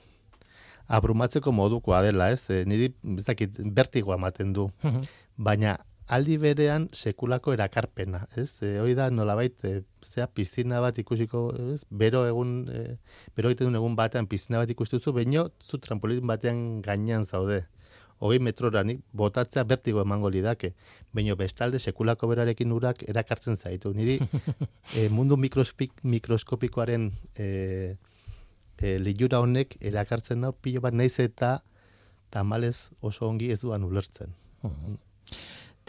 abrumatzeko 0.92 1.52
modukoa 1.56 2.02
dela, 2.04 2.32
ez? 2.32 2.50
E, 2.52 2.66
niri, 2.68 2.92
ez 3.16 3.24
dakit, 3.24 3.56
bertigoa 3.76 4.18
ematen 4.20 4.52
du. 4.54 4.66
Baina 5.38 5.78
aldi 6.12 6.36
berean 6.42 6.90
sekulako 6.92 7.54
erakarpena, 7.56 8.26
ez? 8.36 8.50
E, 8.64 8.74
hoi 8.84 8.96
da 8.98 9.10
nolabait 9.14 9.64
e, 9.64 9.84
zea 10.04 10.28
piztina 10.28 10.82
bat 10.84 10.98
ikusiko, 11.00 11.46
ez? 11.72 11.86
Bero 12.04 12.26
egun 12.28 12.66
e, 12.68 12.98
bero 13.38 13.52
egiten 13.52 13.70
duen 13.70 13.80
egun 13.80 13.96
batean 13.96 14.28
piztina 14.28 14.60
bat 14.60 14.74
ikustuzu, 14.74 15.14
baino 15.16 15.48
zu 15.64 15.80
trampolin 15.80 16.28
batean 16.28 16.82
gainean 16.84 17.24
zaude. 17.26 17.62
Hogei 18.22 18.38
metroranik 18.44 19.02
botatzea 19.18 19.64
bertigo 19.66 20.04
emango 20.06 20.30
lidake. 20.30 20.76
Baino 21.14 21.36
bestalde 21.40 21.80
sekulako 21.80 22.30
berarekin 22.30 22.72
urak 22.72 23.02
erakartzen 23.10 23.58
zaitu. 23.58 23.94
Niri 23.98 24.20
e, 24.98 25.08
mundu 25.10 25.38
mikroskopik, 25.42 26.04
mikroskopikoaren 26.04 27.10
e, 27.36 27.48
e, 28.78 28.98
liura 29.02 29.42
honek 29.42 29.78
erakartzen 29.82 30.46
nau 30.46 30.54
pilo 30.54 30.84
bat 30.86 30.94
naiz 30.94 31.16
eta 31.24 31.60
tamalez 32.32 32.92
oso 33.02 33.28
ongi 33.28 33.52
ez 33.52 33.60
duan 33.64 33.84
ulertzen. 33.84 34.38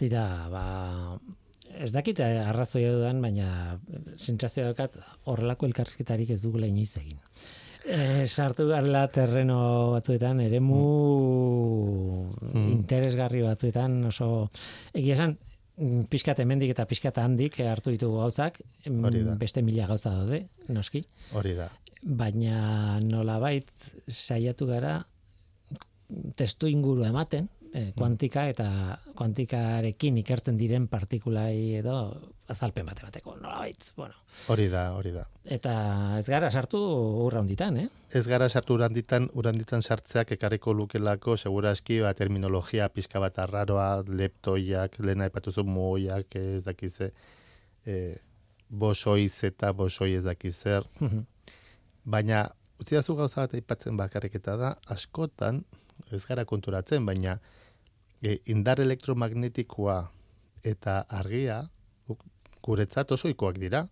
Tira, 0.01 0.25
ba, 0.49 0.63
ez 1.77 1.91
dakit 1.93 2.19
arrazoia 2.25 2.91
dudan, 2.95 3.21
baina 3.21 3.79
sentsazioa 4.17 4.71
daukat 4.71 4.97
horrelako 5.29 5.69
elkarrizketarik 5.69 6.33
ez 6.33 6.41
dugula 6.43 6.69
inoiz 6.69 6.95
egin. 6.97 7.19
E, 7.83 8.27
sartu 8.27 8.69
garela 8.69 9.07
terreno 9.11 9.91
batzuetan, 9.91 10.39
ere 10.45 10.59
mu 10.63 10.83
mm. 12.39 12.67
interesgarri 12.71 13.43
batzuetan, 13.43 13.97
oso 14.07 14.27
egia 14.95 15.17
esan, 15.17 15.35
mm, 15.77 16.05
pixkat 16.11 16.39
hemendik 16.39 16.71
eta 16.71 16.87
pixkat 16.87 17.19
handik 17.19 17.59
hartu 17.67 17.91
ditugu 17.91 18.21
gauzak, 18.23 18.61
beste 19.41 19.63
mila 19.65 19.89
gauza 19.91 20.13
daude, 20.15 20.45
noski. 20.71 21.03
Hori 21.35 21.57
da. 21.59 21.67
Baina 22.03 22.99
nolabait 23.03 23.67
saiatu 24.07 24.67
gara 24.67 25.01
testu 26.39 26.71
inguru 26.71 27.03
ematen, 27.07 27.49
e, 27.73 27.91
kuantika 27.97 28.45
eta 28.51 28.67
kuantikarekin 29.17 30.19
ikertzen 30.21 30.57
diren 30.59 30.87
partikulai 30.91 31.79
edo 31.79 31.97
azalpen 32.53 32.85
bate 32.85 33.05
bateko, 33.05 33.35
nolabait, 33.39 33.85
bueno. 33.97 34.17
Hori 34.51 34.67
da, 34.69 34.83
hori 34.97 35.13
da. 35.15 35.23
Eta 35.57 35.73
ez 36.19 36.25
gara 36.27 36.49
sartu 36.51 36.79
urra 37.25 37.41
honditan, 37.41 37.77
eh? 37.81 37.87
Ez 38.13 38.25
gara 38.29 38.49
sartu 38.49 38.75
urra 38.75 38.89
honditan, 38.91 39.29
urra 39.33 39.53
honditan 39.53 39.81
sartzeak 39.81 40.35
ekarriko 40.35 40.75
lukelako, 40.77 41.37
segura 41.37 41.71
eski, 41.73 42.01
ba, 42.03 42.13
terminologia 42.17 42.89
pizka 42.93 43.21
bat 43.23 43.39
arraroa, 43.39 44.03
leptoiak, 44.07 44.99
lehena 44.99 45.29
epatuzu 45.31 45.65
muoiak, 45.65 46.35
ez 46.35 46.63
dakize, 46.67 47.09
e, 47.85 48.01
bosoiz 48.69 49.43
eta 49.47 49.71
bosoi 49.77 50.13
ez 50.19 50.23
dakizer. 50.25 50.85
Baina, 52.03 52.45
utzi 52.81 52.99
da 52.99 53.03
zu 53.03 53.15
gauza 53.15 53.45
bat 53.45 53.55
aipatzen 53.55 53.97
bakarrik 53.97 54.37
da, 54.43 54.75
askotan, 54.91 55.63
ez 56.11 56.25
gara 56.27 56.43
konturatzen, 56.45 57.05
baina 57.05 57.39
e, 58.23 58.39
indar 58.47 58.79
elektromagnetikoa 58.79 59.97
eta 60.63 61.03
argia 61.11 61.63
guretzat 62.63 63.11
oso 63.11 63.29
ikoak 63.29 63.59
dira. 63.59 63.87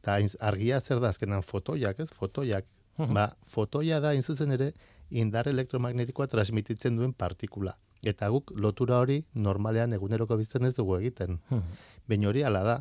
Eta 0.00 0.16
argia 0.48 0.80
zer 0.80 1.00
da 1.00 1.10
azkenan 1.12 1.44
fotoiak, 1.44 2.00
ez? 2.00 2.08
Fotoiak. 2.16 2.64
Ba, 3.00 3.30
fotoia 3.48 4.00
da 4.00 4.12
inzuzen 4.16 4.52
ere 4.52 4.72
indar 5.10 5.48
elektromagnetikoa 5.48 6.26
transmititzen 6.28 6.96
duen 6.96 7.12
partikula. 7.16 7.76
Eta 8.04 8.28
guk 8.32 8.52
lotura 8.56 8.98
hori 9.00 9.18
normalean 9.34 9.92
eguneroko 9.96 10.36
bizten 10.40 10.68
ez 10.68 10.74
dugu 10.76 10.96
egiten. 10.98 11.38
Baina 12.08 12.28
hori 12.28 12.44
ala 12.44 12.64
da. 12.64 12.78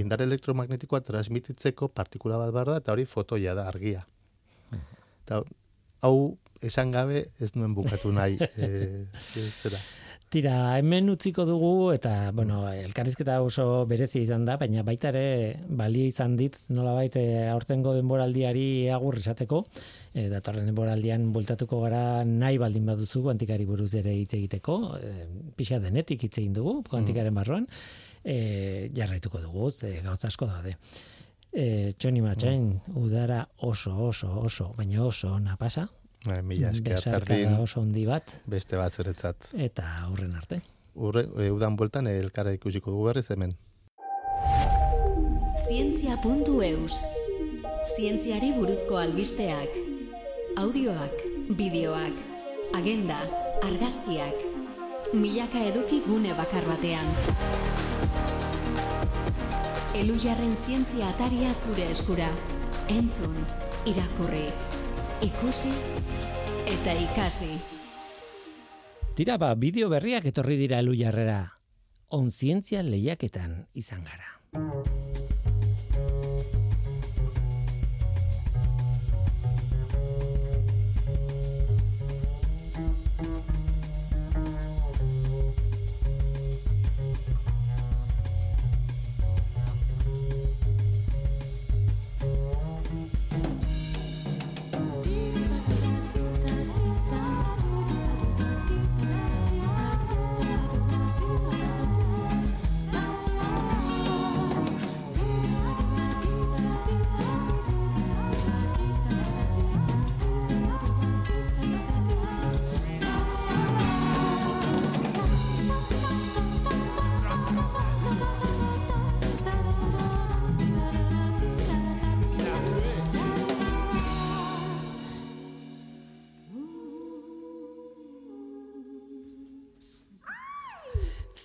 Indar 0.00 0.24
elektromagnetikoa 0.24 1.02
transmititzeko 1.04 1.88
partikula 1.92 2.38
bat 2.40 2.52
behar 2.52 2.72
da, 2.74 2.78
eta 2.84 2.92
hori 2.92 3.04
fotoia 3.08 3.56
da, 3.56 3.66
argia. 3.68 4.06
Eta 5.24 5.42
hau 6.00 6.16
esan 6.64 6.92
gabe 6.92 7.26
ez 7.40 7.52
nuen 7.56 7.74
bukatu 7.76 8.12
nahi. 8.12 8.38
e, 8.56 9.04
zera. 9.60 9.80
Tira, 10.32 10.78
hemen 10.80 11.10
utziko 11.12 11.44
dugu 11.44 11.90
eta, 11.92 12.30
bueno, 12.32 12.62
elkarrizketa 12.72 13.34
oso 13.44 13.84
berezi 13.84 14.22
izan 14.24 14.46
da, 14.48 14.54
baina 14.56 14.80
baita 14.86 15.10
ere 15.10 15.58
balio 15.68 16.06
izan 16.08 16.38
dit 16.38 16.56
nola 16.72 16.94
baita 16.96 17.20
eh, 17.20 17.50
aurtengo 17.52 17.92
denboraldiari 17.98 18.88
agur 18.96 19.18
esateko, 19.20 19.60
e, 20.14 20.30
datorren 20.32 20.70
denboraldian 20.70 21.28
bultatuko 21.36 21.82
gara 21.84 22.24
nahi 22.24 22.56
baldin 22.64 22.88
baduzu 22.88 23.26
kuantikari 23.28 23.68
buruz 23.68 23.90
ere 24.00 24.16
hitz 24.22 24.32
egiteko, 24.40 24.80
e, 24.96 25.28
pixa 25.58 25.82
denetik 25.84 26.24
hitz 26.24 26.38
egin 26.38 26.56
dugu 26.56 26.78
kuantikaren 26.88 27.34
mm. 27.34 27.40
barruan, 27.42 27.68
e, 28.24 28.88
jarraituko 28.96 29.44
dugu, 29.44 29.68
e, 29.84 29.98
gauza 30.00 30.32
asko 30.32 30.48
daude. 30.48 30.78
E, 31.52 31.92
txoni 31.92 32.24
matxain, 32.24 32.70
udara 32.96 33.44
oso, 33.68 33.98
oso, 34.08 34.32
oso, 34.48 34.72
baina 34.80 35.04
oso 35.04 35.36
ona 35.36 35.60
pasa, 35.60 35.90
mila 36.24 36.70
esker, 36.70 37.00
oso 37.58 37.80
handi 37.82 38.06
bat. 38.06 38.30
Beste 38.46 38.76
bat 38.76 38.92
zuretzat. 38.92 39.48
Eta 39.54 39.84
aurren 40.06 40.34
arte. 40.38 40.62
Urre, 40.94 41.24
e, 41.40 41.50
udan 41.50 41.76
bueltan 41.76 42.06
elkara 42.06 42.52
ikusiko 42.52 42.92
dugu 42.92 43.08
berriz 43.10 43.28
hemen. 43.32 43.54
Zientzia.eus 45.66 47.00
Zientziari 47.96 48.52
buruzko 48.54 48.96
albisteak. 49.00 49.72
Audioak, 50.60 51.24
bideoak, 51.58 52.20
agenda, 52.78 53.18
argazkiak. 53.66 54.44
Milaka 55.12 55.64
eduki 55.72 55.98
gune 56.06 56.36
bakar 56.38 56.64
batean. 56.68 57.10
Elu 59.98 60.14
jarren 60.22 60.54
zientzia 60.56 61.10
ataria 61.10 61.52
zure 61.52 61.90
eskura. 61.90 62.30
Entzun, 62.92 63.34
irakurri, 63.88 64.46
ikusi 65.22 65.70
eta 66.66 66.94
ikasi. 66.98 67.54
Tira 69.14 69.36
ba, 69.38 69.52
bideo 69.54 69.90
berriak 69.92 70.26
etorri 70.32 70.56
dira 70.58 70.80
elu 70.82 70.96
jarrera. 70.98 71.58
Onzientzia 72.12 72.82
lehiaketan 72.82 73.66
izan 73.78 74.02
gara. 74.08 75.21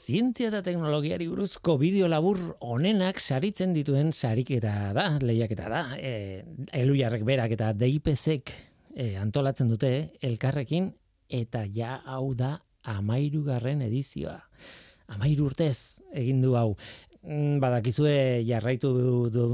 Zientzia 0.08 0.48
eta 0.48 0.62
teknologiari 0.64 1.26
buruzko 1.28 1.76
bideo 1.82 2.08
labur 2.08 2.38
onenak 2.64 3.20
saritzen 3.20 3.74
dituen 3.76 4.14
sariketa 4.14 4.94
da, 4.96 5.08
lehiaketa 5.20 5.68
da. 5.72 5.82
E, 6.00 6.44
Elujarrek 6.80 7.26
berak 7.28 7.58
eta 7.58 7.74
DIPZek 7.76 8.54
e, 8.96 9.10
antolatzen 9.20 9.68
dute 9.68 9.92
elkarrekin 10.24 10.94
eta 11.28 11.66
ja 11.76 11.98
hau 12.08 12.32
da 12.40 12.54
amairugarren 12.88 13.84
edizioa. 13.84 14.38
Amairu 15.12 15.50
urtez 15.52 16.00
egin 16.16 16.40
du 16.44 16.56
hau. 16.56 16.78
Mm, 17.28 17.60
badakizue 17.60 18.46
jarraitu 18.48 18.94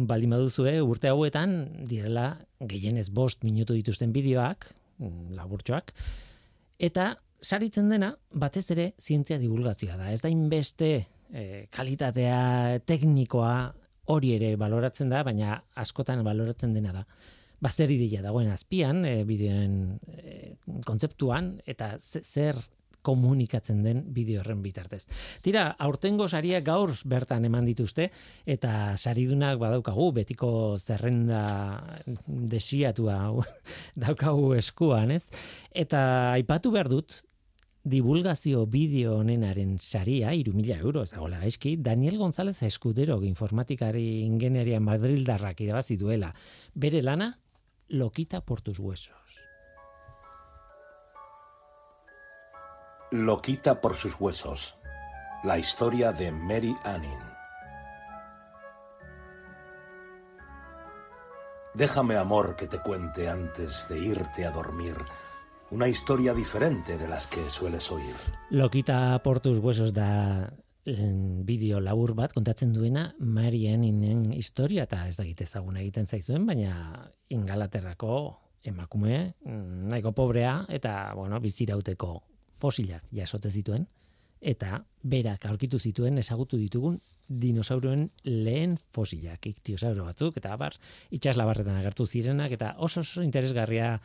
baldin 0.05 0.37
baduzue 0.37 0.75
urte 0.85 1.09
hauetan 1.09 1.57
direla 1.89 2.27
gehienez 2.61 3.07
bost 3.09 3.41
minutu 3.41 3.73
dituzten 3.73 4.13
bideoak, 4.13 4.69
mm, 5.01 5.33
laburtxoak, 5.33 5.95
eta 6.77 7.15
saritzen 7.43 7.91
dena 7.91 8.13
batez 8.31 8.65
ere 8.73 8.93
zientzia 9.01 9.37
divulgazioa 9.41 9.97
da. 9.99 10.11
Ez 10.11 10.21
da 10.23 10.31
inbeste 10.31 10.91
e, 11.29 11.45
kalitatea 11.73 12.79
teknikoa 12.87 13.55
hori 14.13 14.33
ere 14.35 14.55
baloratzen 14.59 15.11
da, 15.11 15.23
baina 15.27 15.57
askotan 15.79 16.23
baloratzen 16.25 16.73
dena 16.75 16.93
da. 16.95 17.03
Bazer 17.63 17.91
ideia 17.91 18.23
dagoen 18.23 18.51
azpian, 18.51 19.03
e, 19.07 19.23
bideoen 19.27 19.75
e, 20.07 20.55
kontzeptuan, 20.87 21.57
eta 21.69 21.95
zer 21.99 22.59
komunikatzen 23.03 23.81
den 23.83 24.01
bideo 24.15 24.39
horren 24.39 24.61
bitartez. 24.63 25.03
Tira, 25.43 25.65
aurtengo 25.83 26.29
saria 26.29 26.61
gaur 26.63 26.93
bertan 27.03 27.43
eman 27.43 27.67
dituzte 27.67 28.07
eta 28.47 28.95
saridunak 28.95 29.59
badaukagu 29.59 30.09
betiko 30.21 30.53
zerrenda 30.79 31.43
desiatua 32.27 33.17
daukagu 34.05 34.53
eskuan, 34.55 35.11
ez? 35.11 35.27
Eta 35.75 35.99
aipatu 36.37 36.71
behar 36.71 36.87
dut 36.91 37.19
divulgazio 37.83 38.65
bideo 38.65 39.17
honenaren 39.19 39.77
saria, 39.79 40.33
iru 40.33 40.53
mila 40.55 40.77
euro, 40.79 41.03
ez 41.03 41.11
dagoela 41.11 41.41
gaizki, 41.43 41.75
Daniel 41.77 42.17
González 42.17 42.61
Eskudero 42.63 43.19
informatikari 43.27 44.23
ingenieria 44.23 44.79
Madrildarrak 44.79 45.61
irabazi 45.61 45.97
duela. 45.97 46.33
Bere 46.73 47.03
lana, 47.03 47.37
Lokita 47.89 48.41
por 48.41 48.61
tus 48.61 48.79
huesos. 48.79 49.13
Loquita 53.11 53.81
por 53.81 53.95
sus 53.95 54.19
huesos. 54.19 54.75
La 55.43 55.59
historia 55.59 56.11
de 56.11 56.31
Mary 56.31 56.73
Annin. 56.83 57.19
Déjame, 61.75 62.15
amor, 62.15 62.55
que 62.55 62.67
te 62.67 62.79
cuente 62.79 63.29
antes 63.29 63.87
de 63.89 63.99
irte 63.99 64.45
a 64.45 64.51
dormir 64.51 64.95
una 65.73 65.87
historia 65.87 66.35
diferente 66.35 66.99
de 66.99 67.07
las 67.07 67.25
que 67.25 67.49
sueles 67.49 67.91
oír. 67.91 68.13
Loquita 68.51 69.19
por 69.23 69.39
tus 69.39 69.57
huesos 69.57 69.91
da 69.91 70.53
bideo 70.85 71.79
labur 71.79 72.13
bat 72.13 72.33
kontatzen 72.35 72.73
duena 72.73 73.15
Mary 73.17 73.65
Anninen 73.71 74.33
historia 74.33 74.83
eta 74.83 75.07
ez 75.07 75.15
da 75.17 75.23
ezaguna 75.25 75.79
egiten 75.81 76.05
zaizuen, 76.05 76.45
baina 76.45 77.09
ingalaterrako 77.29 78.39
emakume 78.63 79.33
nahiko 79.45 80.11
pobrea 80.11 80.65
eta 80.69 81.13
bueno, 81.15 81.39
bizirauteko 81.39 82.21
fosilak 82.59 83.07
jasote 83.11 83.49
zituen 83.49 83.87
eta 84.41 84.83
berak 85.01 85.47
aurkitu 85.47 85.79
zituen 85.79 86.19
ezagutu 86.19 86.57
ditugun 86.59 86.99
dinosauroen 87.27 88.09
lehen 88.27 88.77
fosilak, 88.91 89.47
iktiosauro 89.47 90.05
batzuk 90.05 90.37
eta 90.37 90.53
bar 90.59 90.77
itsaslabarretan 91.09 91.79
agertu 91.79 92.05
zirenak 92.05 92.51
eta 92.51 92.75
oso 92.77 93.01
oso 93.01 93.23
interesgarria 93.23 93.95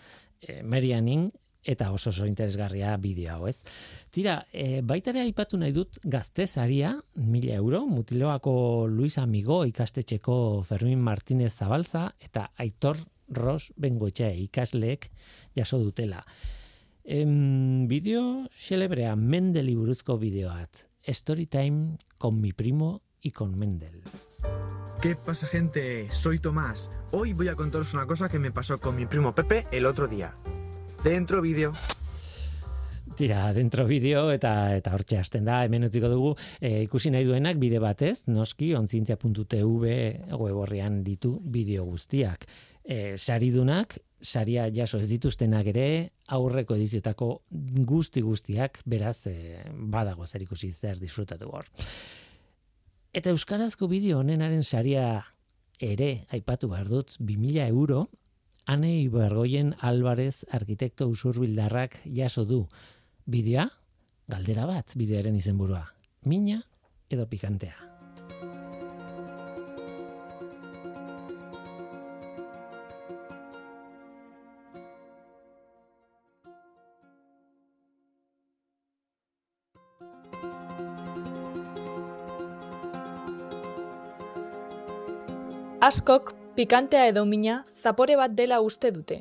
e, 0.40 0.62
Marianin 0.62 1.28
eta 1.64 1.90
oso 1.92 2.10
oso 2.10 2.26
interesgarria 2.26 2.96
bideo 2.96 3.34
hau, 3.34 3.48
ez? 3.48 3.62
Tira, 4.10 4.46
e, 4.52 4.80
baita 4.82 5.10
ere 5.10 5.22
aipatu 5.26 5.58
nahi 5.58 5.72
dut 5.72 5.98
gaztezaria, 6.04 6.94
mila 7.14 7.54
euro, 7.54 7.84
mutiloako 7.86 8.86
Luis 8.88 9.18
Amigo 9.18 9.64
ikastetxeko 9.68 10.62
Fermin 10.62 11.00
Martínez 11.00 11.52
Zabalza 11.54 12.12
eta 12.20 12.50
Aitor 12.56 12.98
Ros 13.28 13.72
Bengoetxe 13.76 14.30
ikasleek 14.46 15.10
jaso 15.56 15.78
dutela. 15.78 16.24
Em, 17.04 17.88
bideo 17.88 18.48
xelebrea 18.52 19.16
Mendel 19.16 19.74
buruzko 19.76 20.18
bideoat. 20.18 20.84
Story 21.08 21.46
time 21.46 21.96
con 22.18 22.40
mi 22.40 22.52
primo 22.52 23.02
y 23.22 23.30
con 23.30 23.58
Mendel. 23.58 24.02
¿Qué 25.00 25.14
pasa 25.16 25.46
gente? 25.46 26.10
Soy 26.10 26.38
Tomás. 26.38 26.90
Hoy 27.12 27.32
voy 27.32 27.48
a 27.48 27.54
contaros 27.54 27.94
una 27.94 28.06
cosa 28.06 28.28
que 28.28 28.38
me 28.38 28.50
pasó 28.50 28.78
con 28.78 28.96
mi 28.96 29.06
primo 29.06 29.34
Pepe 29.34 29.66
el 29.70 29.86
otro 29.86 30.08
día. 30.08 30.34
Dentro 31.04 31.40
vídeo. 31.40 31.72
Tira, 33.14 33.52
dentro 33.52 33.86
vídeo 33.86 34.32
eta 34.34 34.74
eta 34.74 34.92
hortxe 34.94 35.18
hasten 35.20 35.46
da, 35.46 35.60
hemen 35.64 35.86
utziko 35.86 36.10
dugu, 36.10 36.32
e, 36.60 36.82
ikusi 36.84 37.12
nahi 37.14 37.26
duenak 37.26 37.58
bide 37.62 37.78
batez, 37.78 38.26
noski, 38.26 38.72
ontzintzia.tv 38.74 39.94
web 40.34 40.74
ditu 41.06 41.38
bideo 41.42 41.84
guztiak. 41.84 42.46
E, 42.84 43.16
saridunak, 43.16 43.98
saria 44.20 44.68
jaso 44.74 44.98
ez 44.98 45.08
dituztenak 45.08 45.66
ere, 45.70 46.10
aurreko 46.26 46.74
ediziotako 46.74 47.42
guzti 47.86 48.20
guztiak, 48.20 48.82
beraz, 48.84 49.26
e, 49.26 49.62
badago 49.72 50.26
zer 50.26 50.42
ikusi 50.42 50.72
zer 50.72 50.98
disfrutatu 50.98 51.48
hor. 51.48 51.66
Eta 53.12 53.30
Euskarazko 53.30 53.86
bideo 53.86 54.18
honenaren 54.18 54.64
saria 54.64 55.24
ere, 55.78 56.24
aipatu 56.30 56.68
behar 56.68 56.88
dut, 56.90 57.14
2000 57.20 57.68
euro, 57.68 58.08
Ane 58.68 58.90
Ibergoien 59.00 59.70
Alvarez 59.80 60.44
arkitekto 60.52 61.06
usurbildarrak 61.08 62.02
jaso 62.04 62.44
du. 62.44 62.66
Bideoa, 63.24 63.64
galdera 64.28 64.66
bat, 64.68 64.92
bidearen 64.92 65.38
izenburua. 65.40 65.86
Mina 66.28 66.60
edo 67.08 67.24
pikantea. 67.30 67.72
Askok 85.88 86.37
pikantea 86.58 87.06
edo 87.06 87.22
mina 87.22 87.60
zapore 87.70 88.16
bat 88.18 88.32
dela 88.34 88.56
uste 88.58 88.90
dute. 88.90 89.20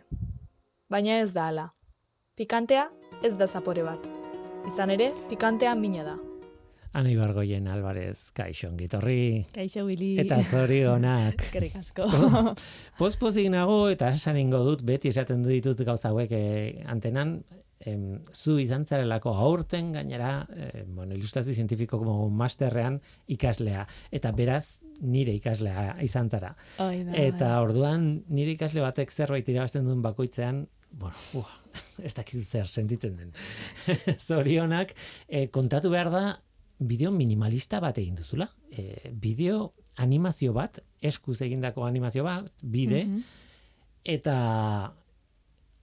Baina 0.89 1.19
ez 1.21 1.33
da 1.35 1.43
hala. 1.51 1.65
Pikantea 2.33 2.87
ez 3.21 3.35
da 3.37 3.45
zapore 3.45 3.83
bat. 3.85 4.07
Izan 4.65 4.89
ere, 4.95 5.11
pikantea 5.29 5.75
mina 5.77 6.05
da. 6.07 6.15
Ana 6.97 7.11
Ibargoien 7.13 7.67
Alvarez, 7.69 8.31
kaixo 8.33 8.71
gitorri. 8.79 9.45
Kaixo 9.53 9.85
Willy. 9.85 10.15
Eta 10.23 10.39
zori 10.49 10.79
honak. 10.89 11.37
Eskerrik 11.45 11.77
asko. 11.77 12.09
Pospozik 12.97 13.51
nago 13.53 13.83
eta 13.93 14.09
esan 14.17 14.41
ingo 14.41 14.63
dut, 14.65 14.81
beti 14.81 15.13
esaten 15.13 15.45
du 15.45 15.53
ditut 15.53 15.85
gauza 15.85 16.09
hauek 16.09 16.33
eh, 16.33 16.81
antenan, 16.89 17.37
em, 17.79 18.21
zu 18.33 18.57
izan 18.59 18.85
zarelako 18.85 19.33
aurten 19.35 19.91
gainera, 19.93 20.47
eh, 20.55 20.83
bueno, 20.87 21.15
ilustrazio 21.15 21.53
zientifiko 21.53 21.99
como 21.99 22.29
masterrean 22.29 23.01
ikaslea. 23.27 23.87
Eta 24.11 24.31
beraz, 24.31 24.81
nire 25.01 25.33
ikaslea 25.37 25.97
izan 26.01 26.29
zara. 26.29 26.55
Eta 27.13 27.53
orduan, 27.61 28.23
nire 28.29 28.55
ikasle 28.57 28.81
batek 28.81 29.11
zerbait 29.11 29.49
irabazten 29.49 29.85
duen 29.85 30.01
bakoitzean, 30.01 30.65
bueno, 30.97 31.15
uh, 31.35 31.47
ez 31.99 32.13
dakizu 32.15 32.43
zer 32.43 32.67
sentitzen 32.67 33.17
den. 33.17 33.33
Zorionak, 34.27 34.93
eh, 35.27 35.47
kontatu 35.53 35.91
behar 35.93 36.09
da, 36.13 36.23
bideo 36.79 37.11
minimalista 37.11 37.81
bat 37.83 37.97
egin 37.97 38.15
duzula. 38.15 38.47
E, 38.69 39.11
bideo 39.11 39.73
animazio 39.97 40.53
bat, 40.53 40.79
eskuz 41.01 41.39
egindako 41.41 41.85
animazio 41.87 42.23
bat, 42.25 42.49
bide, 42.61 43.03
mhm. 43.05 43.21
eta 44.03 44.37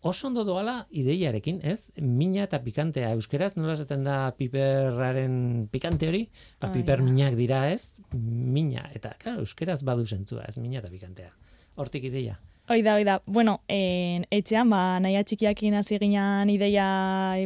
oso 0.05 0.29
ondo 0.29 0.45
doala 0.45 0.85
ideiarekin, 0.93 1.61
ez? 1.65 1.91
Mina 1.99 2.45
eta 2.45 2.61
pikantea 2.63 3.11
euskeraz, 3.17 3.55
nola 3.57 3.77
zaten 3.81 4.05
da 4.05 4.19
piperraren 4.37 5.69
pikante 5.73 6.11
hori? 6.11 6.25
Ba, 6.61 6.71
piper 6.75 7.03
minak 7.03 7.39
dira, 7.41 7.65
ez? 7.73 7.95
Mina, 8.13 8.85
eta, 8.95 9.15
claro, 9.21 9.43
euskeraz 9.45 9.81
badu 9.83 10.07
zentzua, 10.07 10.45
ez? 10.49 10.59
Mina 10.61 10.83
eta 10.83 10.93
pikantea. 10.93 11.33
Hortik 11.81 12.05
ideia. 12.11 12.37
Oida, 12.69 12.95
oida. 12.97 13.19
Bueno, 13.27 13.59
en, 13.69 14.25
etxean, 14.33 14.71
ba, 14.73 15.01
nahi 15.01 15.17
atxikiakin 15.21 15.81
hasi 15.81 15.99
ginean 16.01 16.53
ideia 16.53 16.87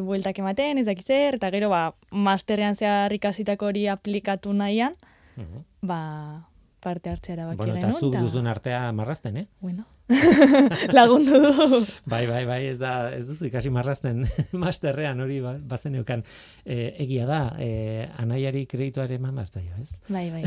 bueltak 0.03 0.39
ematen, 0.39 0.79
ez 0.79 0.87
zer, 1.05 1.39
eta 1.39 1.51
gero, 1.55 1.71
ba, 1.71 1.95
masterrean 2.11 2.77
zehar 2.77 3.15
ikasitako 3.15 3.71
hori 3.71 3.89
aplikatu 3.89 4.53
nahian, 4.53 4.99
uh 5.39 5.63
ba, 5.81 6.49
parte 6.81 7.11
hartzea 7.11 7.35
erabaki 7.37 7.59
bueno, 7.59 7.77
eta 7.77 7.93
zu 7.93 8.11
duzun 8.11 8.47
artea 8.47 8.91
marrazten, 8.93 9.37
eh? 9.37 9.47
Bueno, 9.61 9.87
lagundu 10.97 11.37
du. 11.37 11.81
bai, 12.09 12.27
bai, 12.27 12.45
bai, 12.49 12.61
ez 12.71 12.79
da, 12.81 13.11
ez 13.13 13.27
duzu 13.29 13.49
ikasi 13.49 13.71
marrazten 13.73 14.23
masterrean 14.63 15.21
hori 15.21 15.41
ba, 15.45 15.55
bazen 15.61 15.99
eukan. 16.01 16.25
E, 16.65 16.95
egia 17.05 17.27
da, 17.29 17.41
e, 17.61 18.07
anaiari 18.23 18.65
kredituare 18.71 19.19
eman 19.19 19.35
marta 19.37 19.61
jo, 19.61 19.75
ez? 19.83 19.99
Bai, 20.09 20.29
bai. 20.33 20.43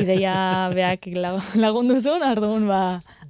Ideia 0.00 0.34
beak 0.74 1.08
lagundu 1.14 2.00
zuen, 2.00 2.24
ardugun 2.26 2.66
ba, 2.70 2.80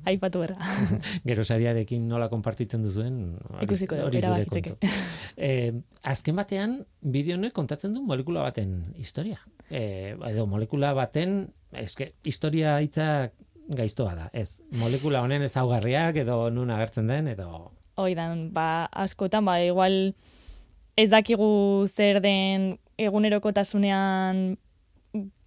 aipatu 0.09 0.45
bera. 0.45 0.57
Gero 1.28 1.45
sariarekin 1.45 2.09
nola 2.09 2.30
konpartitzen 2.32 2.85
duzuen, 2.85 3.20
ikusiko 3.64 3.99
hori 4.07 4.22
erabakitzeke. 4.22 4.95
E, 5.37 5.51
azken 6.14 6.41
batean, 6.41 6.78
bideonek 7.05 7.53
kontatzen 7.57 7.93
du 7.97 8.05
molekula 8.09 8.47
baten 8.49 8.80
historia. 9.01 9.43
E, 9.68 10.14
edo 10.30 10.49
molekula 10.49 10.95
baten 10.97 11.45
eske 11.74 12.12
historia 12.24 12.78
hitza 12.85 13.30
gaiztoa 13.68 14.14
da. 14.14 14.28
Ez, 14.32 14.60
molekula 14.80 15.22
honen 15.24 15.42
ezaugarriak 15.46 16.16
edo 16.24 16.50
nun 16.50 16.70
agertzen 16.70 17.08
den 17.08 17.28
edo 17.32 17.70
Oidan, 17.96 18.48
ba, 18.52 18.88
askotan, 18.90 19.44
ba, 19.46 19.60
igual 19.62 20.14
ez 20.98 21.10
dakigu 21.12 21.86
zer 21.86 22.18
den 22.22 22.72
egunerokotasunean 22.98 24.56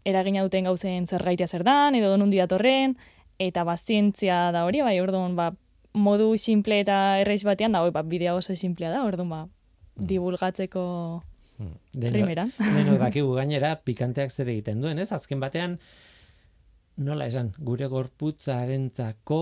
eragina 0.07 0.45
duten 0.45 0.69
gauzen 0.69 1.07
zer 1.07 1.25
gaitea 1.27 1.47
zer 1.47 1.65
dan, 1.67 1.95
edo 1.99 2.15
nun 2.15 2.31
diatorren, 2.31 2.95
eta 3.39 3.65
ba, 3.67 3.75
zientzia 3.75 4.53
da 4.55 4.63
hori, 4.63 4.81
bai, 4.85 4.95
orduan, 5.03 5.35
ba, 5.35 5.51
modu 5.97 6.29
simple 6.39 6.79
eta 6.79 7.19
erreiz 7.19 7.43
batean 7.43 7.75
da, 7.75 7.83
ba, 7.91 8.03
bidea 8.03 8.35
oso 8.37 8.55
simplea 8.55 8.93
da, 8.93 9.03
orduan, 9.03 9.29
ba, 9.33 9.41
mm. 9.47 10.07
divulgatzeko 10.07 10.83
mm. 11.59 11.75
primeran. 11.99 12.53
Deno, 12.63 12.95
dakigu 13.05 13.35
gainera, 13.35 13.75
pikanteak 13.83 14.31
zer 14.31 14.55
egiten 14.55 14.79
duen, 14.83 15.03
ez? 15.03 15.11
Azken 15.11 15.43
batean, 15.43 15.81
nola 16.97 17.27
esan, 17.29 17.51
gure 17.59 17.87
gorputzarentzako 17.91 19.39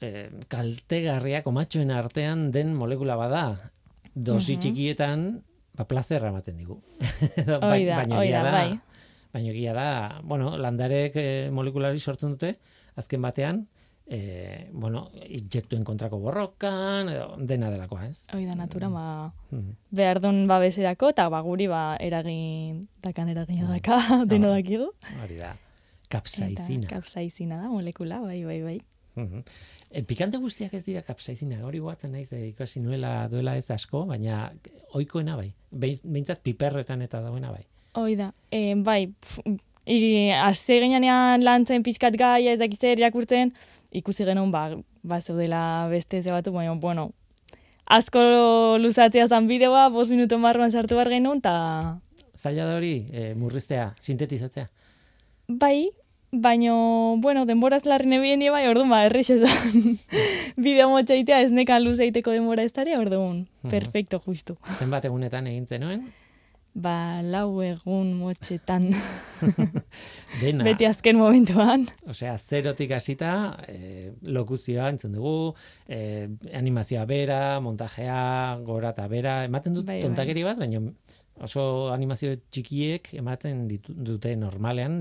eh, 0.00 0.28
kaltegarriak 0.50 1.46
omatxoen 1.46 1.90
artean 1.94 2.50
den 2.54 2.74
molekula 2.74 3.16
bada. 3.18 3.44
Dosi 4.14 4.56
uh 4.56 4.58
txikietan, 4.62 5.24
ba, 5.78 5.84
plazerra 5.86 6.30
ematen 6.32 6.56
digu. 6.58 6.80
Da, 7.46 7.58
baina 7.62 8.22
egia 8.24 8.42
da, 8.42 8.52
bai. 8.52 8.78
Baina 9.34 9.50
egia 9.52 9.74
da, 9.76 9.88
bueno, 10.24 10.56
landarek 10.58 11.16
e, 11.20 11.26
molekulari 11.54 12.00
sortzen 12.00 12.34
dute, 12.34 12.54
azken 12.98 13.22
batean, 13.22 13.60
e, 14.08 14.70
bueno, 14.72 15.04
injektuen 15.28 15.84
kontrako 15.84 16.18
borrokan, 16.22 17.10
edo, 17.12 17.28
dena 17.38 17.68
delakoa, 17.70 18.08
ez? 18.08 18.24
Hoi 18.34 18.46
da, 18.48 18.56
natura, 18.58 18.88
ba, 18.90 19.04
Mhm. 19.52 19.76
behar 19.92 20.20
duen 20.24 20.46
babeserako, 20.48 21.10
eta 21.14 21.28
ba, 21.28 21.42
guri 21.46 21.68
ba, 21.68 21.96
eragin, 22.00 22.88
dakan 23.04 23.28
eragina 23.36 23.68
daka, 23.70 23.98
deno 24.32 24.50
bai. 24.50 24.62
dakigu. 24.62 24.90
Hori 25.22 25.36
da, 25.38 25.54
Eta 26.08 26.18
kapsaizina. 26.18 26.88
kapsaizina 26.88 27.56
da, 27.60 27.68
molekula, 27.68 28.20
bai, 28.20 28.42
bai, 28.44 28.62
bai. 28.62 28.80
Mhm. 29.18 29.42
E, 29.90 30.02
pikante 30.02 30.38
guztiak 30.38 30.72
ez 30.74 30.84
dira 30.86 31.02
kapsaizina, 31.02 31.58
hori 31.66 31.78
guatzen 31.80 32.12
naiz, 32.12 32.32
e, 32.32 32.46
ikasi 32.48 32.80
nuela 32.80 33.28
duela 33.28 33.56
ez 33.56 33.70
asko, 33.70 34.06
baina 34.06 34.52
oikoena 34.94 35.36
bai. 35.36 35.52
Behin- 35.72 36.00
Behintzat 36.04 36.40
piperretan 36.42 37.02
eta 37.02 37.20
dauena 37.20 37.50
bai. 37.50 37.64
Hoi 37.94 38.14
da, 38.16 38.32
e, 38.50 38.74
bai, 38.76 39.12
azte 40.40 40.80
ginean 40.80 41.42
lantzen 41.44 41.82
pixkat 41.82 42.16
gaia 42.16 42.52
ez 42.52 42.58
dakitzer 42.60 42.98
irakurtzen, 42.98 43.52
ikusi 43.92 44.24
genuen, 44.24 44.50
ba, 44.50 44.76
ba 45.02 45.20
zeudela 45.20 45.88
beste 45.90 46.22
ze 46.22 46.30
batu, 46.30 46.52
baina, 46.52 46.74
bueno, 46.74 47.10
asko 47.86 48.20
luzatzea 48.78 49.28
zan 49.28 49.46
bideoa, 49.48 49.88
bost 49.90 50.10
minuto 50.10 50.38
barruan 50.40 50.70
sartu 50.70 50.94
behar 50.94 51.08
genuen, 51.08 51.38
eta 51.38 52.00
Zaila 52.38 52.64
da 52.66 52.76
hori, 52.76 53.08
e, 53.10 53.34
murriztea, 53.34 53.94
sintetizatzea. 54.00 54.68
Bai, 55.52 55.90
baino, 56.30 57.16
bueno, 57.18 57.46
denboraz 57.46 57.86
larri 57.86 58.06
nebien 58.06 58.40
bai, 58.52 58.66
orduan, 58.68 58.90
ba, 58.92 59.04
errexetan 59.08 59.96
bideo 60.60 60.90
motxaitea 60.92 61.40
ez 61.46 61.50
nekan 61.56 61.82
luzeiteko 61.84 62.30
denbora 62.36 62.62
ez 62.68 62.72
daria, 62.76 63.00
orduan, 63.00 63.48
Mhm. 63.64 63.70
perfecto, 63.72 64.20
justu. 64.20 64.56
Zenbat 64.78 65.04
egunetan 65.08 65.46
egin 65.48 65.66
zenuen, 65.66 66.08
Ba, 66.78 67.22
lau 67.24 67.58
egun 67.64 68.12
motxetan, 68.20 68.90
dena. 70.42 70.62
beti 70.68 70.84
azken 70.86 71.16
momentuan. 71.18 71.88
Osea, 72.06 72.36
zerotik 72.38 72.92
hasita, 72.94 73.56
e, 73.66 74.12
lokuzioa 74.22 74.90
entzun 74.92 75.16
dugu, 75.16 75.54
e, 75.88 76.28
animazioa 76.54 77.06
bera, 77.08 77.58
montajea, 77.64 78.58
gora 78.68 78.92
eta 78.94 79.08
bera, 79.08 79.40
ematen 79.48 79.74
dut 79.74 79.86
Bai, 79.88 79.96
bai. 79.96 80.04
tontakeri 80.06 80.44
bat, 80.46 80.60
baina 80.60 80.84
oso 81.44 81.92
animazio 81.92 82.34
txikiek 82.50 83.12
ematen 83.18 83.66
ditu, 83.68 83.94
dute 83.94 84.34
normalean 84.36 84.98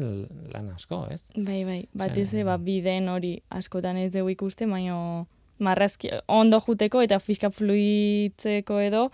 lan 0.54 0.70
asko, 0.76 1.06
ez? 1.12 1.24
Bai, 1.36 1.64
bai, 1.66 1.80
batez 1.98 2.30
ba, 2.46 2.58
biden 2.58 3.10
hori 3.10 3.38
askotan 3.50 3.98
ez 3.98 4.12
dugu 4.14 4.36
ikuste, 4.36 4.68
baina 4.70 5.26
marrazki 5.60 6.12
ondo 6.28 6.60
juteko 6.62 7.02
eta 7.02 7.20
fiska 7.20 7.50
fluitzeko 7.50 8.80
edo 8.84 9.08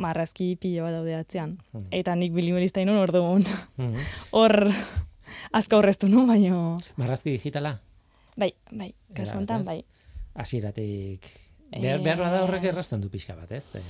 marrazki 0.00 0.54
pilo 0.56 0.86
bat 0.86 0.96
daude 0.96 1.14
atzean. 1.16 1.56
Mhm. 1.72 1.88
Eta 1.92 2.14
nik 2.16 2.32
bilimelista 2.32 2.80
inun 2.80 3.00
orduan. 3.02 3.44
Mhm. 3.76 3.96
Hor 4.32 4.72
asko 5.52 5.80
horreztu 5.80 6.08
nu, 6.08 6.26
baina 6.26 6.76
Marrazki 6.96 7.36
digitala, 7.36 7.78
bai, 8.36 8.52
bai, 8.70 8.92
kasu 9.14 9.36
honetan, 9.36 9.64
bai. 9.64 9.82
hasieratik 10.34 11.28
behar, 11.80 12.00
Eh, 12.00 12.02
behar 12.02 12.18
bada 12.18 12.42
horrek 12.44 12.64
errazten 12.64 13.00
du 13.00 13.08
pixka 13.10 13.34
bat, 13.34 13.50
ez? 13.52 13.74
E, 13.74 13.80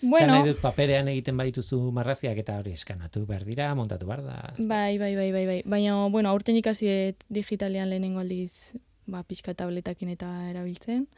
Bueno, 0.00 0.34
nahi 0.34 0.46
dut 0.52 0.60
paperean 0.62 1.08
egiten 1.08 1.36
badituzu 1.36 1.90
marrazkiak 1.92 2.38
eta 2.38 2.58
hori 2.60 2.70
eskanatu 2.72 3.24
behar 3.26 3.44
dira, 3.44 3.74
montatu 3.74 4.06
behar 4.06 4.22
da. 4.22 4.54
bai, 4.58 4.96
bai, 4.98 5.14
bai, 5.16 5.32
bai, 5.32 5.46
bai. 5.46 5.62
Baina, 5.66 6.06
bueno, 6.08 6.30
aurten 6.30 6.56
ikasi 6.56 7.14
digitalean 7.28 7.90
lehenengo 7.90 8.20
aldiz 8.20 8.74
ba, 9.06 9.22
pixka 9.24 9.54
tabletakin 9.54 10.08
eta 10.10 10.28
erabiltzen. 10.50 11.08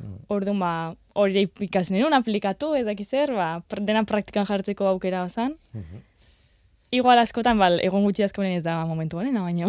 Mm. 0.00 0.16
Orduan, 0.28 0.58
ba, 0.58 0.94
hori 1.12 1.50
ikasi 1.60 1.92
nuen 1.92 2.14
aplikatu, 2.16 2.74
ez 2.74 2.86
dakiz 2.86 3.08
zer, 3.10 3.34
ba, 3.36 3.62
dena 3.80 4.04
praktikan 4.04 4.46
jartzeko 4.46 4.86
aukera 4.88 5.28
zan. 5.28 5.56
Mhm. 5.74 6.06
Igual 6.90 7.20
askotan, 7.22 7.54
bal, 7.60 7.78
egon 7.86 8.02
gutxi 8.02 8.24
askoren 8.26 8.56
ez 8.58 8.64
da 8.64 8.80
momentu 8.82 9.20
honena, 9.20 9.44
baina 9.46 9.68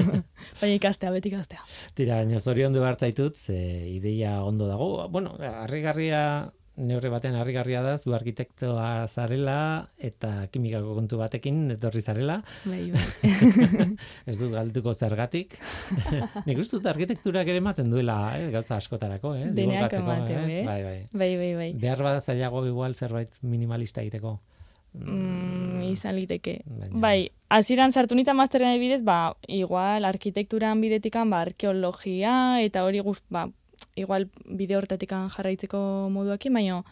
baina 0.60 0.74
ikastea, 0.74 1.12
beti 1.14 1.30
ikastea. 1.30 1.62
Tira, 1.94 2.18
baina 2.18 2.40
zorion 2.42 2.74
du 2.74 2.82
hartzaitut, 2.82 3.38
ze 3.38 3.58
ideia 3.92 4.40
ondo 4.42 4.66
dago. 4.66 4.88
Bueno, 5.14 5.36
harrigarria, 5.38 6.22
neurri 6.76 7.12
batean 7.12 7.36
harrigarria 7.38 7.84
da, 7.86 7.92
zu 8.02 8.16
arkitektoa 8.18 9.06
zarela 9.06 9.60
eta 10.08 10.48
kimikako 10.50 10.96
kontu 10.98 11.20
batekin 11.22 11.76
etorri 11.76 12.02
zarela. 12.02 12.40
Bai, 12.66 12.90
bai. 12.90 13.30
Ez 14.32 14.34
dut 14.34 14.50
galduko 14.58 14.90
zergatik. 14.90 15.54
Nik 16.48 16.64
uste 16.64 16.80
dut 16.80 16.90
arkitekturak 16.96 17.46
ere 17.46 17.62
ematen 17.62 17.94
duela, 17.94 18.18
eh, 18.40 18.50
gauza 18.50 18.80
askotarako, 18.82 19.36
eh? 19.38 19.54
Deneak 19.54 19.94
ematen, 20.02 20.50
eh? 20.50 20.66
Bai, 20.66 20.82
bai. 20.82 20.98
bai, 21.14 21.32
bai, 21.44 21.54
bai. 21.62 21.70
Behar 21.86 22.02
bada 22.10 22.26
zailago 22.26 22.66
igual 22.66 22.98
zerbait 22.98 23.38
minimalista 23.46 24.02
egiteko. 24.02 24.40
Mm, 25.04 25.82
izan 25.92 26.16
liteke. 26.16 26.62
Baina- 26.66 27.00
Bai, 27.00 27.30
hasieran 27.48 27.92
sartu 27.92 28.14
nita 28.14 28.34
masterren 28.34 28.78
bidez, 28.80 29.02
ba, 29.04 29.36
igual 29.46 30.04
arkitekturan 30.04 30.80
bidetikan, 30.80 31.30
ba, 31.30 31.40
arkeologia, 31.42 32.60
eta 32.62 32.84
hori 32.84 33.00
guz, 33.00 33.20
ba, 33.30 33.48
igual 33.94 34.28
bide 34.46 34.76
hortatikan 34.76 35.28
jarraitzeko 35.30 36.08
moduakin, 36.10 36.52
baina 36.52 36.82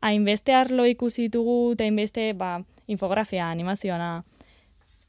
hainbeste 0.00 0.54
arlo 0.54 0.86
ikusi 0.86 1.22
ditugu, 1.28 1.72
eta 1.72 1.84
hainbeste, 1.84 2.32
ba, 2.34 2.62
infografia, 2.86 3.50
animazioana, 3.50 4.24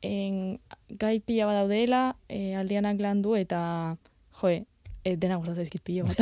en, 0.01 0.59
gai 0.89 1.19
pila 1.19 1.45
bat 1.45 1.55
daudela, 1.61 2.15
e, 2.27 2.55
aldianak 2.55 2.99
landu, 2.99 3.35
eta, 3.35 3.97
joe, 4.41 4.65
e, 5.03 5.15
dena 5.15 5.37
gustatzen 5.39 5.65
zaizkit 5.65 5.83
pilo 5.85 6.05
bat. 6.07 6.19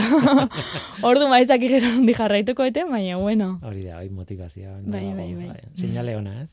Ordu 1.10 1.28
maizak 1.32 1.64
gero 1.64 1.90
hundi 1.96 2.16
jarraituko 2.18 2.68
ete, 2.68 2.86
baina, 2.90 3.18
bueno. 3.22 3.58
Hori 3.66 3.84
da, 3.88 3.98
hori 4.00 4.14
motivazioa. 4.14 4.78
Bai, 4.86 5.08
bai, 5.18 5.34
bai. 5.36 5.58
Seinale 5.78 6.16
ona, 6.18 6.42
ez? 6.44 6.52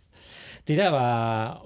Tira, 0.65 0.89
ba, 0.89 1.07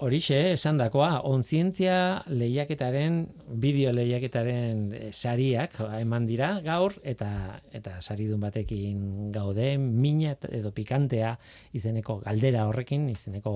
horixe, 0.03 0.39
esan 0.57 0.81
dakoa, 0.81 1.21
onzientzia 1.31 2.25
lehiaketaren, 2.35 3.21
bideo 3.63 3.93
lehiaketaren 3.95 4.81
eh, 4.91 5.11
sariak 5.15 5.77
eman 6.01 6.27
dira 6.27 6.57
gaur, 6.65 6.97
eta 7.07 7.31
eta 7.71 8.01
saridun 8.03 8.43
batekin 8.43 9.31
gaude, 9.31 9.77
mina 9.79 10.35
edo 10.51 10.75
pikantea 10.75 11.37
izeneko 11.79 12.19
galdera 12.27 12.67
horrekin, 12.67 13.07
izeneko 13.15 13.55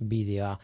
bideoa. 0.00 0.56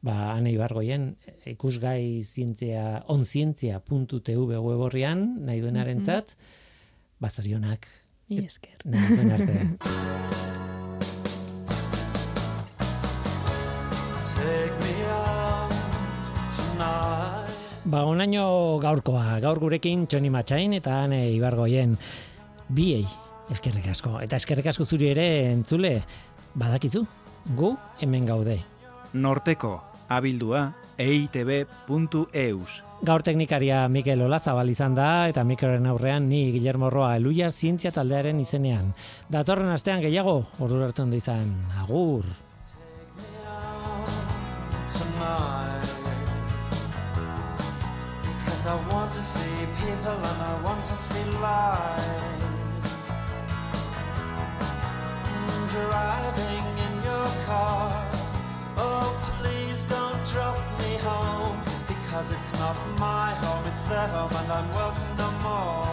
Ba, 0.00 0.32
ane 0.32 0.48
ibargoien, 0.54 1.10
ikusgai 1.50 2.22
zientzia, 2.24 3.02
onzientzia.tv 3.12 4.60
web 4.64 4.80
horrian, 4.86 5.26
nahi 5.44 5.60
duenarentzat, 5.60 6.32
ba, 7.20 7.28
zorionak, 7.28 7.86
Mi 8.30 8.44
esker. 8.46 8.78
nahi 8.86 9.16
zuen 9.16 9.32
arte. 9.36 9.58
Ba, 17.90 18.04
onaino 18.06 18.78
gaurkoa, 18.82 19.40
gaur 19.42 19.58
gurekin 19.58 20.04
Txoni 20.06 20.30
Matxain 20.30 20.74
eta 20.76 21.00
Ane 21.06 21.24
Ibargoien 21.34 21.96
biei 22.70 23.02
eskerrik 23.50 23.88
asko. 23.90 24.18
Eta 24.22 24.38
eskerrik 24.38 24.68
asko 24.70 24.84
zuri 24.86 25.08
ere 25.10 25.26
entzule, 25.50 25.96
badakizu, 26.54 27.02
gu 27.58 27.72
hemen 28.04 28.28
gaude. 28.28 28.60
Norteko, 29.14 29.72
abildua, 30.10 30.74
eitb.eus. 30.98 32.82
Gaur 33.00 33.24
teknikaria 33.24 33.86
Mikel 33.88 34.20
Olazabal 34.26 34.68
izan 34.68 34.98
da 34.98 35.28
eta 35.30 35.40
mikroren 35.48 35.86
aurrean 35.88 36.28
ni 36.28 36.50
Guillermo 36.52 36.90
Roa 36.92 37.14
Eluia 37.16 37.48
zientzia 37.50 37.94
taldearen 37.96 38.42
izenean. 38.44 38.92
Datorren 39.32 39.72
astean 39.72 40.04
gehiago, 40.04 40.42
ordu 40.60 40.82
arte 40.84 41.06
ondo 41.06 41.16
izan. 41.16 41.54
Agur. 41.80 42.28
I 48.70 48.74
want 48.92 49.10
to 49.10 49.18
see 49.20 49.66
people 49.84 50.12
and 50.12 50.42
I 50.42 50.62
want 50.62 50.84
to 50.84 50.92
see 50.92 51.24
life. 51.40 52.22
Mm, 55.26 55.70
Driving 55.72 56.66
in 56.86 56.94
your 57.02 57.26
car. 57.46 58.06
Oh, 58.76 59.10
please 59.40 59.49
Because 62.10 62.32
it's 62.32 62.52
not 62.58 62.76
my 62.98 63.30
home, 63.34 63.64
it's 63.66 63.84
their 63.84 64.08
home, 64.08 64.32
and 64.34 64.50
I'm 64.50 64.68
welcome 64.74 65.16
no 65.16 65.30
more. 65.44 65.86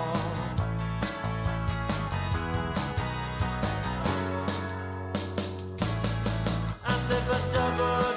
And 6.88 7.11
if 7.18 7.30
a 7.30 7.39
double-decker 7.53 8.16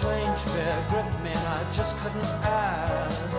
strange 0.00 0.38
fear 0.38 0.84
gripped 0.88 1.20
me 1.22 1.28
and 1.28 1.46
I 1.46 1.62
just 1.76 1.94
couldn't 1.98 2.24
ask. 2.42 3.29